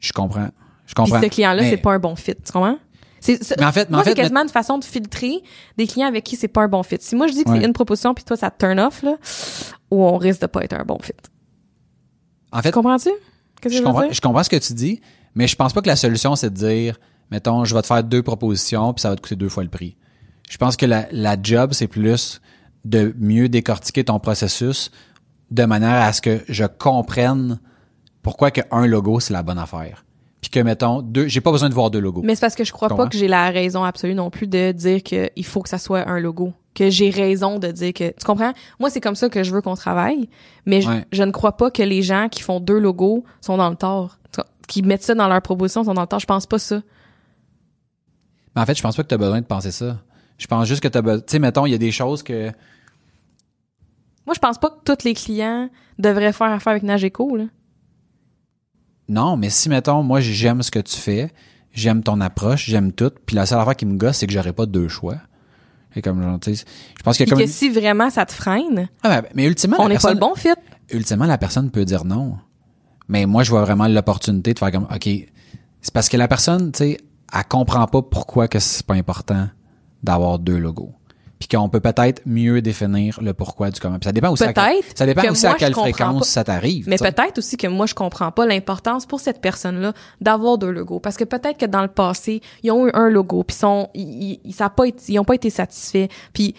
[0.00, 0.48] je comprends.
[0.86, 1.20] Je Puis comprends.
[1.22, 2.78] ce client-là, Mais- c'est pas un bon fit, tu comprends?
[3.18, 5.42] C'est, Mais en fait- mais moi, en fait, c'est quasiment une façon de filtrer
[5.76, 6.98] des clients avec qui c'est pas un bon fit.
[7.00, 7.58] Si moi, je dis que Ouais.
[7.60, 9.16] c'est une proposition puis toi, ça te turn off, là,
[9.90, 11.12] ou on risque de pas être un bon fit.
[12.52, 13.10] En fait, Comprends-tu?
[13.68, 15.00] Je comprends, je comprends ce que tu dis,
[15.34, 17.00] mais je pense pas que la solution, c'est de dire,
[17.30, 19.68] mettons, je vais te faire deux propositions puis ça va te coûter deux fois le
[19.70, 19.96] prix.
[20.48, 22.40] Je pense que la, la job, c'est plus
[22.84, 24.90] de mieux décortiquer ton processus
[25.50, 27.58] de manière à ce que je comprenne
[28.22, 30.04] pourquoi que un logo, c'est la bonne affaire.
[30.40, 32.22] Puis que, mettons, deux, j'ai pas besoin de voir deux logos.
[32.22, 34.70] Mais c'est parce que je crois pas que j'ai la raison absolue non plus de
[34.72, 36.52] dire que il faut que ça soit un logo.
[36.74, 38.52] Que j'ai raison de dire que, tu comprends?
[38.78, 40.28] Moi, c'est comme ça que je veux qu'on travaille.
[40.66, 41.04] Mais je, Ouais.
[41.10, 44.18] je ne crois pas que les gens qui font deux logos sont dans le tort.
[44.68, 46.20] Qui mettent ça dans leur proposition sont dans le tort.
[46.20, 46.82] Je pense pas ça.
[48.56, 49.98] Mais en fait, je pense pas que tu as besoin de penser ça.
[50.38, 52.22] Je pense juste que tu as besoin, tu sais, mettons, il y a des choses
[52.22, 52.50] que,
[54.26, 57.44] Moi, je pense pas que tous les clients devraient faire affaire avec Nageco, là.
[59.08, 61.30] Non, mais si, mettons, moi, j'aime ce que tu fais,
[61.72, 64.52] j'aime ton approche, j'aime tout, puis la seule affaire qui me gosse, c'est que j'aurais
[64.52, 65.16] pas deux choix.
[65.94, 66.64] Et comme, genre, tu sais,
[66.98, 67.38] je pense a comme...
[67.38, 70.34] que si vraiment ça te freine, Ah, mais, mais ultimement, on n'est pas le bon
[70.34, 70.48] fit.
[70.90, 72.36] ultimement, la personne peut dire non.
[73.08, 75.08] Mais moi, je vois vraiment l'opportunité de faire comme, OK,
[75.80, 76.98] c'est parce que la personne, tu sais,
[77.32, 79.48] elle comprend pas pourquoi que c'est pas important
[80.02, 80.92] d'avoir deux logos.
[81.38, 83.98] Puis qu'on peut peut-être mieux définir le pourquoi du comment.
[83.98, 84.54] Puis ça dépend aussi à
[84.94, 86.24] ça dépend que aussi moi, à quelle fréquence pas.
[86.24, 86.88] ça t'arrive.
[86.88, 90.98] Mais peut-être aussi que moi, je comprends pas l'importance pour cette personne-là d'avoir deux logos.
[90.98, 94.40] Parce que peut-être que dans le passé, ils ont eu un logo, puis sont, ils,
[94.44, 96.08] ils, ça pas été, ils ont pas été satisfaits.
[96.32, 96.54] Puis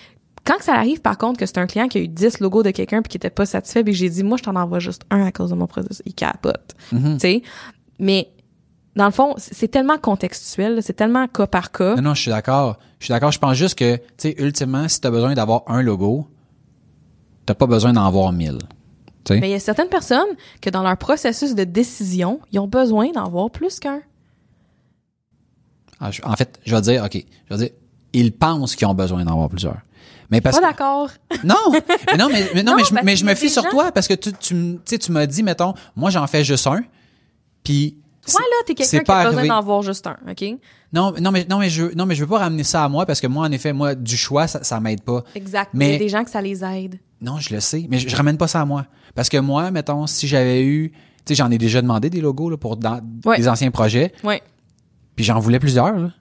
[0.48, 2.64] quand que ça arrive, par contre, que c'est un client qui a eu 10 logos
[2.64, 5.02] de quelqu'un puis qui était pas satisfait, puis j'ai dit, moi, je t'en envoie juste
[5.10, 6.02] un à cause de mon processus.
[6.06, 6.76] Il capote.
[6.94, 7.16] Mhm.
[7.16, 7.42] Tu sais?
[8.00, 8.30] Mais,
[8.98, 11.96] dans le fond, c'est tellement contextuel, c'est tellement cas par cas.
[11.96, 12.80] Non, non, je suis d'accord.
[13.00, 13.32] Je suis d'accord.
[13.32, 16.28] Je pense juste que, tu sais, ultimement, si tu as besoin d'avoir un logo,
[17.46, 18.60] t'as pas besoin d'en avoir mille.
[19.30, 20.30] Mais il y a certaines personnes
[20.62, 24.02] que dans leur processus de décision, ils ont besoin d'en avoir plus qu'un.
[26.00, 27.76] Ah, en fait, je vais dire, OK, je vais dire,
[28.14, 29.78] ils pensent qu'ils ont besoin d'en avoir plusieurs.
[30.32, 31.10] Mais parce Pas d'accord.
[31.44, 34.08] non, mais non, mais, mais non, Non, mais je, mais me fie sur toi parce
[34.08, 36.82] que tu, tu, tu m'as dit, mettons, moi j'en fais juste un,
[37.64, 37.98] puis
[38.32, 40.44] Toi, là, t'es quelqu'un qui pas a besoin d'en avoir juste un, OK?
[40.94, 43.06] non, non, mais non, mais je, non, mais je veux pas ramener ça à moi
[43.06, 45.24] parce que moi, en effet, moi, du choix, ça, ça m'aide pas.
[45.36, 45.70] Exact.
[45.74, 47.00] Mais- Il y a des gens que ça les aide.
[47.22, 48.86] Non, je le sais, mais je, je ramène pas ça à moi.
[49.16, 50.98] Parce que moi, mettons, si j'avais eu, tu
[51.28, 53.38] sais, j'en ai déjà demandé des logos là, pour dans, Ouais.
[53.38, 54.42] des anciens projets, Ouais.
[55.16, 55.98] puis j'en voulais plusieurs.
[55.98, 56.12] Là.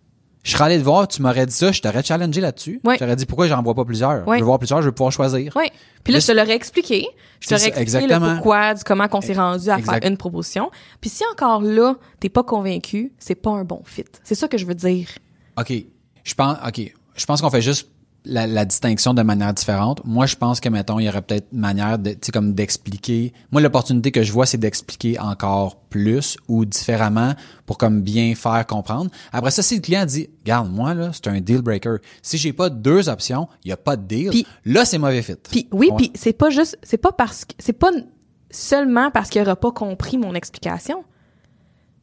[0.47, 2.81] Je serais allé te voir, tu m'aurais dit ça, je t'aurais challengé là-dessus.
[2.85, 2.95] Ouais.
[2.95, 4.25] Je t'aurais dit pourquoi j'en vois pas plusieurs?
[4.33, 5.55] Je veux voir plusieurs, je veux pouvoir choisir.
[5.57, 5.73] Ouais.
[6.05, 7.09] Puis là, je te l'aurais expliqué.
[7.41, 10.01] Je t'aurais expliqué le pourquoi, du comment qu'on s'est rendu à Exact.
[10.03, 10.71] faire une proposition.
[11.01, 14.05] Puis si encore là, t'es pas convaincu, c'est pas un bon fit.
[14.23, 15.09] C'est ça que je veux dire.
[15.59, 15.73] OK.
[16.23, 16.95] Je pense, OK.
[17.17, 17.89] Je pense qu'on fait juste
[18.27, 20.03] la, la distinction de manière différente.
[20.05, 22.55] Moi, je pense que, mettons, il y aurait peut-être une manière de, tu sais, comme
[22.55, 23.33] d'expliquer.
[23.53, 28.67] Moi, l'opportunité que je vois, c'est d'expliquer encore plus ou différemment pour comme bien faire
[28.67, 29.11] comprendre.
[29.33, 31.97] Après ça, si le client dit, regarde, moi, là, c'est un deal breaker.
[32.23, 34.31] Si j'ai pas deux options, il y a pas de deal.
[34.31, 35.37] Puis- là, c'est mauvais fit.
[35.51, 37.91] Puis oui, puis c'est pas juste, c'est pas parce que, c'est pas
[38.51, 41.05] seulement parce qu'il aura pas compris mon explication.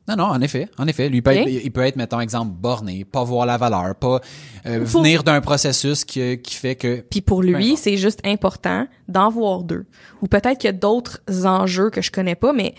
[0.08, 1.08] Non, non, en effet, en effet.
[1.08, 4.20] Lui, il peut, être, il peut être, mettons, exemple, borné, pas voir la valeur, pas
[4.66, 7.02] euh, venir d'un processus qui, qui fait que...
[7.10, 9.86] Puis pour lui, c'est juste important d'en voir deux.
[10.22, 12.76] Ou peut-être qu'il y a d'autres enjeux que je connais pas, mais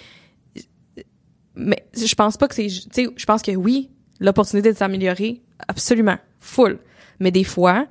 [1.56, 5.40] mais je pense pas que c'est, tu sais, je pense que oui, l'opportunité de s'améliorer,
[5.68, 6.78] absolument, full.
[7.20, 7.86] Mais des fois,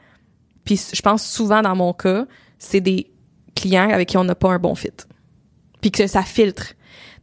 [0.66, 2.26] puis je pense souvent dans mon cas,
[2.60, 3.12] c'est des
[3.56, 4.90] clients avec qui on n'a pas un bon fit.
[5.82, 6.74] Puis que ça filtre.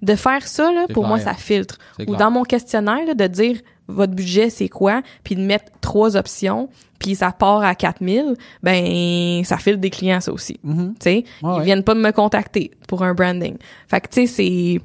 [0.03, 1.77] De faire ça, là, pour moi, ça filtre.
[1.99, 2.19] Ou clair.
[2.19, 6.69] dans mon questionnaire, là, de dire votre budget, c'est quoi, puis de mettre trois options,
[6.99, 10.61] puis ça part à 4000, ben ça filtre des clients, ça aussi.
[10.63, 10.95] Mhm.
[11.01, 11.65] Tu sais, Ouais, ils ouais.
[11.65, 13.57] viennent pas de me contacter pour un branding.
[13.89, 14.81] Fait que tu sais c'est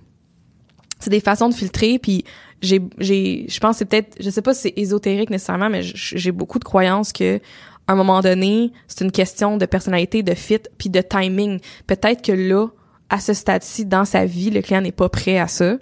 [0.99, 2.23] c'est des façons de filtrer puis
[2.61, 6.31] j'ai j'ai je pense c'est peut-être je sais pas si c'est ésotérique nécessairement mais j'ai
[6.31, 7.39] beaucoup de croyances que
[7.87, 11.59] à un moment donné, c'est une question de personnalité, de fit puis de timing.
[11.85, 12.69] Peut-être que là
[13.15, 15.77] à ce stade-ci dans sa vie, le client n'est pas prêt à ça.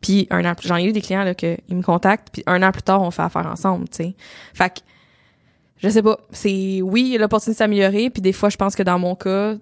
[0.00, 2.62] Puis un an, j'en ai eu des clients là que ils me contactent, puis un
[2.62, 4.14] an plus tard on fait affaire ensemble, tu sais.
[4.54, 4.80] Fait que
[5.78, 8.56] je sais pas, c'est oui, il y a l'opportunité de s'améliorer, puis des fois je
[8.56, 9.56] pense que dans mon cas,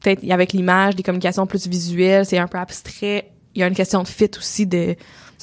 [0.00, 3.30] peut-être avec l'image, des communications plus visuelles, c'est un peu abstrait.
[3.54, 4.96] Il y a une question de fit aussi de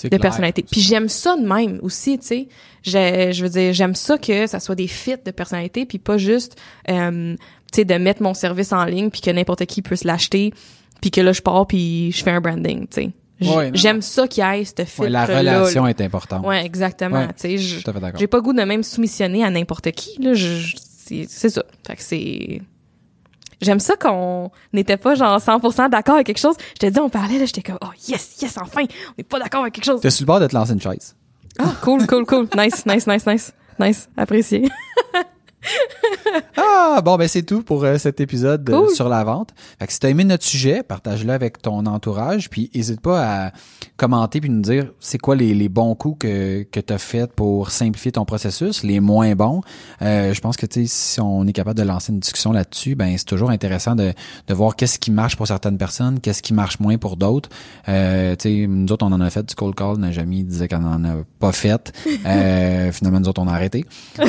[0.03, 0.19] de clair.
[0.19, 0.63] personnalité.
[0.63, 2.47] Puis j'aime ça de même aussi, tu sais.
[2.81, 6.17] Je, je veux dire, j'aime ça que ça soit des fits de personnalité, puis pas
[6.17, 6.59] juste,
[6.89, 7.35] euh,
[7.71, 10.53] tu sais, de mettre mon service en ligne, puis que n'importe qui peut se l'acheter,
[11.01, 13.11] puis que là je pars, puis je fais un branding, tu sais.
[13.41, 16.45] Ouais, j'aime ça qu'il y ait ce fit Ouais, la relation est importante.
[16.45, 17.21] Ouais, exactement.
[17.21, 20.21] Ouais, tu sais, j'ai pas le goût de même soumissionner à n'importe qui.
[20.21, 21.63] Là, c'est ça.
[21.85, 22.61] Fait que c'est.
[23.61, 26.55] J'aime ça qu'on n'était pas genre 100% d'accord avec quelque chose.
[26.73, 29.39] Je te dis, on parlait là, j'étais comme oh yes, yes, enfin, on n'est pas
[29.39, 30.01] d'accord avec quelque chose.
[30.01, 31.15] T'es sur le bord de te lancer une chaise.
[31.59, 32.47] Ah, cool, cool, cool.
[32.57, 34.09] Nice, nice, nice, nice, nice.
[34.17, 34.67] Apprécié.
[36.57, 38.95] Ah, bon, ben c'est tout pour euh, cet épisode euh, Cool.
[38.95, 39.49] sur la vente.
[39.79, 43.51] Fait que si t'as aimé notre sujet, partage-le avec ton entourage, puis n'hésite pas à
[43.97, 47.71] commenter puis nous dire c'est quoi les, les bons coups que, que t'as fait pour
[47.71, 49.61] simplifier ton processus, les moins bons.
[50.01, 53.25] Euh, je pense que si on est capable de lancer une discussion là-dessus, ben c'est
[53.25, 54.13] toujours intéressant de,
[54.47, 57.49] de voir qu'est-ce qui marche pour certaines personnes, qu'est-ce qui marche moins pour d'autres.
[57.89, 61.15] Euh, nous autres, on en a fait du cold call, Najami disait qu'on en a
[61.39, 61.91] pas fait.
[62.23, 63.85] Euh, finalement, nous autres, on a arrêté.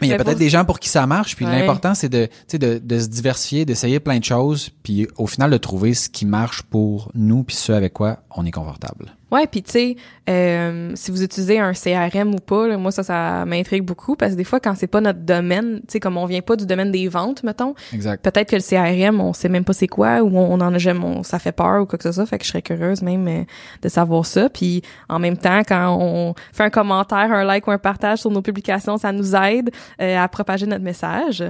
[0.00, 1.60] Mais il y a peut-être des gens pour qui ça marche, puis Ouais.
[1.60, 5.26] l'important c'est de, tu sais, de, de se diversifier, d'essayer plein de choses, puis au
[5.26, 9.06] final de trouver ce qui marche pour nous, puis ce avec quoi on est confortable.
[9.30, 9.96] Ouais, puis tu sais,
[10.30, 14.32] euh, si vous utilisez un CRM ou pas, là, moi ça, ça m'intrigue beaucoup parce
[14.32, 16.64] que des fois quand c'est pas notre domaine, tu sais, comme on vient pas du
[16.66, 18.22] domaine des ventes, mettons, Exact.
[18.24, 21.04] peut-être que le CRM, on sait même pas c'est quoi ou on en a jamais,
[21.04, 22.26] on- ça fait peur ou quoi que ce soit.
[22.26, 23.42] Fait que je serais curieuse même euh,
[23.82, 24.48] de savoir ça.
[24.48, 28.30] Puis en même temps, quand on fait un commentaire, un like ou un partage sur
[28.30, 29.70] nos publications, ça nous aide
[30.00, 31.44] euh, à propager notre message.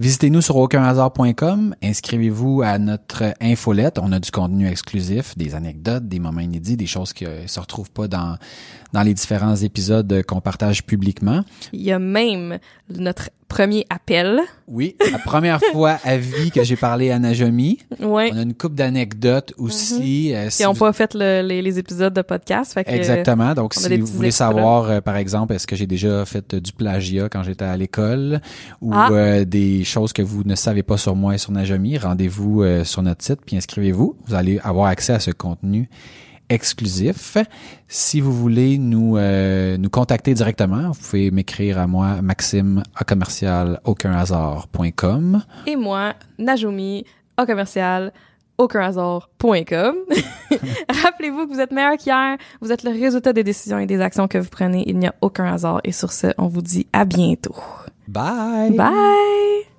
[0.00, 3.98] Visitez-nous sur aucunhasard.com, inscrivez-vous à notre infolette.
[3.98, 7.60] On a du contenu exclusif, des anecdotes, des moments inédits, des choses qui ne se
[7.60, 8.38] retrouvent pas dans,
[8.92, 11.42] dans les différents épisodes qu'on partage publiquement.
[11.72, 14.40] Il y a même notre premier appel.
[14.68, 17.78] Oui, la première fois à vie que j'ai parlé à Najami.
[18.00, 18.30] Ouais.
[18.32, 20.32] On a une coupe d'anecdotes aussi.
[20.34, 22.72] euh, si Qui n'ont vous- pas fait le- les, les épisodes de podcast.
[22.74, 23.52] Fait que, Exactement.
[23.54, 26.72] Donc, si vous voulez savoir, euh, par exemple, est-ce que j'ai déjà fait euh, du
[26.72, 28.40] plagiat quand j'étais à l'école
[28.80, 29.08] ou Ah.
[29.10, 33.02] euh, des choses que vous ne savez pas sur moi et sur Najami, rendez-vous sur
[33.02, 34.16] notre site puis inscrivez-vous.
[34.26, 35.88] Vous allez avoir accès à ce contenu
[36.50, 37.38] exclusif.
[37.88, 43.04] Si vous voulez nous euh, nous contacter directement, vous pouvez m'écrire à moi maxime à
[43.04, 45.42] commercial aucunhasard.com.
[45.66, 47.06] Et moi, Najumi,
[47.40, 48.12] au commercial,
[48.58, 49.94] aucunhasard.com.
[51.02, 52.36] Rappelez-vous que vous êtes meilleur qu'hier.
[52.60, 54.84] Vous êtes le résultat des décisions et des actions que vous prenez.
[54.86, 55.80] Il n'y a aucun hasard.
[55.84, 57.56] Et sur ce, on vous dit à bientôt.
[58.06, 58.72] Bye.
[58.72, 59.69] Bye!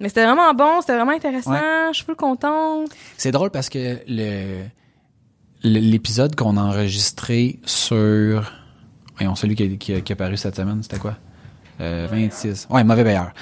[0.00, 1.52] Mais c'était vraiment bon, c'était vraiment intéressant.
[1.52, 1.88] Ouais.
[1.90, 2.90] Je suis full contente.
[3.16, 4.64] C'est drôle parce que le
[5.62, 8.52] l'épisode qu'on a enregistré sur
[9.16, 11.16] voyons, celui qui a, qui a, qui a paru cette semaine, c'était quoi?
[11.80, 12.68] Euh, 26.
[12.70, 13.32] Ouais, mauvais payeur.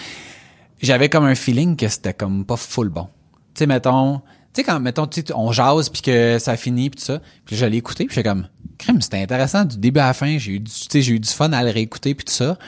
[0.81, 3.09] J'avais comme un feeling que c'était comme pas full bon.
[3.55, 4.23] Tu sais mettons, tu
[4.55, 7.57] sais quand mettons tu sais, on jase puis que ça finit puis tout ça, puis
[7.57, 8.49] je l'ai écouté puis j'étais comme
[8.79, 11.21] crème, c'était intéressant du début à la fin, j'ai eu du tu sais j'ai eu
[11.21, 12.59] du fun à le réécouter puis tout ça.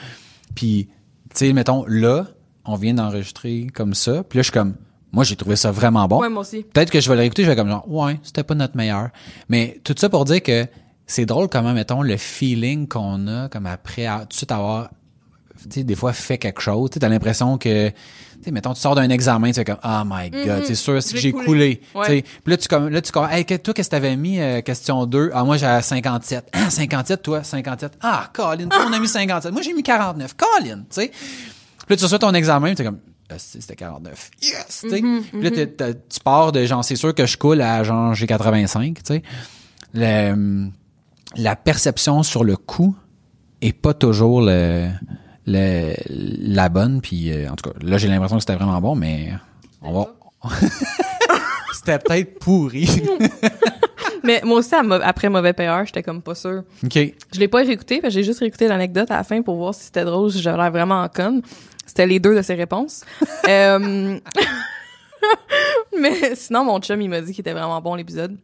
[0.55, 0.87] Puis
[1.29, 2.27] tu sais mettons là,
[2.67, 4.75] on vient d'enregistrer comme ça, puis là je suis comme
[5.11, 6.19] moi j'ai trouvé ça vraiment bon.
[6.21, 6.63] Ouais, moi aussi.
[6.63, 9.09] Peut-être que je vais le réécouter, je vais comme genre, ouais, c'était pas notre meilleur.
[9.49, 10.67] Mais tout ça pour dire que
[11.05, 14.89] c'est drôle comment, mettons, le feeling qu'on a, comme après tout de suite avoir,
[15.57, 17.95] tu sais, des fois fait quelque chose, tu sais, t'as l'impression que, tu
[18.43, 21.17] sais, mettons, tu sors d'un examen, tu fais comme, oh my god, c'est sûr, J'ai
[21.17, 21.81] j'ai coulé.
[21.95, 22.21] Ouais.
[22.21, 24.59] Puis là, tu, comme, là, tu comme, hey, que- toi, qu'est-ce que t'avais mis, euh,
[24.61, 25.31] question 2?
[25.33, 26.49] Ah, moi, j'ai 57.
[26.51, 27.97] Ah, 57, toi, 57.
[28.01, 29.53] Ah, Colin, toi, on a mis 57.
[29.53, 30.35] Moi, j'ai mis 49.
[30.35, 31.11] Colin, tu sais.
[31.87, 32.99] Puis là, tu reçois ton examen, tu es comme,
[33.29, 34.29] Ah, c'était 49.
[34.41, 34.79] Yes!
[34.83, 35.01] tu sais.
[35.01, 38.13] Puis là, t'es- t'as- tu pars de genre, c'est sûr que je coule à genre,
[38.13, 39.23] j'ai 85, tu sais.
[39.93, 40.67] Le-
[41.35, 42.95] la perception sur le coût
[43.61, 44.89] est pas toujours le,
[45.45, 47.01] le- la bonne.
[47.01, 49.33] Puis, euh, en tout cas, là, j'ai l'impression que c'était vraiment bon, mais
[49.81, 50.07] on va.
[51.73, 52.87] c'était peut-être pourri.
[54.23, 56.63] Mais moi aussi, après Mauvais Payeur, j'étais comme pas sûre.
[56.83, 56.93] OK.
[57.33, 59.73] Je l'ai pas réécouté, parce que j'ai juste réécouté l'anecdote à la fin pour voir
[59.73, 61.41] si c'était drôle, si j'avais l'air vraiment en conne.
[61.97, 63.03] C'était les deux de ses réponses.
[63.49, 64.19] Euh,
[65.99, 68.37] Mais sinon, mon chum, il m'a dit qu'il était vraiment bon l'épisode.